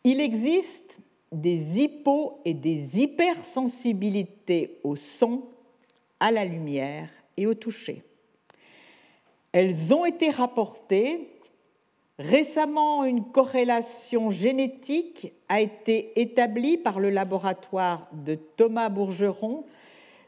Il 0.03 0.21
existe 0.21 0.99
des 1.31 1.81
hypo 1.81 2.41
et 2.45 2.53
des 2.53 2.99
hypersensibilités 2.99 4.79
au 4.83 4.95
son, 4.95 5.43
à 6.19 6.31
la 6.31 6.45
lumière 6.45 7.09
et 7.37 7.47
au 7.47 7.53
toucher. 7.53 8.03
Elles 9.51 9.93
ont 9.93 10.05
été 10.05 10.29
rapportées. 10.29 11.29
Récemment, 12.19 13.05
une 13.05 13.23
corrélation 13.31 14.29
génétique 14.29 15.31
a 15.47 15.61
été 15.61 16.19
établie 16.19 16.77
par 16.77 16.99
le 16.99 17.09
laboratoire 17.09 18.09
de 18.11 18.35
Thomas 18.35 18.89
Bourgeron 18.89 19.63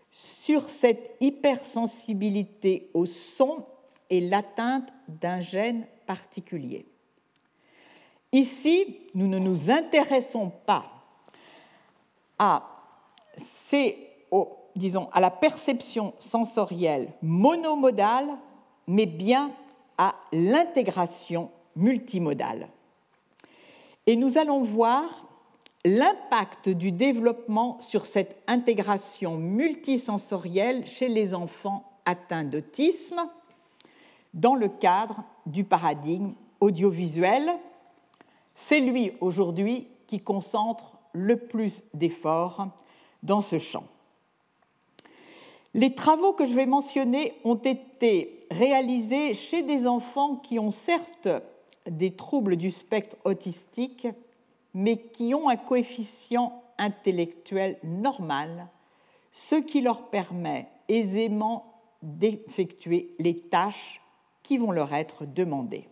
sur 0.10 0.70
cette 0.70 1.14
hypersensibilité 1.20 2.90
au 2.94 3.06
son 3.06 3.66
et 4.10 4.22
l'atteinte 4.22 4.88
d'un 5.10 5.42
gène 5.42 5.86
particulier. 6.08 6.86
Ici, 8.32 9.00
nous 9.14 9.28
ne 9.28 9.38
nous 9.38 9.70
intéressons 9.70 10.50
pas 10.66 10.86
à, 12.40 12.64
disons, 14.78 15.10
à 15.12 15.20
la 15.20 15.30
perception 15.30 16.14
sensorielle 16.20 17.12
monomodale, 17.22 18.30
mais 18.88 19.06
bien 19.06 19.52
à 19.98 20.16
l'intégration 20.32 21.52
multimodale. 21.76 22.70
Et 24.08 24.16
nous 24.16 24.38
allons 24.38 24.62
voir 24.62 25.28
l'impact 25.86 26.70
du 26.70 26.92
développement 26.92 27.80
sur 27.82 28.06
cette 28.06 28.42
intégration 28.48 29.38
multisensorielle 29.38 30.86
chez 30.88 31.08
les 31.08 31.34
enfants 31.34 31.92
atteints 32.06 32.44
d'autisme 32.44 33.22
dans 34.34 34.56
le 34.56 34.68
cadre 34.68 35.24
du 35.46 35.64
paradigme 35.64 36.34
audiovisuel 36.60 37.52
c'est 38.54 38.80
lui 38.80 39.12
aujourd'hui 39.22 39.88
qui 40.08 40.20
concentre 40.20 40.98
le 41.14 41.38
plus 41.38 41.84
d'efforts 41.94 42.68
dans 43.24 43.42
ce 43.42 43.58
champ. 43.58 43.86
Les 45.74 45.96
travaux 45.96 46.34
que 46.34 46.46
je 46.46 46.54
vais 46.54 46.66
mentionner 46.66 47.34
ont 47.44 47.56
été 47.56 48.46
réalisés 48.52 49.34
chez 49.34 49.64
des 49.64 49.88
enfants 49.88 50.36
qui 50.36 50.60
ont 50.60 50.72
certes 50.72 51.30
des 51.88 52.16
troubles 52.16 52.56
du 52.56 52.72
spectre 52.72 53.18
autistique, 53.24 54.08
mais 54.74 54.98
qui 54.98 55.34
ont 55.34 55.50
un 55.50 55.58
coefficient 55.58 56.64
intellectuel 56.78 57.78
normal, 57.84 58.68
ce 59.32 59.56
qui 59.56 59.82
leur 59.82 60.10
permet 60.10 60.68
aisément 60.88 61.74
d'effectuer 62.02 63.16
les 63.20 63.40
tâches 63.40 64.02
qui 64.44 64.58
vont 64.58 64.72
leur 64.72 64.94
être 64.94 65.26
demandées. 65.26 65.88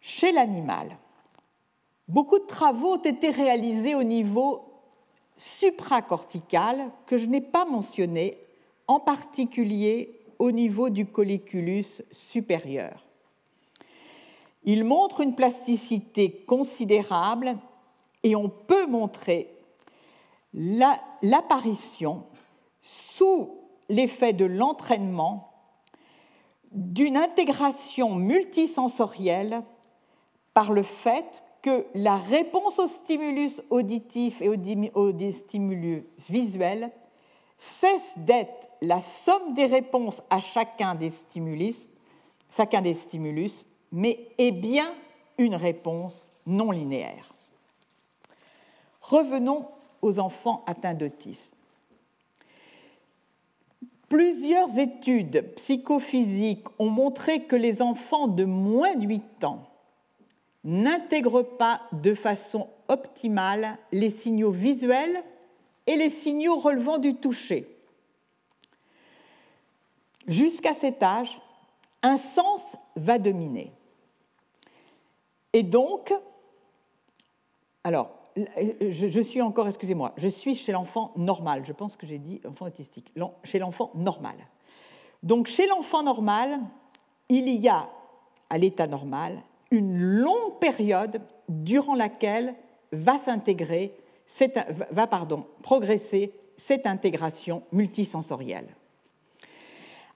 Chez 0.00 0.32
l'animal, 0.32 0.96
beaucoup 2.08 2.38
de 2.38 2.46
travaux 2.46 2.94
ont 2.94 3.02
été 3.02 3.30
réalisés 3.30 3.94
au 3.94 4.02
niveau 4.02 4.64
supracortical 5.36 6.90
que 7.06 7.16
je 7.16 7.26
n'ai 7.26 7.40
pas 7.40 7.64
mentionné, 7.64 8.38
en 8.86 9.00
particulier 9.00 10.20
au 10.38 10.50
niveau 10.52 10.90
du 10.90 11.06
colliculus 11.06 12.02
supérieur. 12.10 13.09
Ils 14.64 14.84
montrent 14.84 15.20
une 15.20 15.34
plasticité 15.34 16.44
considérable 16.46 17.56
et 18.22 18.36
on 18.36 18.48
peut 18.48 18.86
montrer 18.86 19.50
l'apparition 20.52 22.24
sous 22.80 23.56
l'effet 23.88 24.32
de 24.32 24.44
l'entraînement 24.44 25.46
d'une 26.72 27.16
intégration 27.16 28.14
multisensorielle 28.14 29.62
par 30.54 30.72
le 30.72 30.82
fait 30.82 31.42
que 31.62 31.86
la 31.94 32.16
réponse 32.16 32.78
au 32.78 32.88
stimulus 32.88 33.60
auditif 33.70 34.40
et 34.40 34.48
au 34.48 35.30
stimulus 35.30 36.04
visuel 36.28 36.90
cesse 37.56 38.14
d'être 38.16 38.70
la 38.80 39.00
somme 39.00 39.52
des 39.52 39.66
réponses 39.66 40.22
à 40.30 40.40
chacun 40.40 40.94
des 40.94 41.10
stimulus, 41.10 41.90
chacun 42.48 42.80
des 42.80 42.94
stimulus, 42.94 43.66
mais 43.92 44.28
est 44.38 44.52
bien 44.52 44.94
une 45.38 45.54
réponse 45.54 46.28
non 46.46 46.70
linéaire. 46.70 47.34
Revenons 49.00 49.66
aux 50.02 50.18
enfants 50.18 50.62
atteints 50.66 50.94
d'autisme. 50.94 51.56
Plusieurs 54.08 54.78
études 54.78 55.54
psychophysiques 55.54 56.66
ont 56.78 56.88
montré 56.88 57.44
que 57.44 57.56
les 57.56 57.80
enfants 57.80 58.26
de 58.26 58.44
moins 58.44 58.96
de 58.96 59.06
8 59.06 59.44
ans 59.44 59.68
n'intègre 60.64 61.42
pas 61.42 61.80
de 61.92 62.12
façon 62.14 62.68
optimale 62.88 63.78
les 63.92 64.10
signaux 64.10 64.50
visuels 64.50 65.22
et 65.86 65.96
les 65.96 66.08
signaux 66.08 66.56
relevant 66.56 66.98
du 66.98 67.14
toucher. 67.14 67.68
Jusqu'à 70.26 70.74
cet 70.74 71.02
âge, 71.02 71.40
un 72.02 72.16
sens 72.16 72.76
va 72.96 73.18
dominer. 73.18 73.72
Et 75.52 75.62
donc, 75.62 76.12
alors, 77.84 78.10
je, 78.36 79.20
suis 79.20 79.42
encore, 79.42 79.66
excusez-moi, 79.66 80.12
je 80.16 80.28
suis 80.28 80.54
chez 80.54 80.72
l'enfant 80.72 81.12
normal, 81.16 81.64
je 81.64 81.72
pense 81.72 81.96
que 81.96 82.06
j'ai 82.06 82.18
dit 82.18 82.40
enfant 82.46 82.66
autistique, 82.66 83.12
chez 83.42 83.58
l'enfant 83.58 83.90
normal. 83.94 84.36
Donc, 85.22 85.46
chez 85.46 85.66
l'enfant 85.66 86.02
normal, 86.02 86.60
il 87.28 87.48
y 87.48 87.68
a, 87.68 87.88
à 88.48 88.58
l'état 88.58 88.86
normal, 88.86 89.42
une 89.70 89.96
longue 89.96 90.58
période 90.60 91.20
durant 91.48 91.94
laquelle 91.94 92.54
va 92.92 93.18
s'intégrer, 93.18 93.94
va 94.90 95.06
pardon, 95.06 95.46
progresser 95.62 96.32
cette 96.56 96.86
intégration 96.86 97.62
multisensorielle. 97.72 98.68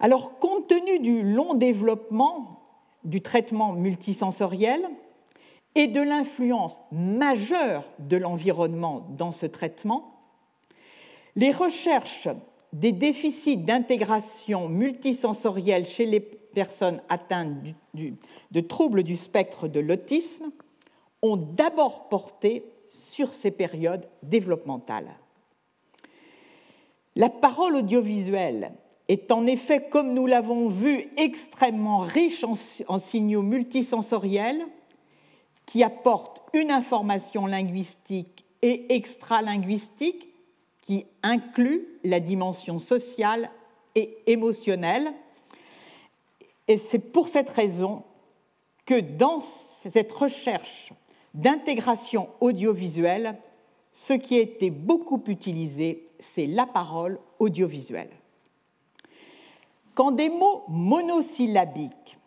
Alors, 0.01 0.39
compte 0.39 0.69
tenu 0.69 0.99
du 0.99 1.23
long 1.23 1.55
développement 1.55 2.61
du 3.05 3.21
traitement 3.21 3.73
multisensoriel 3.73 4.89
et 5.75 5.87
de 5.87 6.01
l'influence 6.01 6.79
majeure 6.93 7.85
de 7.99 8.17
l'environnement 8.17 9.07
dans 9.11 9.33
ce 9.33 9.47
traitement, 9.47 10.09
les 11.37 11.51
recherches 11.51 12.29
des 12.73 12.93
déficits 12.93 13.57
d'intégration 13.57 14.69
multisensorielle 14.69 15.87
chez 15.87 16.07
les 16.07 16.21
personnes 16.21 17.01
atteintes 17.09 17.57
de 17.95 18.61
troubles 18.61 19.03
du 19.03 19.17
spectre 19.17 19.69
de 19.69 19.81
l'autisme 19.81 20.51
ont 21.23 21.37
d'abord 21.37 22.09
porté 22.09 22.65
sur 22.89 23.33
ces 23.35 23.51
périodes 23.51 24.09
développementales. 24.23 25.17
La 27.17 27.31
parole 27.31 27.77
audiovisuelle 27.77 28.73
est 29.09 29.31
en 29.31 29.47
effet, 29.47 29.89
comme 29.89 30.15
nous 30.15 30.27
l'avons 30.27 30.69
vu, 30.69 31.09
extrêmement 31.17 31.99
riche 31.99 32.45
en, 32.45 32.99
signaux 32.99 33.43
multisensoriels 33.43 34.65
qui 35.67 35.83
apportent 35.83 36.43
une 36.53 36.71
information 36.71 37.47
linguistique 37.47 38.45
et 38.63 38.95
extralinguistique 38.95 40.29
qui 40.83 41.07
inclut 41.23 41.87
la 42.05 42.21
dimension 42.21 42.79
sociale 42.79 43.51
et 43.95 44.19
émotionnelle 44.27 45.13
et 46.69 46.79
c'est 46.79 46.99
pour 46.99 47.29
cette 47.29 47.51
raison 47.51 48.05
que 48.87 49.01
dans 49.01 49.41
cette 49.41 50.13
recherche 50.13 50.93
d'intégration 51.35 52.29
audiovisuelle, 52.41 53.39
ce 53.93 54.15
qui 54.15 54.37
a 54.37 54.41
été 54.41 54.71
beaucoup 54.71 55.23
utilisé, 55.27 56.05
c'est 56.19 56.47
la 56.47 56.67
parole 56.67 57.19
audiovisuelle. 57.39 58.11
Quand 59.95 60.11
des 60.11 60.29
mots 60.29 60.65
monosyllabiques 60.69 62.19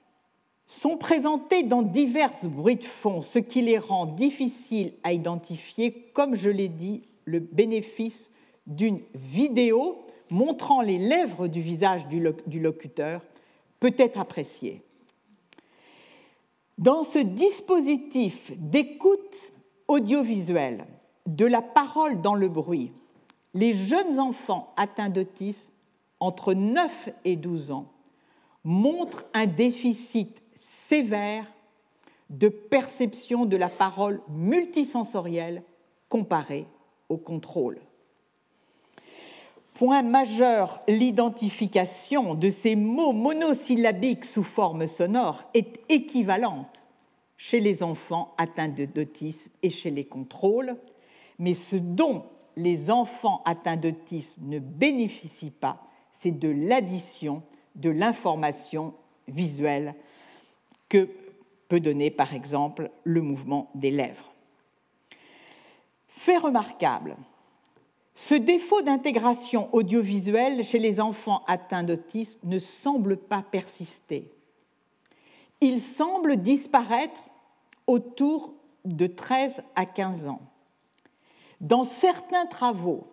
sont 0.68 0.98
présentés 0.98 1.64
dans 1.64 1.82
divers 1.82 2.32
bruits 2.44 2.76
de 2.76 2.84
fond, 2.84 3.22
ce 3.22 3.40
qui 3.40 3.62
les 3.62 3.78
rend 3.78 4.06
difficiles 4.06 4.94
à 5.04 5.14
identifier, 5.14 6.12
comme 6.14 6.36
je 6.36 6.50
l'ai 6.50 6.68
dit, 6.68 7.02
le 7.26 7.40
bénéfice 7.40 8.32
d'une 8.68 9.00
vidéo 9.16 10.06
montrant 10.30 10.82
les 10.82 10.98
lèvres 10.98 11.48
du 11.48 11.62
visage 11.62 12.08
du 12.08 12.60
locuteur 12.60 13.22
peut 13.80 13.96
être 13.98 14.20
apprécié. 14.20 14.82
Dans 16.78 17.04
ce 17.04 17.20
dispositif 17.20 18.52
d'écoute 18.58 19.52
audiovisuelle 19.88 20.86
de 21.26 21.46
la 21.46 21.62
parole 21.62 22.22
dans 22.22 22.36
le 22.36 22.50
bruit, 22.50 22.92
les 23.54 23.72
jeunes 23.72 24.20
enfants 24.20 24.74
atteints 24.76 25.10
d'autisme 25.10 25.72
entre 26.20 26.54
9 26.54 27.10
et 27.26 27.36
12 27.36 27.72
ans 27.72 27.88
montrent 28.64 29.26
un 29.34 29.46
déficit 29.46 30.44
sévère 30.58 31.46
de 32.30 32.50
perception 32.50 33.46
de 33.46 33.56
la 33.56 33.70
parole 33.70 34.22
multisensorielle 34.30 35.64
comparé 36.10 36.66
au 37.10 37.18
contrôle. 37.18 37.80
Point 39.74 40.02
majeur, 40.02 40.82
l'identification 40.88 42.34
de 42.34 42.50
ces 42.50 42.76
mots 42.76 43.14
monosyllabiques 43.14 44.26
sous 44.26 44.44
forme 44.44 44.88
sonore 44.88 45.44
est 45.54 45.80
équivalente 45.88 46.82
chez 47.38 47.60
les 47.60 47.84
enfants 47.84 48.34
atteints 48.40 48.70
d'autisme 48.70 49.52
et 49.62 49.70
chez 49.70 49.92
les 49.92 50.04
contrôles, 50.04 50.76
mais 51.38 51.54
ce 51.54 51.76
dont 51.76 52.26
les 52.56 52.90
enfants 52.90 53.44
atteints 53.46 53.78
d'autisme 53.78 54.42
ne 54.48 54.58
bénéficient 54.58 55.52
pas, 55.52 55.84
c'est 56.10 56.32
de 56.32 56.50
l'addition 56.50 57.44
de 57.76 57.92
l'information 57.92 58.96
visuelle 59.28 59.94
que 60.90 61.10
peut 61.68 61.80
donner 61.80 62.12
par 62.12 62.34
exemple 62.34 62.92
le 63.04 63.22
mouvement 63.22 63.70
des 63.76 63.92
lèvres. 63.92 64.32
Fait 66.08 66.38
remarquable, 66.38 67.18
ce 68.16 68.34
défaut 68.34 68.82
d'intégration 68.82 69.70
audiovisuelle 69.74 70.64
chez 70.64 70.80
les 70.80 71.00
enfants 71.00 71.44
atteints 71.48 71.84
d'autisme 71.84 72.40
ne 72.44 72.58
semble 72.58 73.18
pas 73.18 73.44
persister. 73.44 74.32
Il 75.62 75.82
semble 75.82 76.38
disparaître 76.38 77.22
autour 77.86 78.54
de 78.86 79.08
13 79.08 79.64
à 79.76 79.86
15 79.86 80.28
ans. 80.28 80.42
Dans 81.62 81.84
certains 81.84 82.46
travaux, 82.46 83.08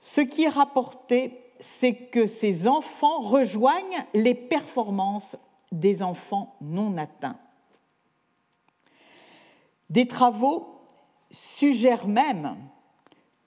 ce 0.00 0.20
qui 0.20 0.44
est 0.44 0.48
rapporté, 0.48 1.38
c'est 1.60 1.94
que 1.94 2.26
ces 2.26 2.68
enfants 2.68 3.20
rejoignent 3.20 4.04
les 4.14 4.34
performances 4.34 5.36
des 5.74 6.02
enfants 6.02 6.56
non 6.60 6.96
atteints. 6.96 7.38
Des 9.90 10.08
travaux 10.08 10.80
suggèrent 11.30 12.08
même 12.08 12.56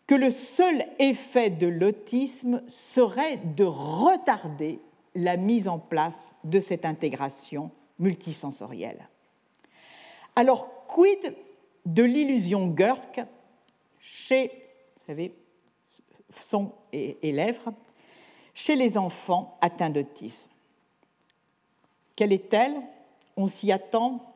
que 0.06 0.16
le 0.16 0.30
seul 0.30 0.86
effet 1.00 1.50
de 1.50 1.68
l'autisme 1.68 2.62
serait 2.68 3.38
de 3.38 3.66
retarder 3.66 4.80
la 5.16 5.36
mise 5.36 5.68
en 5.68 5.80
place 5.80 6.36
de 6.44 6.60
cette 6.60 6.86
intégration 6.86 7.72
multisensorielle. 8.00 9.10
Alors, 10.36 10.86
quid 10.86 11.36
de 11.86 12.04
l'illusion 12.04 12.68
Gurk 12.68 13.22
chez, 14.00 14.48
vous 15.00 15.06
savez, 15.06 15.36
son 16.36 16.72
et, 16.94 17.32
lèvres, 17.32 17.74
chez 18.54 18.76
les 18.76 18.98
enfants 18.98 19.58
atteints 19.62 19.90
d'autisme? 19.90 20.52
Quelle 22.18 22.34
est-elle 22.34 22.76
On 23.38 23.46
s'y 23.48 23.72
attend. 23.72 24.34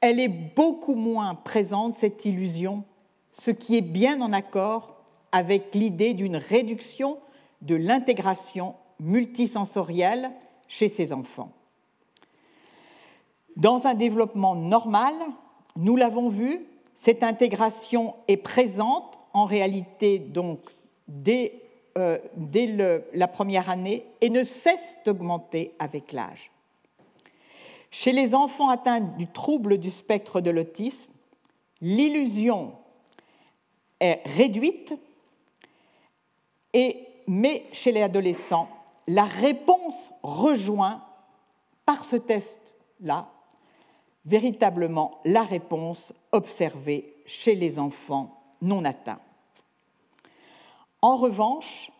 Elle 0.00 0.20
est 0.20 0.28
beaucoup 0.28 0.96
moins 0.96 1.34
présente, 1.34 1.94
cette 1.94 2.26
illusion, 2.26 2.84
ce 3.32 3.50
qui 3.50 3.76
est 3.78 3.82
bien 3.82 4.20
en 4.20 4.34
accord 4.34 4.96
avec 5.32 5.74
l'idée 5.74 6.12
d'une 6.12 6.36
réduction 6.36 7.18
de 7.62 7.76
l'intégration 7.76 8.74
multisensorielle 9.00 10.30
chez 10.68 10.88
ces 10.88 11.12
enfants. 11.12 11.52
Dans 13.56 13.86
un 13.86 13.94
développement 13.94 14.56
normal, 14.56 15.14
nous 15.76 15.96
l'avons 15.96 16.28
vu, 16.28 16.66
cette 16.94 17.22
intégration 17.22 18.16
est 18.26 18.36
présente 18.36 19.18
en 19.32 19.44
réalité 19.44 20.18
donc 20.18 20.58
dès, 21.06 21.62
euh, 21.96 22.18
la 23.12 23.28
première 23.28 23.70
année 23.70 24.04
et 24.20 24.30
ne 24.30 24.42
cesse 24.42 24.98
d'augmenter 25.04 25.74
avec 25.78 26.12
l'âge. 26.12 26.50
Chez 27.96 28.10
les 28.10 28.34
enfants 28.34 28.70
atteints 28.70 28.98
du 28.98 29.28
trouble 29.28 29.78
du 29.78 29.88
spectre 29.88 30.40
de 30.40 30.50
l'autisme, 30.50 31.12
l'illusion 31.80 32.76
est 34.00 34.20
réduite, 34.26 34.98
mais 37.28 37.64
chez 37.72 37.92
les 37.92 38.02
adolescents, 38.02 38.68
la 39.06 39.22
réponse 39.22 40.10
rejoint 40.24 41.04
par 41.86 42.04
ce 42.04 42.16
test-là 42.16 43.30
véritablement 44.24 45.20
la 45.24 45.44
réponse 45.44 46.14
observée 46.32 47.14
chez 47.26 47.54
les 47.54 47.78
enfants 47.78 48.42
non 48.60 48.84
atteints. 48.84 49.20
En 51.00 51.14
revanche, 51.14 51.92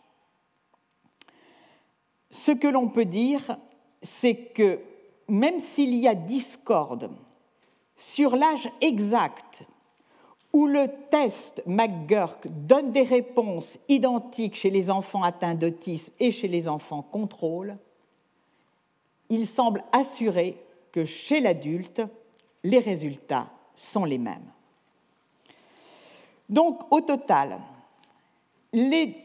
ce 2.33 2.51
que 2.51 2.67
l'on 2.67 2.89
peut 2.89 3.05
dire, 3.05 3.59
c'est 4.03 4.35
que 4.35 4.81
même 5.29 5.59
s'il 5.59 5.95
y 5.95 6.09
a 6.09 6.15
discorde 6.15 7.11
sur 7.97 8.37
l'âge 8.37 8.71
exact 8.81 9.65
où 10.53 10.67
le 10.67 10.87
test 11.11 11.63
McGurk 11.67 12.47
donne 12.47 12.93
des 12.93 13.03
réponses 13.03 13.79
identiques 13.89 14.55
chez 14.55 14.71
les 14.71 14.89
enfants 14.89 15.25
atteints 15.25 15.57
d'autisme 15.57 16.13
et 16.21 16.31
chez 16.31 16.47
les 16.47 16.69
enfants 16.69 17.03
contrôle, 17.03 17.77
il 19.31 19.49
semble 19.49 19.83
assurer 19.91 20.57
que 20.93 21.05
chez 21.05 21.41
l'adulte, 21.41 22.03
les 22.63 22.79
résultats 22.79 23.49
sont 23.75 24.05
les 24.05 24.19
mêmes. 24.19 24.47
Donc, 26.49 26.81
au 26.93 27.01
total, 27.01 27.59
les 28.73 29.17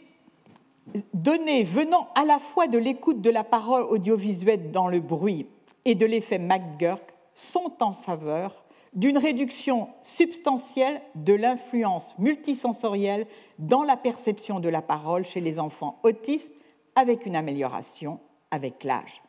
données 1.14 1.64
venant 1.64 2.08
à 2.16 2.26
la 2.26 2.39
fois 2.39 2.68
de 2.68 2.80
l'écoute 2.80 3.22
de 3.22 3.30
la 3.30 3.43
parole 3.43 3.84
audiovisuelle 3.84 4.72
dans 4.72 4.88
le 4.88 5.00
bruit 5.00 5.45
et 5.86 5.96
de 5.96 6.06
l'effet 6.06 6.40
McGurk 6.40 7.14
sont 7.34 7.74
en 7.82 7.94
faveur 7.94 8.66
d'une 8.94 9.18
réduction 9.18 9.90
substantielle 10.02 11.02
de 11.16 11.34
l'influence 11.34 12.18
multisensorielle 12.18 13.28
dans 13.60 13.84
la 13.84 13.98
perception 13.98 14.60
de 14.60 14.70
la 14.70 14.82
parole 14.82 15.26
chez 15.26 15.42
les 15.42 15.60
enfants 15.60 16.00
autistes 16.04 16.54
avec 16.96 17.26
une 17.26 17.36
amélioration 17.36 18.20
avec 18.52 18.84
l'âge. 18.84 19.22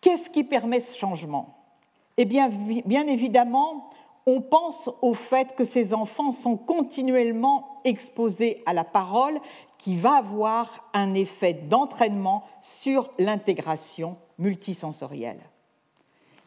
Qu'est-ce 0.00 0.28
qui 0.28 0.44
permet 0.44 0.80
ce 0.80 0.96
changement? 0.96 1.56
Eh 2.16 2.26
bien, 2.26 2.48
bien 2.84 3.06
évidemment, 3.06 3.90
on 4.26 4.40
pense 4.40 4.90
au 5.02 5.14
fait 5.14 5.54
que 5.54 5.64
ces 5.64 5.94
enfants 5.94 6.32
sont 6.32 6.56
continuellement 6.56 7.80
exposés 7.84 8.62
à 8.66 8.72
la 8.72 8.84
parole 8.84 9.40
qui 9.78 9.96
va 9.96 10.16
avoir 10.16 10.88
un 10.92 11.14
effet 11.14 11.54
d'entraînement 11.54 12.44
sur 12.62 13.10
l'intégration 13.18 14.16
multisensorielle. 14.38 15.40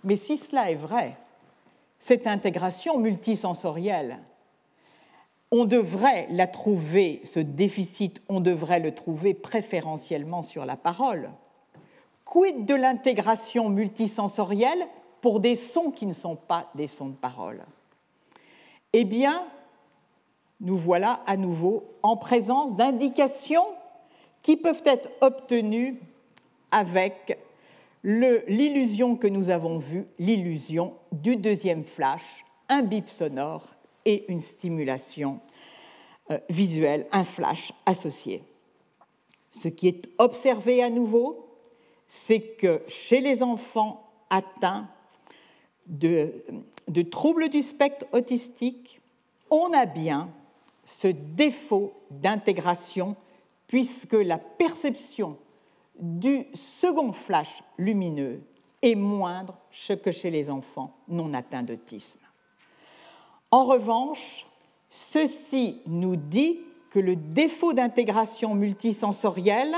Mais 0.03 0.15
si 0.15 0.37
cela 0.37 0.71
est 0.71 0.75
vrai, 0.75 1.17
cette 1.99 2.27
intégration 2.27 2.99
multisensorielle, 2.99 4.19
on 5.51 5.65
devrait 5.65 6.27
la 6.29 6.47
trouver, 6.47 7.21
ce 7.23 7.39
déficit, 7.39 8.21
on 8.29 8.41
devrait 8.41 8.79
le 8.79 8.93
trouver 8.93 9.33
préférentiellement 9.33 10.41
sur 10.41 10.65
la 10.65 10.75
parole, 10.75 11.29
Quid 12.25 12.65
de 12.65 12.75
l'intégration 12.75 13.69
multisensorielle 13.69 14.85
pour 15.21 15.39
des 15.39 15.55
sons 15.55 15.91
qui 15.91 16.05
ne 16.05 16.13
sont 16.13 16.35
pas 16.35 16.69
des 16.75 16.87
sons 16.87 17.07
de 17.07 17.15
parole? 17.15 17.63
Eh 18.91 19.05
bien, 19.05 19.45
nous 20.59 20.75
voilà 20.75 21.21
à 21.25 21.37
nouveau 21.37 21.85
en 22.03 22.17
présence 22.17 22.75
d'indications 22.75 23.65
qui 24.41 24.57
peuvent 24.57 24.83
être 24.85 25.09
obtenues 25.21 25.99
avec 26.71 27.39
l'illusion 28.07 29.17
que 29.17 29.27
nous 29.27 29.49
avons 29.49 29.77
vue, 29.77 30.05
l'illusion 30.17 30.93
du 31.11 31.35
deuxième 31.35 31.83
flash, 31.83 32.45
un 32.69 32.81
bip 32.81 33.09
sonore 33.09 33.65
et 34.05 34.25
une 34.31 34.39
stimulation 34.39 35.41
euh, 36.31 36.39
visuelle, 36.49 37.07
un 37.11 37.25
flash 37.25 37.73
associé. 37.85 38.43
Ce 39.51 39.67
qui 39.67 39.89
est 39.89 40.07
observé 40.19 40.81
à 40.81 40.89
nouveau, 40.89 41.47
c'est 42.07 42.39
que 42.39 42.81
chez 42.87 43.19
les 43.19 43.43
enfants 43.43 44.09
atteints 44.29 44.87
de, 45.87 46.31
troubles 47.11 47.49
du 47.49 47.61
spectre 47.61 48.05
autistique, 48.13 49.01
on 49.49 49.73
a 49.73 49.85
bien 49.85 50.29
ce 50.85 51.07
défaut 51.09 51.93
d'intégration 52.11 53.17
puisque 53.67 54.13
la 54.13 54.37
perception 54.37 55.37
du 55.99 56.45
second 56.53 57.11
flash 57.11 57.63
lumineux 57.77 58.41
est 58.81 58.95
moindre 58.95 59.57
que 59.93 60.11
chez 60.11 60.29
les 60.29 60.49
enfants 60.49 60.95
non 61.07 61.33
atteints 61.33 61.63
d'autisme. 61.63 62.19
En 63.51 63.63
revanche, 63.63 64.45
ceci 64.89 65.81
nous 65.85 66.15
dit 66.15 66.59
que 66.89 66.99
le 66.99 67.15
défaut 67.15 67.73
d'intégration 67.73 68.55
multisensorielle 68.55 69.75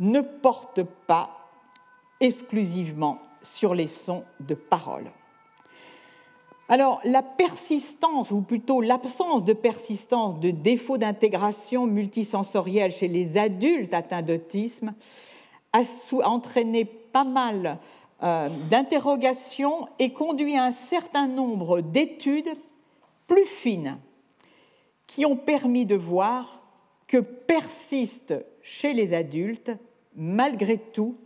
ne 0.00 0.20
porte 0.20 0.82
pas 1.06 1.30
exclusivement 2.20 3.18
sur 3.42 3.74
les 3.74 3.86
sons 3.86 4.24
de 4.40 4.54
parole. 4.54 5.10
Alors, 6.70 7.00
la 7.04 7.22
persistance, 7.22 8.30
ou 8.30 8.42
plutôt 8.42 8.82
l'absence 8.82 9.42
de 9.44 9.54
persistance 9.54 10.38
de 10.38 10.50
défauts 10.50 10.98
d'intégration 10.98 11.86
multisensorielle 11.86 12.92
chez 12.92 13.08
les 13.08 13.38
adultes 13.38 13.94
atteints 13.94 14.22
d'autisme 14.22 14.92
a 15.72 15.82
entraîné 16.24 16.84
pas 16.84 17.24
mal 17.24 17.78
euh, 18.22 18.48
d'interrogations 18.68 19.88
et 19.98 20.12
conduit 20.12 20.56
à 20.56 20.64
un 20.64 20.72
certain 20.72 21.26
nombre 21.26 21.80
d'études 21.80 22.52
plus 23.26 23.46
fines 23.46 23.98
qui 25.06 25.24
ont 25.24 25.36
permis 25.36 25.86
de 25.86 25.94
voir 25.94 26.62
que 27.06 27.18
persiste 27.18 28.34
chez 28.60 28.92
les 28.92 29.14
adultes, 29.14 29.72
malgré 30.14 30.78
tout, 30.78 31.16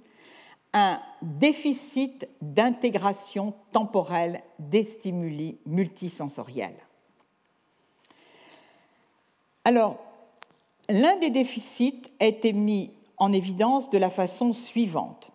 un 0.72 1.00
déficit 1.22 2.28
d'intégration 2.40 3.54
temporelle 3.72 4.42
des 4.58 4.82
stimuli 4.82 5.58
multisensoriels. 5.66 6.76
Alors, 9.64 9.98
l'un 10.88 11.16
des 11.16 11.30
déficits 11.30 12.02
a 12.20 12.26
été 12.26 12.52
mis 12.52 12.90
en 13.16 13.32
évidence 13.32 13.90
de 13.90 13.98
la 13.98 14.10
façon 14.10 14.52
suivante. 14.52 15.30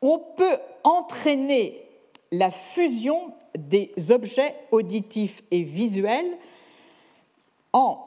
On 0.00 0.18
peut 0.18 0.58
entraîner 0.84 1.84
la 2.30 2.50
fusion 2.50 3.32
des 3.56 3.92
objets 4.10 4.54
auditifs 4.70 5.42
et 5.50 5.62
visuels 5.62 6.38
en 7.72 8.04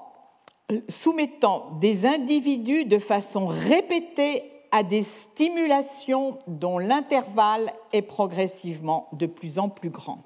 soumettant 0.90 1.72
des 1.80 2.06
individus 2.06 2.86
de 2.86 3.00
façon 3.00 3.46
répétée 3.46 4.44
à 4.72 4.84
des 4.84 5.04
stimulations 5.04 6.40
dont 6.48 6.80
l'intervalle 6.80 7.72
est 7.94 8.02
progressivement 8.02 9.08
de 9.14 9.26
plus 9.26 9.60
en 9.60 9.70
plus 9.70 9.90
grand. 9.90 10.24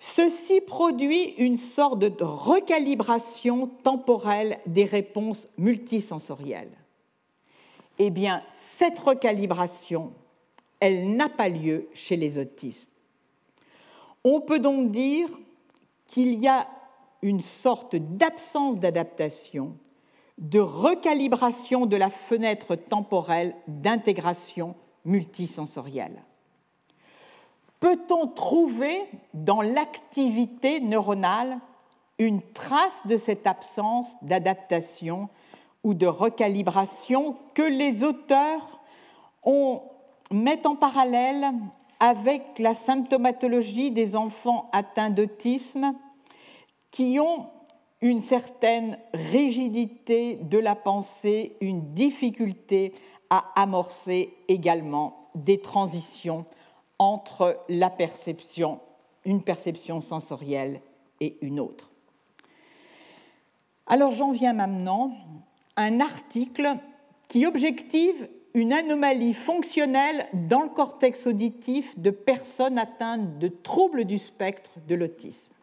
Ceci 0.00 0.60
produit 0.60 1.30
une 1.38 1.56
sorte 1.56 2.00
de 2.00 2.24
recalibration 2.24 3.68
temporelle 3.82 4.58
des 4.66 4.84
réponses 4.84 5.48
multisensorielles. 5.56 6.76
Eh 7.98 8.10
bien, 8.10 8.42
cette 8.48 8.98
recalibration, 8.98 10.12
elle 10.80 11.16
n'a 11.16 11.28
pas 11.28 11.48
lieu 11.48 11.88
chez 11.94 12.16
les 12.16 12.38
autistes. 12.38 12.92
On 14.24 14.40
peut 14.40 14.58
donc 14.58 14.90
dire 14.90 15.28
qu'il 16.06 16.34
y 16.34 16.48
a 16.48 16.68
une 17.22 17.40
sorte 17.40 17.96
d'absence 17.96 18.76
d'adaptation 18.76 19.76
de 20.38 20.60
recalibration 20.60 21.86
de 21.86 21.96
la 21.96 22.10
fenêtre 22.10 22.74
temporelle 22.74 23.54
d'intégration 23.68 24.74
multisensorielle. 25.04 26.22
Peut-on 27.80 28.28
trouver 28.28 29.04
dans 29.34 29.60
l'activité 29.60 30.80
neuronale 30.80 31.58
une 32.18 32.40
trace 32.40 33.06
de 33.06 33.16
cette 33.16 33.46
absence 33.46 34.16
d'adaptation 34.22 35.28
ou 35.82 35.94
de 35.94 36.06
recalibration 36.06 37.36
que 37.54 37.62
les 37.62 38.04
auteurs 38.04 38.80
ont, 39.42 39.82
mettent 40.30 40.66
en 40.66 40.76
parallèle 40.76 41.52
avec 42.00 42.58
la 42.58 42.74
symptomatologie 42.74 43.90
des 43.90 44.16
enfants 44.16 44.70
atteints 44.72 45.10
d'autisme 45.10 45.94
qui 46.90 47.18
ont 47.20 47.48
une 48.04 48.20
certaine 48.20 48.98
rigidité 49.14 50.34
de 50.34 50.58
la 50.58 50.74
pensée, 50.74 51.56
une 51.62 51.94
difficulté 51.94 52.92
à 53.30 53.50
amorcer 53.56 54.34
également 54.46 55.30
des 55.34 55.58
transitions 55.58 56.44
entre 56.98 57.58
la 57.70 57.88
perception, 57.88 58.80
une 59.24 59.42
perception 59.42 60.02
sensorielle 60.02 60.82
et 61.22 61.38
une 61.40 61.58
autre. 61.58 61.92
Alors 63.86 64.12
j'en 64.12 64.32
viens 64.32 64.52
maintenant 64.52 65.12
à 65.74 65.84
un 65.84 65.98
article 66.00 66.76
qui 67.28 67.46
objective 67.46 68.28
une 68.52 68.74
anomalie 68.74 69.32
fonctionnelle 69.32 70.26
dans 70.34 70.60
le 70.60 70.68
cortex 70.68 71.26
auditif 71.26 71.98
de 71.98 72.10
personnes 72.10 72.78
atteintes 72.78 73.38
de 73.38 73.48
troubles 73.48 74.04
du 74.04 74.18
spectre 74.18 74.72
de 74.86 74.94
l'autisme. 74.94 75.53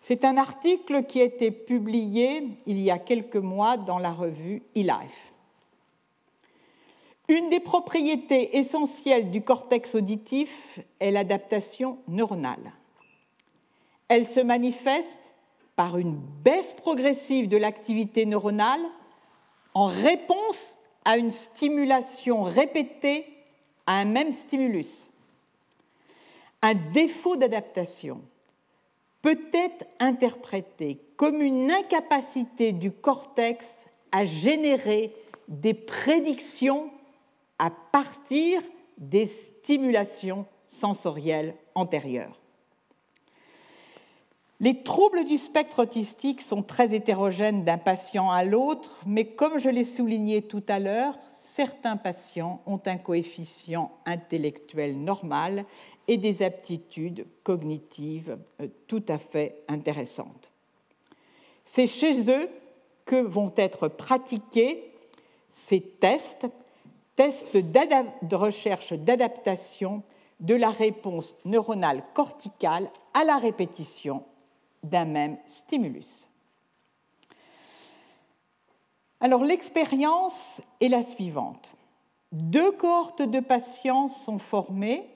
C'est 0.00 0.24
un 0.24 0.36
article 0.36 1.04
qui 1.04 1.20
a 1.20 1.24
été 1.24 1.50
publié 1.50 2.42
il 2.66 2.80
y 2.80 2.90
a 2.90 2.98
quelques 2.98 3.36
mois 3.36 3.76
dans 3.76 3.98
la 3.98 4.12
revue 4.12 4.62
eLife. 4.74 5.32
Une 7.28 7.50
des 7.50 7.60
propriétés 7.60 8.56
essentielles 8.56 9.30
du 9.30 9.42
cortex 9.42 9.94
auditif 9.94 10.80
est 10.98 11.10
l'adaptation 11.10 11.98
neuronale. 12.08 12.72
Elle 14.08 14.24
se 14.24 14.40
manifeste 14.40 15.34
par 15.76 15.98
une 15.98 16.16
baisse 16.16 16.72
progressive 16.72 17.48
de 17.48 17.58
l'activité 17.58 18.24
neuronale 18.24 18.80
en 19.74 19.84
réponse 19.84 20.78
à 21.04 21.18
une 21.18 21.30
stimulation 21.30 22.42
répétée 22.42 23.26
à 23.86 23.98
un 23.98 24.06
même 24.06 24.32
stimulus. 24.32 25.10
Un 26.62 26.74
défaut 26.74 27.36
d'adaptation 27.36 28.22
peut 29.22 29.40
être 29.52 29.86
interprété 29.98 31.00
comme 31.16 31.42
une 31.42 31.70
incapacité 31.70 32.72
du 32.72 32.92
cortex 32.92 33.86
à 34.12 34.24
générer 34.24 35.12
des 35.48 35.74
prédictions 35.74 36.90
à 37.58 37.70
partir 37.70 38.60
des 38.98 39.26
stimulations 39.26 40.46
sensorielles 40.66 41.54
antérieures. 41.74 42.38
Les 44.60 44.82
troubles 44.82 45.24
du 45.24 45.38
spectre 45.38 45.82
autistique 45.82 46.42
sont 46.42 46.64
très 46.64 46.92
hétérogènes 46.92 47.62
d'un 47.62 47.78
patient 47.78 48.30
à 48.30 48.42
l'autre, 48.42 49.00
mais 49.06 49.24
comme 49.24 49.60
je 49.60 49.68
l'ai 49.68 49.84
souligné 49.84 50.42
tout 50.42 50.64
à 50.66 50.80
l'heure, 50.80 51.14
certains 51.30 51.96
patients 51.96 52.60
ont 52.66 52.80
un 52.86 52.96
coefficient 52.96 53.92
intellectuel 54.04 54.98
normal 54.98 55.64
et 56.08 56.16
des 56.16 56.42
aptitudes 56.42 57.26
cognitives 57.44 58.38
euh, 58.60 58.66
tout 58.86 59.04
à 59.08 59.18
fait 59.18 59.62
intéressantes. 59.68 60.50
C'est 61.64 61.86
chez 61.86 62.30
eux 62.30 62.48
que 63.04 63.16
vont 63.16 63.52
être 63.56 63.88
pratiqués 63.88 64.92
ces 65.48 65.80
tests, 65.80 66.46
tests 67.14 67.56
de 67.56 68.36
recherche 68.36 68.92
d'adaptation 68.94 70.02
de 70.40 70.54
la 70.54 70.70
réponse 70.70 71.36
neuronale 71.44 72.02
corticale 72.14 72.90
à 73.12 73.24
la 73.24 73.38
répétition 73.38 74.24
d'un 74.82 75.04
même 75.04 75.36
stimulus. 75.46 76.28
Alors 79.20 79.44
l'expérience 79.44 80.62
est 80.80 80.88
la 80.88 81.02
suivante. 81.02 81.72
Deux 82.30 82.70
cohortes 82.72 83.22
de 83.22 83.40
patients 83.40 84.08
sont 84.08 84.38
formées 84.38 85.08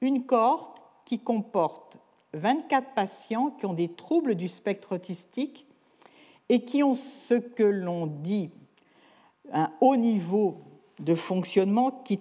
une 0.00 0.24
cohorte 0.24 0.82
qui 1.04 1.18
comporte 1.18 1.98
24 2.34 2.94
patients 2.94 3.50
qui 3.50 3.66
ont 3.66 3.74
des 3.74 3.88
troubles 3.88 4.34
du 4.34 4.48
spectre 4.48 4.94
autistique 4.94 5.66
et 6.48 6.64
qui 6.64 6.82
ont 6.82 6.94
ce 6.94 7.34
que 7.34 7.62
l'on 7.62 8.06
dit 8.06 8.50
un 9.52 9.70
haut 9.80 9.96
niveau 9.96 10.62
de 10.98 11.14
fonctionnement 11.14 12.02
qui, 12.04 12.14
se 12.14 12.18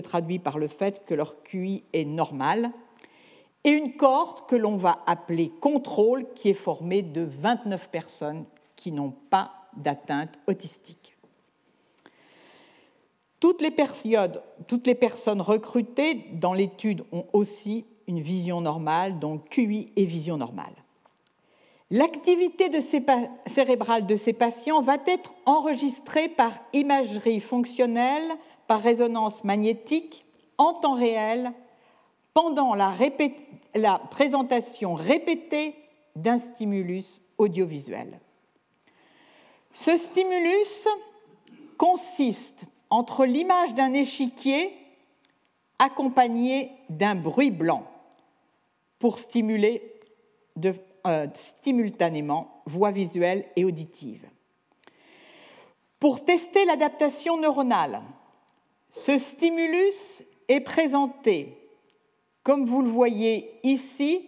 traduit 0.00 0.38
par 0.38 0.58
le 0.58 0.68
fait 0.68 1.04
que 1.04 1.14
leur 1.14 1.42
QI 1.42 1.84
est 1.92 2.04
normal, 2.04 2.70
et 3.64 3.70
une 3.70 3.96
cohorte 3.96 4.48
que 4.48 4.56
l'on 4.56 4.76
va 4.76 5.02
appeler 5.06 5.48
contrôle, 5.48 6.26
qui 6.34 6.50
est 6.50 6.54
formée 6.54 7.02
de 7.02 7.22
29 7.22 7.90
personnes 7.90 8.44
qui 8.76 8.92
n'ont 8.92 9.14
pas 9.30 9.52
d'atteinte 9.76 10.38
autistique. 10.46 11.15
Toutes 13.40 13.60
les, 13.60 14.94
personnes 14.94 15.40
recrutées 15.40 16.26
dans 16.32 16.54
l'étude 16.54 17.04
ont 17.12 17.26
aussi 17.32 17.84
une 18.06 18.20
vision 18.20 18.60
normale, 18.60 19.18
donc 19.18 19.48
QI 19.50 19.92
et 19.96 20.04
vision 20.04 20.36
normale. 20.36 20.72
L'activité 21.90 22.70
cérébrale 23.46 24.06
de 24.06 24.16
ces 24.16 24.32
patients 24.32 24.82
va 24.82 24.96
être 25.06 25.34
enregistrée 25.44 26.28
par 26.28 26.52
imagerie 26.72 27.40
fonctionnelle, 27.40 28.28
par 28.66 28.80
résonance 28.80 29.44
magnétique, 29.44 30.24
en 30.58 30.72
temps 30.72 30.94
réel, 30.94 31.52
pendant 32.34 32.74
la 32.74 33.98
présentation 34.10 34.94
répétée 34.94 35.74
d'un 36.16 36.38
stimulus 36.38 37.20
audiovisuel. 37.38 38.18
Ce 39.72 39.96
stimulus 39.96 40.88
consiste 41.76 42.64
entre 42.96 43.26
l'image 43.26 43.74
d'un 43.74 43.92
échiquier 43.92 44.72
accompagné 45.78 46.72
d'un 46.88 47.14
bruit 47.14 47.50
blanc 47.50 47.86
pour 48.98 49.18
stimuler 49.18 49.82
euh, 51.06 51.26
simultanément 51.34 52.62
voix 52.64 52.92
visuelle 52.92 53.44
et 53.54 53.66
auditive. 53.66 54.26
Pour 56.00 56.24
tester 56.24 56.64
l'adaptation 56.64 57.36
neuronale, 57.36 58.00
Ce 58.90 59.18
stimulus 59.18 60.22
est 60.48 60.60
présenté, 60.60 61.68
comme 62.44 62.64
vous 62.64 62.80
le 62.80 62.88
voyez 62.88 63.60
ici, 63.62 64.26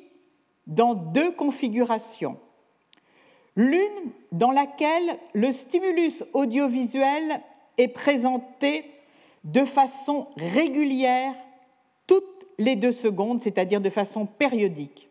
dans 0.66 0.93
deux 0.93 1.31
configurations. 1.31 2.39
L'une 3.57 4.12
dans 4.31 4.51
laquelle 4.51 5.19
le 5.32 5.53
stimulus 5.53 6.23
audiovisuel 6.35 7.43
est 7.78 7.88
présenté 7.88 8.84
de 9.44 9.64
façon 9.64 10.28
régulière 10.36 11.34
toutes 12.06 12.46
les 12.59 12.76
deux 12.76 12.92
secondes, 12.92 13.40
c'est-à-dire 13.40 13.80
de 13.80 13.90
façon 13.90 14.26
périodique. 14.26 15.09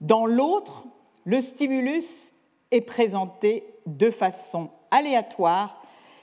Dans 0.00 0.26
l'autre, 0.26 0.84
le 1.24 1.40
stimulus 1.40 2.32
est 2.72 2.80
présenté 2.80 3.64
de 3.86 4.10
façon 4.10 4.70
aléatoire, 4.90 5.82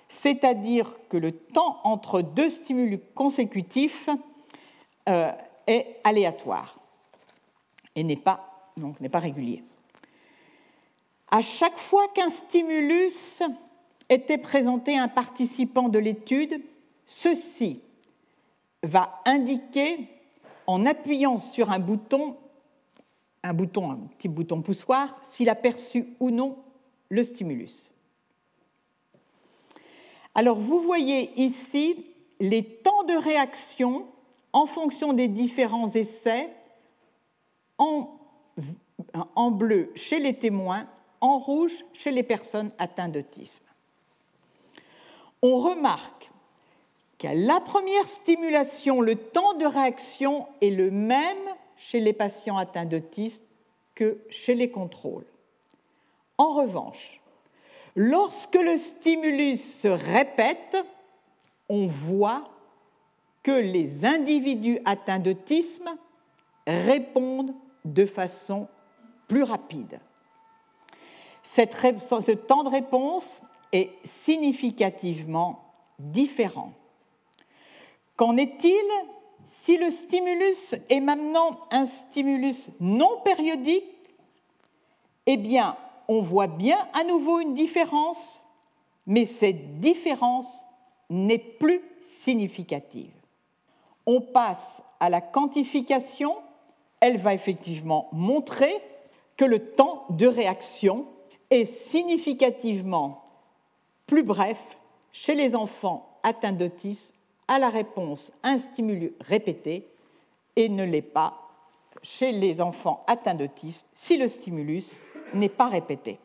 c'est-à-dire 0.10 0.94
que 1.08 1.18
le 1.18 1.32
temps 1.32 1.80
entre 1.84 2.22
deux 2.22 2.50
stimulus 2.50 3.00
consécutifs 3.16 4.10
euh, 5.08 5.32
est 5.68 5.98
aléatoire 6.04 6.78
et 7.96 8.04
n'est 8.04 8.16
pas, 8.16 8.66
pas 9.12 9.20
régulier. 9.20 9.64
À 11.32 11.42
chaque 11.42 11.78
fois 11.78 12.08
qu'un 12.10 12.30
stimulus 12.30 13.44
était 14.10 14.38
présenté 14.38 14.98
un 14.98 15.08
participant 15.08 15.90
de 15.90 16.00
l'étude, 16.00 16.62
ceci 17.06 17.82
va 18.84 19.22
indiquer, 19.26 20.08
en 20.68 20.86
appuyant 20.86 21.40
sur 21.40 21.72
un 21.72 21.80
bouton, 21.80 22.38
un 23.44 23.54
petit 23.54 24.28
bouton 24.28 24.62
poussoir, 24.62 25.20
s'il 25.22 25.50
a 25.50 25.56
perçu 25.56 26.08
ou 26.20 26.30
non 26.32 26.58
le 27.10 27.24
stimulus. 27.24 27.92
Alors 30.36 30.60
vous 30.60 30.80
voyez 30.80 31.32
ici 31.42 32.06
les 32.40 32.64
temps 32.64 33.04
de 33.04 33.14
réaction 33.14 34.06
en 34.54 34.66
fonction 34.66 35.14
des 35.14 35.28
différents 35.28 35.92
essais 35.92 36.50
en 37.78 39.52
bleu 39.52 39.92
chez 39.96 40.20
les 40.20 40.38
témoins, 40.38 40.88
en 41.22 41.38
rouge 41.40 41.84
chez 41.94 42.12
les 42.12 42.24
personnes 42.24 42.72
atteintes 42.78 43.14
d'autisme. 43.14 43.64
On 45.42 45.58
remarque 45.58 46.32
qu'à 47.18 47.34
la 47.34 47.60
première 47.60 48.08
stimulation, 48.08 49.02
le 49.02 49.16
temps 49.16 49.54
de 49.54 49.66
réaction 49.66 50.48
est 50.62 50.70
le 50.70 50.92
même 50.92 51.38
chez 51.78 52.00
les 52.00 52.14
patients 52.14 52.58
atteints 52.58 52.86
d'autisme 52.86 53.44
que 53.96 54.18
chez 54.30 54.56
les 54.56 54.70
contrôles. 54.72 55.26
En 56.38 56.54
revanche, 56.54 57.22
lorsque 57.96 58.56
le 58.56 58.78
stimulus 58.78 59.82
se 59.82 59.88
répète, 59.88 60.78
on 61.68 61.86
voit 61.86 62.50
que 63.44 63.52
les 63.52 64.06
individus 64.06 64.80
atteints 64.86 65.20
d'autisme 65.20 65.90
répondent 66.68 67.54
de 67.86 68.06
façon 68.06 68.68
plus 69.28 69.44
rapide. 69.44 70.00
ce 71.44 72.32
temps 72.32 72.64
de 72.64 72.70
réponse 72.70 73.42
est 73.72 73.92
significativement 74.04 75.64
différent. 76.00 76.74
Qu'en 78.16 78.38
est-il 78.38 78.86
si 79.44 79.78
le 79.78 79.92
stimulus 79.92 80.76
est 80.90 81.00
maintenant 81.00 81.60
un 81.72 81.86
stimulus 81.86 82.70
non 82.80 83.22
périodique? 83.24 83.86
Eh 85.26 85.38
bien, 85.38 85.78
on 86.08 86.22
voit 86.22 86.48
bien 86.48 86.78
à 86.94 87.04
nouveau 87.04 87.40
une 87.40 87.54
différence, 87.54 88.44
mais 89.06 89.26
cette 89.26 89.80
différence 89.80 90.62
n'est 91.10 91.38
plus 91.38 91.82
significative. 92.00 93.12
On 94.06 94.22
passe 94.22 94.84
à 95.00 95.10
la 95.10 95.22
quantification, 95.22 96.36
elle 97.00 97.18
va 97.18 97.34
effectivement 97.34 98.10
montrer 98.12 98.74
que 99.38 99.46
le 99.46 99.72
temps 99.72 100.06
de 100.10 100.28
réaction 100.28 101.06
est 101.50 101.66
significativement 101.66 103.24
plus 104.10 104.24
bref 104.24 104.80
chez 105.12 105.36
les 105.36 105.56
enfants 105.56 106.18
atteints 106.24 106.52
d'autisme 106.52 107.14
à 107.48 107.60
la 107.60 107.70
réponse 107.70 108.32
un 108.42 108.58
stimulus 108.58 109.14
répété 109.22 109.88
et 110.56 110.68
ne 110.68 110.84
l'est 110.84 111.04
pas 111.04 111.38
chez 112.02 112.32
les 112.32 112.60
enfants 112.60 113.04
atteints 113.06 113.36
d'autisme 113.36 113.86
si 113.94 114.18
le 114.18 114.28
stimulus 114.28 115.00
n'est 115.36 115.48
pas 115.48 115.68
répété. 115.68 116.18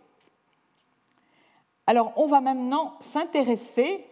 Alors, 1.87 2.15
on 2.17 2.27
va 2.27 2.41
maintenant 2.41 2.97
s'intéresser 3.01 4.03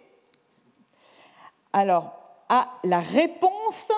à 1.73 1.87
la 1.87 3.01
réponse 3.01 3.91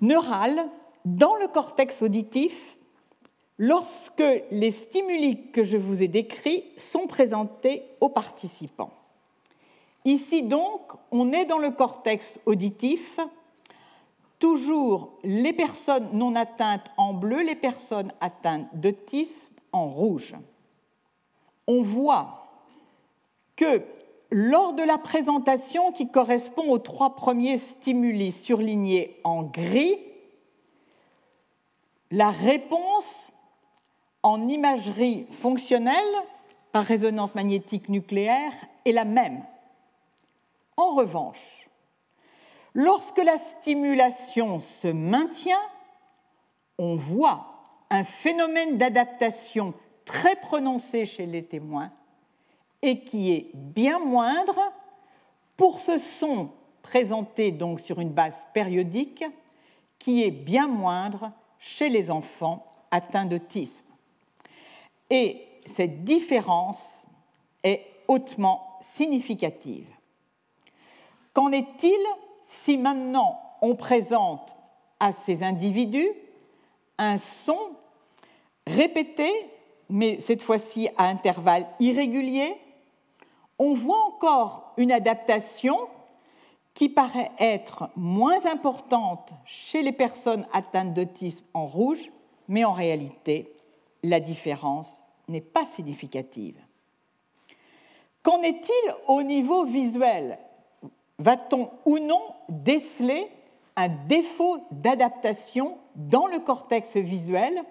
neurale 0.00 0.68
dans 1.04 1.34
le 1.34 1.48
cortex 1.48 2.02
auditif 2.02 2.77
lorsque 3.58 4.22
les 4.50 4.70
stimuli 4.70 5.50
que 5.50 5.64
je 5.64 5.76
vous 5.76 6.02
ai 6.02 6.08
décrits 6.08 6.64
sont 6.76 7.06
présentés 7.06 7.82
aux 8.00 8.08
participants. 8.08 8.92
Ici 10.04 10.42
donc, 10.44 10.80
on 11.10 11.32
est 11.32 11.44
dans 11.44 11.58
le 11.58 11.70
cortex 11.70 12.40
auditif, 12.46 13.18
toujours 14.38 15.18
les 15.24 15.52
personnes 15.52 16.08
non 16.12 16.36
atteintes 16.36 16.90
en 16.96 17.12
bleu, 17.12 17.42
les 17.42 17.56
personnes 17.56 18.12
atteintes 18.20 18.68
d'autisme 18.74 19.52
en 19.72 19.88
rouge. 19.88 20.36
On 21.66 21.82
voit 21.82 22.46
que 23.56 23.82
lors 24.30 24.74
de 24.74 24.82
la 24.82 24.98
présentation 24.98 25.90
qui 25.90 26.10
correspond 26.10 26.70
aux 26.70 26.78
trois 26.78 27.16
premiers 27.16 27.58
stimuli 27.58 28.30
surlignés 28.30 29.20
en 29.24 29.42
gris, 29.42 29.98
la 32.10 32.30
réponse 32.30 33.32
en 34.22 34.48
imagerie 34.48 35.26
fonctionnelle 35.30 35.94
par 36.72 36.84
résonance 36.84 37.34
magnétique 37.34 37.88
nucléaire 37.88 38.52
est 38.84 38.92
la 38.92 39.04
même. 39.04 39.42
En 40.76 40.94
revanche, 40.94 41.68
lorsque 42.74 43.22
la 43.22 43.38
stimulation 43.38 44.60
se 44.60 44.88
maintient, 44.88 45.62
on 46.78 46.94
voit 46.94 47.46
un 47.90 48.04
phénomène 48.04 48.78
d'adaptation 48.78 49.74
très 50.04 50.36
prononcé 50.36 51.04
chez 51.04 51.26
les 51.26 51.44
témoins 51.44 51.90
et 52.82 53.00
qui 53.00 53.32
est 53.32 53.50
bien 53.54 53.98
moindre 53.98 54.60
pour 55.56 55.80
ce 55.80 55.98
son 55.98 56.50
présenté 56.82 57.50
donc 57.50 57.80
sur 57.80 58.00
une 58.00 58.12
base 58.12 58.46
périodique 58.54 59.24
qui 59.98 60.22
est 60.22 60.30
bien 60.30 60.68
moindre 60.68 61.32
chez 61.58 61.88
les 61.88 62.10
enfants 62.10 62.64
atteints 62.90 63.26
d'autisme. 63.26 63.87
Et 65.10 65.46
cette 65.64 66.04
différence 66.04 67.06
est 67.62 67.84
hautement 68.08 68.76
significative. 68.80 69.88
Qu'en 71.32 71.52
est-il 71.52 71.98
si 72.42 72.78
maintenant 72.78 73.40
on 73.60 73.74
présente 73.74 74.56
à 75.00 75.12
ces 75.12 75.42
individus 75.42 76.10
un 76.98 77.18
son 77.18 77.58
répété, 78.66 79.30
mais 79.88 80.20
cette 80.20 80.42
fois-ci 80.42 80.88
à 80.96 81.04
intervalles 81.04 81.66
irréguliers? 81.80 82.56
On 83.58 83.74
voit 83.74 84.04
encore 84.04 84.72
une 84.76 84.92
adaptation 84.92 85.76
qui 86.74 86.88
paraît 86.88 87.32
être 87.38 87.90
moins 87.96 88.46
importante 88.46 89.32
chez 89.44 89.82
les 89.82 89.92
personnes 89.92 90.46
atteintes 90.52 90.94
d'autisme 90.94 91.44
en 91.54 91.66
rouge, 91.66 92.10
mais 92.46 92.64
en 92.64 92.72
réalité, 92.72 93.52
la 94.02 94.20
différence 94.20 95.02
n'est 95.28 95.40
pas 95.40 95.64
significative. 95.64 96.58
Qu'en 98.22 98.42
est-il 98.42 98.94
au 99.06 99.22
niveau 99.22 99.64
visuel? 99.64 100.38
Va-t-on 101.18 101.70
ou 101.84 101.98
non 101.98 102.20
déceler 102.48 103.28
un 103.76 103.88
défaut 103.88 104.58
d'adaptation 104.70 105.78
dans 105.96 106.26
le 106.26 106.38
cortex 106.38 106.96
visuel 106.96 107.62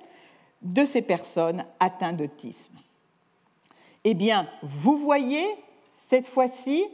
de 0.62 0.86
ces 0.86 1.02
personnes 1.02 1.66
atteintes 1.80 2.18
d'autisme? 2.18 2.76
Eh 4.04 4.14
bien, 4.14 4.50
vous 4.64 4.98
voyez 4.98 5.46
cette 5.94 6.28
fois-ci, 6.28 6.86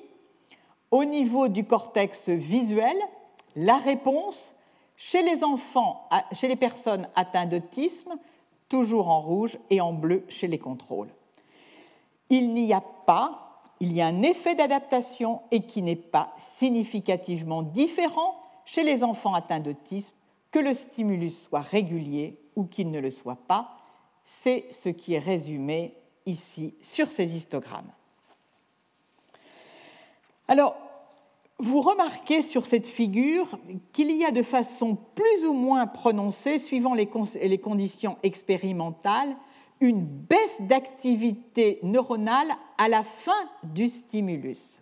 au 0.90 1.06
niveau 1.06 1.48
du 1.48 1.66
cortex 1.66 2.30
visuel, 2.30 2.96
la 3.56 3.78
réponse 3.78 4.54
chez 4.96 5.22
les 5.22 5.44
enfants, 5.44 6.08
chez 6.32 6.48
les 6.48 6.56
personnes 6.56 7.08
atteintes 7.16 7.50
d'autisme, 7.50 8.16
toujours 8.74 9.10
en 9.10 9.22
rouge 9.22 9.60
et 9.70 9.82
en 9.82 9.94
bleu 9.94 10.26
chez 10.30 10.48
les 10.48 10.58
contrôles. 10.58 11.10
Il 12.32 12.56
n'y 12.56 12.74
a 12.74 12.82
pas 12.82 13.44
il 13.80 13.92
y 13.92 14.02
a 14.02 14.08
un 14.08 14.22
effet 14.22 14.56
d'adaptation 14.56 15.42
et 15.52 15.66
qui 15.66 15.82
n'est 15.82 15.98
pas 15.98 16.34
significativement 16.38 17.62
différent 17.62 18.36
chez 18.66 18.82
les 18.82 19.04
enfants 19.04 19.34
atteints 19.34 19.60
d'autisme, 19.60 20.16
que 20.52 20.60
le 20.60 20.74
stimulus 20.74 21.44
soit 21.44 21.62
régulier 21.62 22.40
ou 22.56 22.64
qu'il 22.64 22.90
ne 22.92 23.00
le 23.00 23.12
soit 23.12 23.38
pas. 23.48 23.78
C'est 24.24 24.66
ce 24.72 24.88
qui 24.88 25.16
est 25.16 25.20
résumé 25.20 25.98
ici 26.26 26.76
sur 26.82 27.08
ces 27.08 27.36
histogrammes. 27.36 27.92
Alors, 30.48 30.78
vous 31.60 31.82
remarquez 31.82 32.42
sur 32.42 32.66
cette 32.66 32.88
figure 32.88 33.60
qu'il 33.92 34.12
y 34.16 34.26
a 34.26 34.32
de 34.32 34.42
façon 34.42 34.98
plus 35.16 35.46
ou 35.46 35.54
moins 35.54 35.88
prononcée, 35.88 36.60
suivant 36.60 36.94
les, 36.94 37.08
conditions 37.08 38.18
expérimentales, 38.24 39.36
une 39.80 40.04
baisse 40.04 40.62
d'activité 40.62 41.80
neuronale 41.84 42.52
à 42.78 42.90
la 42.90 43.04
fin 43.04 43.32
du 43.64 43.90
stimulus. 43.90 44.80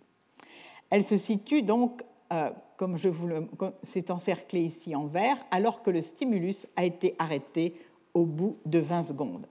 Elle 0.90 1.04
se 1.04 1.16
situe 1.16 1.62
donc, 1.62 2.02
euh, 2.32 2.50
comme 2.76 2.96
je 2.96 3.08
vous 3.08 3.26
le, 3.26 3.48
c'est 3.82 4.10
encerclé 4.10 4.60
ici 4.60 4.94
en 4.94 5.06
vert, 5.06 5.36
alors 5.50 5.82
que 5.82 5.90
le 5.90 6.02
stimulus 6.02 6.66
a 6.76 6.84
été 6.84 7.14
arrêté 7.18 7.74
au 8.14 8.26
bout 8.26 8.58
de 8.66 8.78
20 8.78 9.02
secondes. 9.02 9.46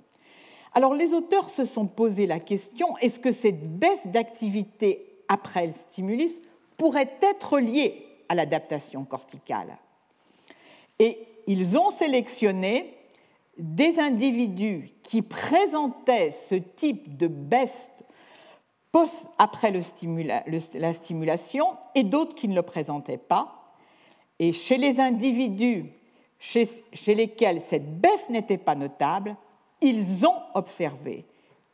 Alors 0.73 0.93
les 0.93 1.13
auteurs 1.13 1.49
se 1.49 1.65
sont 1.65 1.85
posé 1.85 2.27
la 2.27 2.39
question 2.39 2.87
est-ce 3.01 3.19
que 3.19 3.31
cette 3.31 3.77
baisse 3.77 4.07
d'activité 4.07 5.23
après 5.27 5.65
le 5.65 5.71
stimulus 5.71 6.41
pourrait 6.77 7.17
être 7.21 7.59
liée 7.59 8.05
à 8.29 8.35
l'adaptation 8.35 9.03
corticale 9.03 9.77
Et 10.99 11.19
ils 11.47 11.77
ont 11.77 11.91
sélectionné 11.91 12.97
des 13.57 13.99
individus 13.99 14.89
qui 15.03 15.21
présentaient 15.21 16.31
ce 16.31 16.55
type 16.55 17.17
de 17.17 17.27
baisse 17.27 17.91
post 18.91 19.27
après 19.37 19.71
la 19.71 20.93
stimulation 20.93 21.65
et 21.95 22.03
d'autres 22.03 22.35
qui 22.35 22.47
ne 22.47 22.55
le 22.55 22.61
présentaient 22.61 23.17
pas. 23.17 23.63
Et 24.39 24.53
chez 24.53 24.77
les 24.77 24.99
individus 24.99 25.93
chez, 26.41 26.63
chez 26.91 27.13
lesquels 27.13 27.61
cette 27.61 28.01
baisse 28.01 28.29
n'était 28.29 28.57
pas 28.57 28.75
notable, 28.75 29.35
ils 29.79 30.25
ont 30.25 30.41
observé 30.55 31.25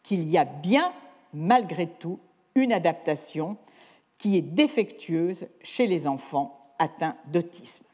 qu'il 0.03 0.27
y 0.27 0.37
a 0.37 0.45
bien, 0.45 0.91
malgré 1.33 1.87
tout, 1.87 2.19
une 2.53 2.73
adaptation 2.73 3.57
qui 4.17 4.37
est 4.37 4.41
défectueuse 4.41 5.47
chez 5.61 5.87
les 5.87 6.07
enfants 6.07 6.73
atteints 6.79 7.15
d'autisme. 7.27 7.85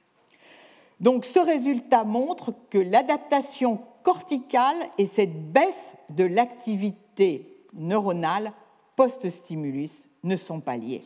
Donc 1.00 1.26
ce 1.26 1.40
résultat 1.40 2.04
montre 2.04 2.54
que 2.70 2.78
l'adaptation 2.78 3.82
corticale 4.04 4.78
et 4.98 5.06
cette 5.06 5.52
baisse 5.52 5.95
de 6.14 6.24
l'activité 6.24 7.64
neuronale 7.74 8.54
post-stimulus 8.95 10.10
ne 10.24 10.36
sont 10.36 10.60
pas 10.60 10.78
liées. 10.78 11.04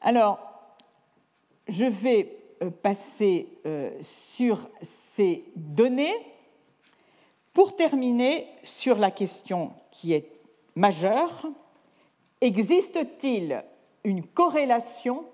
Alors, 0.00 0.38
je 1.66 1.86
vais 1.86 2.36
euh, 2.62 2.70
passer 2.70 3.48
euh, 3.64 3.90
sur 4.02 4.68
ces 4.82 5.44
données 5.56 6.14
pour 7.54 7.74
terminer 7.74 8.46
sur 8.62 8.98
la 8.98 9.10
question 9.10 9.72
qui 9.90 10.12
est 10.12 10.30
majeure. 10.74 11.46
Existe-t-il 12.44 13.64
une 14.04 14.22
corrélation 14.22 15.24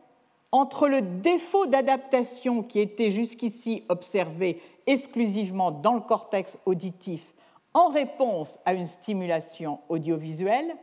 entre 0.52 0.86
le 0.86 1.02
défaut 1.02 1.66
d'adaptation 1.66 2.62
qui 2.62 2.78
était 2.78 3.10
jusqu'ici 3.10 3.82
observé 3.88 4.62
exclusivement 4.86 5.72
dans 5.72 5.94
le 5.94 6.02
cortex 6.02 6.56
auditif 6.66 7.34
en 7.74 7.88
réponse 7.88 8.60
à 8.64 8.74
une 8.74 8.86
stimulation 8.86 9.80
audiovisuelle 9.88 10.76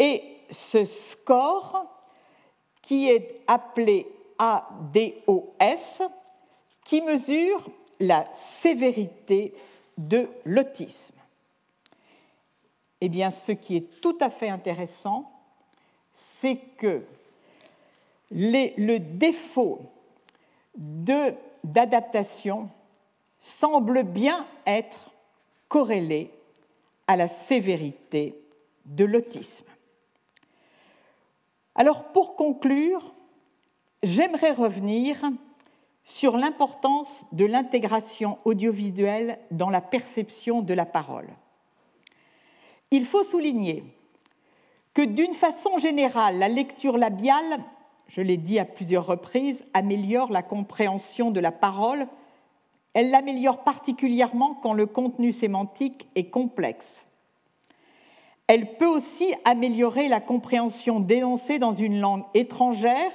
et 0.00 0.20
ce 0.50 0.84
score 0.84 1.86
qui 2.82 3.08
est 3.08 3.40
appelé 3.46 4.08
ADOS, 4.40 6.08
qui 6.84 7.02
mesure 7.02 7.68
la 8.00 8.26
sévérité 8.32 9.54
de 9.96 10.28
l'autisme? 10.44 11.14
Eh 13.00 13.08
bien, 13.08 13.30
ce 13.30 13.52
qui 13.52 13.76
est 13.76 14.00
tout 14.00 14.18
à 14.20 14.28
fait 14.28 14.48
intéressant, 14.48 15.30
c'est 16.18 16.56
que 16.78 17.04
le 18.30 18.96
défaut 18.96 19.82
d'adaptation 20.74 22.70
semble 23.38 24.02
bien 24.02 24.46
être 24.64 25.10
corrélé 25.68 26.30
à 27.06 27.16
la 27.16 27.28
sévérité 27.28 28.34
de 28.86 29.04
l'autisme. 29.04 29.66
Alors 31.74 32.04
pour 32.04 32.34
conclure, 32.34 33.12
j'aimerais 34.02 34.52
revenir 34.52 35.22
sur 36.02 36.38
l'importance 36.38 37.26
de 37.32 37.44
l'intégration 37.44 38.38
audiovisuelle 38.46 39.38
dans 39.50 39.68
la 39.68 39.82
perception 39.82 40.62
de 40.62 40.72
la 40.72 40.86
parole. 40.86 41.28
Il 42.90 43.04
faut 43.04 43.22
souligner 43.22 43.84
que 44.96 45.02
d'une 45.02 45.34
façon 45.34 45.76
générale, 45.76 46.38
la 46.38 46.48
lecture 46.48 46.96
labiale, 46.96 47.58
je 48.08 48.22
l'ai 48.22 48.38
dit 48.38 48.58
à 48.58 48.64
plusieurs 48.64 49.04
reprises, 49.04 49.62
améliore 49.74 50.32
la 50.32 50.42
compréhension 50.42 51.30
de 51.30 51.38
la 51.38 51.52
parole. 51.52 52.06
Elle 52.94 53.10
l'améliore 53.10 53.62
particulièrement 53.62 54.54
quand 54.54 54.72
le 54.72 54.86
contenu 54.86 55.32
sémantique 55.32 56.08
est 56.14 56.30
complexe. 56.30 57.04
Elle 58.46 58.78
peut 58.78 58.86
aussi 58.86 59.34
améliorer 59.44 60.08
la 60.08 60.20
compréhension 60.20 60.98
d'énoncés 60.98 61.58
dans 61.58 61.72
une 61.72 62.00
langue 62.00 62.24
étrangère. 62.32 63.12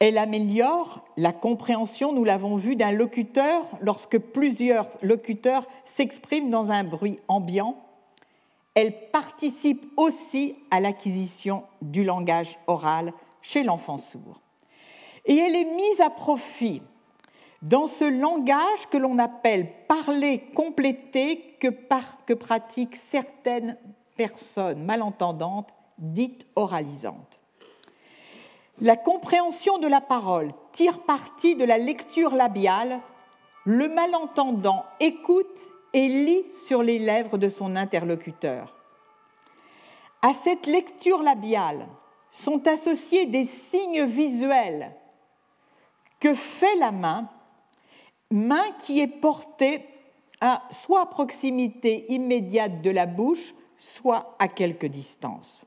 Elle 0.00 0.18
améliore 0.18 1.02
la 1.16 1.32
compréhension, 1.32 2.12
nous 2.12 2.24
l'avons 2.24 2.56
vu, 2.56 2.76
d'un 2.76 2.92
locuteur 2.92 3.64
lorsque 3.80 4.18
plusieurs 4.18 4.86
locuteurs 5.00 5.66
s'expriment 5.86 6.50
dans 6.50 6.72
un 6.72 6.84
bruit 6.84 7.18
ambiant 7.26 7.85
elle 8.76 9.08
participe 9.10 9.86
aussi 9.96 10.54
à 10.70 10.80
l'acquisition 10.80 11.64
du 11.80 12.04
langage 12.04 12.58
oral 12.66 13.12
chez 13.40 13.62
l'enfant 13.62 13.96
sourd. 13.96 14.42
Et 15.24 15.34
elle 15.34 15.56
est 15.56 15.64
mise 15.64 16.00
à 16.02 16.10
profit 16.10 16.82
dans 17.62 17.86
ce 17.86 18.04
langage 18.04 18.86
que 18.90 18.98
l'on 18.98 19.18
appelle 19.18 19.66
parler 19.88 20.44
complété 20.54 21.56
que, 21.58 21.68
que 22.26 22.34
pratiquent 22.34 22.96
certaines 22.96 23.78
personnes 24.14 24.84
malentendantes 24.84 25.70
dites 25.96 26.46
oralisantes. 26.54 27.40
La 28.82 28.96
compréhension 28.96 29.78
de 29.78 29.88
la 29.88 30.02
parole 30.02 30.50
tire 30.72 31.00
parti 31.00 31.56
de 31.56 31.64
la 31.64 31.78
lecture 31.78 32.34
labiale. 32.34 33.00
Le 33.64 33.88
malentendant 33.88 34.84
écoute 35.00 35.72
et 35.96 36.08
lit 36.08 36.44
sur 36.52 36.82
les 36.82 36.98
lèvres 36.98 37.38
de 37.38 37.48
son 37.48 37.74
interlocuteur. 37.74 38.76
À 40.20 40.34
cette 40.34 40.66
lecture 40.66 41.22
labiale 41.22 41.86
sont 42.30 42.68
associés 42.68 43.24
des 43.24 43.44
signes 43.44 44.04
visuels 44.04 44.94
que 46.20 46.34
fait 46.34 46.76
la 46.76 46.92
main, 46.92 47.30
main 48.30 48.64
qui 48.78 49.00
est 49.00 49.08
portée 49.08 49.86
à 50.42 50.62
soit 50.70 51.00
à 51.00 51.06
proximité 51.06 52.04
immédiate 52.12 52.82
de 52.82 52.90
la 52.90 53.06
bouche, 53.06 53.54
soit 53.78 54.36
à 54.38 54.48
quelque 54.48 54.86
distance. 54.86 55.64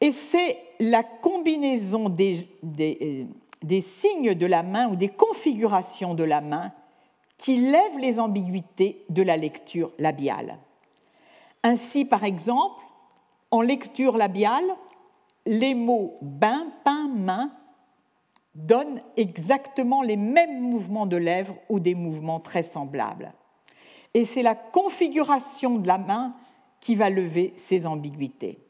Et 0.00 0.10
c'est 0.10 0.58
la 0.80 1.04
combinaison 1.04 2.08
des, 2.08 2.48
des, 2.64 3.80
signes 3.80 4.34
de 4.34 4.46
la 4.46 4.64
main 4.64 4.88
ou 4.88 4.96
des 4.96 5.08
configurations 5.08 6.14
de 6.14 6.24
la 6.24 6.40
main 6.40 6.72
qui 7.42 7.56
lève 7.56 7.98
les 7.98 8.20
ambiguïtés 8.20 9.04
de 9.08 9.20
la 9.20 9.36
lecture 9.36 9.90
labiale. 9.98 10.60
Ainsi, 11.64 12.04
par 12.04 12.22
exemple, 12.22 12.84
en 13.50 13.62
lecture 13.62 14.16
labiale, 14.16 14.76
les 15.44 15.74
mots 15.74 16.18
bain, 16.22 16.68
pain, 16.84 17.08
main 17.08 17.50
donnent 18.54 19.02
exactement 19.16 20.02
les 20.02 20.16
mêmes 20.16 20.60
mouvements 20.60 21.06
de 21.06 21.16
lèvres 21.16 21.56
ou 21.68 21.80
des 21.80 21.96
mouvements 21.96 22.38
très 22.38 22.62
semblables. 22.62 23.34
Et 24.14 24.24
c'est 24.24 24.44
la 24.44 24.54
configuration 24.54 25.78
de 25.78 25.88
la 25.88 25.98
main 25.98 26.36
qui 26.78 26.94
va 26.94 27.10
lever 27.10 27.54
ces 27.56 27.86
ambiguïtés. 27.86 28.60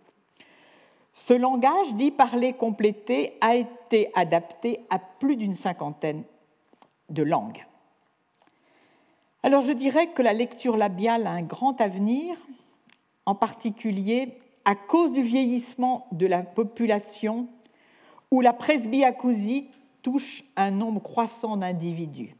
Ce 1.12 1.34
langage, 1.34 1.92
dit 1.96 2.10
parler 2.10 2.54
complété, 2.54 3.36
a 3.42 3.54
été 3.54 4.10
adapté 4.14 4.86
à 4.88 4.98
plus 4.98 5.36
d'une 5.36 5.52
cinquantaine 5.52 6.24
de 7.10 7.22
langues. 7.22 7.66
Alors 9.44 9.62
je 9.62 9.72
dirais 9.72 10.08
que 10.08 10.22
la 10.22 10.32
lecture 10.32 10.76
labiale 10.76 11.26
a 11.26 11.32
un 11.32 11.42
grand 11.42 11.80
avenir, 11.80 12.36
en 13.26 13.34
particulier 13.34 14.38
à 14.64 14.76
cause 14.76 15.12
du 15.12 15.22
vieillissement 15.22 16.06
de 16.12 16.26
la 16.26 16.42
population 16.42 17.48
où 18.30 18.40
la 18.40 18.52
presbyacousie 18.52 19.68
touche 20.02 20.44
un 20.56 20.70
nombre 20.70 21.02
croissant 21.02 21.56
d'individus. 21.56 22.36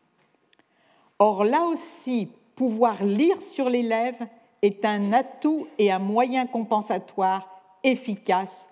Or 1.19 1.45
là 1.45 1.63
aussi, 1.63 2.29
pouvoir 2.55 3.03
lire 3.03 3.41
sur 3.43 3.69
les 3.69 3.83
lèvres 3.83 4.27
est 4.63 4.85
un 4.85 5.13
atout 5.13 5.67
et 5.79 5.91
un 5.91 5.99
moyen 5.99 6.47
compensatoire 6.47 7.49
efficace 7.83 8.69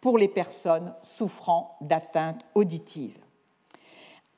pour 0.00 0.16
les 0.16 0.28
personnes 0.28 0.94
souffrant 1.02 1.76
d'atteintes 1.82 2.46
auditives. 2.54 3.18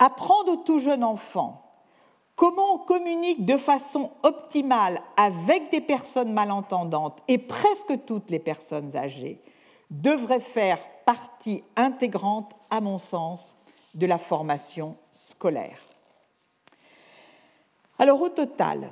Apprendre 0.01 0.53
au 0.53 0.57
tout 0.57 0.81
jeune 0.81 1.05
enfant 1.05 1.66
Comment 2.37 2.75
on 2.75 2.79
communique 2.79 3.47
de 3.47 3.57
façon 3.57 4.11
optimale 4.23 5.01
avec 5.17 5.71
des 5.71 5.81
personnes 5.81 6.35
malentendantes 6.35 7.23
et 7.29 7.39
presque 7.39 8.05
toutes 8.05 8.31
les 8.31 8.39
personnes 8.39 8.95
âgées 8.95 9.41
devrait 9.91 10.41
faire 10.41 10.79
partie 11.07 11.65
intégrante, 11.77 12.53
à 12.69 12.83
mon 12.83 12.99
sens, 12.99 13.57
de 13.95 14.07
la 14.07 14.19
formation 14.19 14.97
scolaire. 15.11 15.81
Alors 17.99 18.21
au 18.21 18.29
total, 18.29 18.91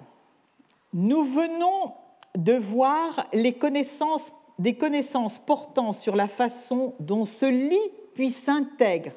nous 0.95 1.23
venons 1.23 1.93
de 2.37 2.55
voir 2.55 3.27
les 3.35 3.53
connaissances, 3.53 4.33
des 4.59 4.75
connaissances 4.75 5.39
portant 5.39 5.93
sur 5.93 6.17
la 6.17 6.29
façon 6.29 6.95
dont 6.99 7.27
se 7.27 7.45
lit 7.45 7.91
puis 8.15 8.31
s'intègre 8.31 9.13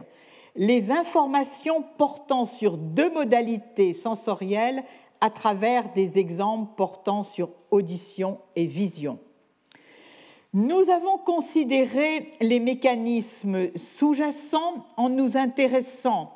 les 0.58 0.92
informations 0.92 1.84
portant 1.98 2.46
sur 2.46 2.78
deux 2.78 3.12
modalités 3.12 3.94
sensorielles 3.94 4.84
à 5.22 5.30
travers 5.30 5.94
des 5.94 6.18
exemples 6.18 6.74
portant 6.76 7.24
sur 7.24 7.50
audition 7.72 8.40
et 8.56 8.66
vision. 8.66 9.20
Nous 10.54 10.90
avons 10.90 11.20
considéré 11.20 12.32
les 12.42 12.60
mécanismes 12.60 13.70
sous-jacents 13.76 14.84
en 14.98 15.10
nous 15.10 15.38
intéressant 15.38 16.34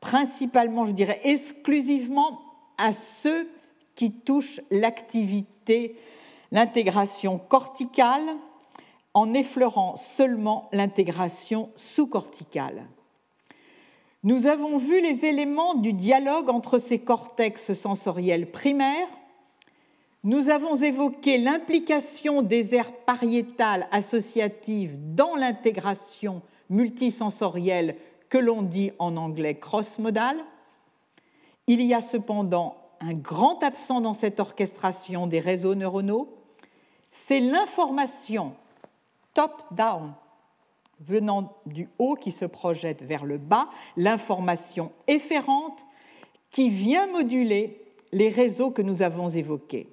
principalement, 0.00 0.84
je 0.84 0.92
dirais 0.92 1.20
exclusivement, 1.22 2.40
à 2.78 2.92
ceux 2.92 3.48
qui 3.94 4.10
touchent 4.10 4.60
l'activité, 4.70 5.96
l'intégration 6.50 7.38
corticale, 7.38 8.26
en 9.14 9.34
effleurant 9.34 9.94
seulement 9.96 10.68
l'intégration 10.72 11.70
sous-corticale. 11.76 12.86
Nous 14.24 14.46
avons 14.46 14.76
vu 14.76 15.00
les 15.00 15.24
éléments 15.24 15.74
du 15.74 15.92
dialogue 15.92 16.48
entre 16.48 16.78
ces 16.78 17.00
cortex 17.00 17.72
sensoriels 17.72 18.50
primaires. 18.50 19.08
Nous 20.22 20.48
avons 20.48 20.76
évoqué 20.76 21.38
l'implication 21.38 22.42
des 22.42 22.76
aires 22.76 22.92
pariétales 22.92 23.88
associatives 23.90 24.96
dans 25.14 25.34
l'intégration 25.34 26.40
multisensorielle 26.70 27.96
que 28.28 28.38
l'on 28.38 28.62
dit 28.62 28.92
en 29.00 29.16
anglais 29.16 29.56
cross-modal. 29.56 30.36
Il 31.66 31.82
y 31.82 31.92
a 31.92 32.00
cependant 32.00 32.76
un 33.00 33.14
grand 33.14 33.64
absent 33.64 34.00
dans 34.00 34.12
cette 34.12 34.38
orchestration 34.38 35.26
des 35.26 35.40
réseaux 35.40 35.74
neuronaux, 35.74 36.28
c'est 37.10 37.40
l'information 37.40 38.54
top-down 39.34 40.14
venant 41.06 41.56
du 41.66 41.88
haut 41.98 42.14
qui 42.14 42.32
se 42.32 42.44
projette 42.44 43.02
vers 43.02 43.24
le 43.24 43.38
bas, 43.38 43.68
l'information 43.96 44.92
efférente 45.06 45.84
qui 46.50 46.68
vient 46.68 47.06
moduler 47.06 47.80
les 48.12 48.28
réseaux 48.28 48.70
que 48.70 48.82
nous 48.82 49.02
avons 49.02 49.30
évoqués. 49.30 49.88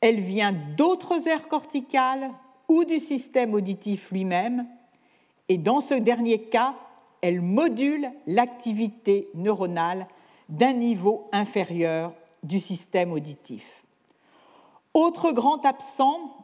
Elle 0.00 0.20
vient 0.20 0.52
d'autres 0.52 1.26
aires 1.26 1.48
corticales 1.48 2.30
ou 2.68 2.84
du 2.84 3.00
système 3.00 3.54
auditif 3.54 4.12
lui-même, 4.12 4.66
et 5.48 5.56
dans 5.56 5.80
ce 5.80 5.94
dernier 5.94 6.42
cas, 6.42 6.74
elle 7.22 7.40
module 7.40 8.10
l'activité 8.26 9.28
neuronale 9.34 10.06
d'un 10.48 10.74
niveau 10.74 11.28
inférieur 11.32 12.12
du 12.42 12.60
système 12.60 13.12
auditif. 13.12 13.84
Autre 14.94 15.32
grand 15.32 15.64
absent, 15.64 16.36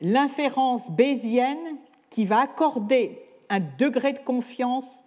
l'inférence 0.00 0.90
bayésienne 0.90 1.76
qui 2.12 2.26
va 2.26 2.40
accorder 2.40 3.24
un 3.48 3.60
degré 3.60 4.12
de 4.12 4.18
confiance 4.18 4.98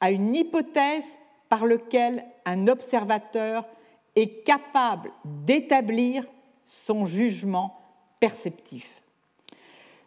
à 0.00 0.12
une 0.12 0.32
hypothèse 0.36 1.18
par 1.48 1.66
laquelle 1.66 2.24
un 2.44 2.68
observateur 2.68 3.66
est 4.14 4.44
capable 4.44 5.10
d'établir 5.24 6.24
son 6.64 7.04
jugement 7.04 7.80
perceptif. 8.20 9.02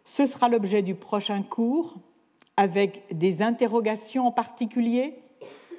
Ce 0.06 0.24
sera 0.24 0.48
l'objet 0.48 0.80
du 0.80 0.94
prochain 0.94 1.42
cours 1.42 1.94
avec 2.56 3.04
des 3.14 3.42
interrogations 3.42 4.26
en 4.26 4.32
particulier 4.32 5.20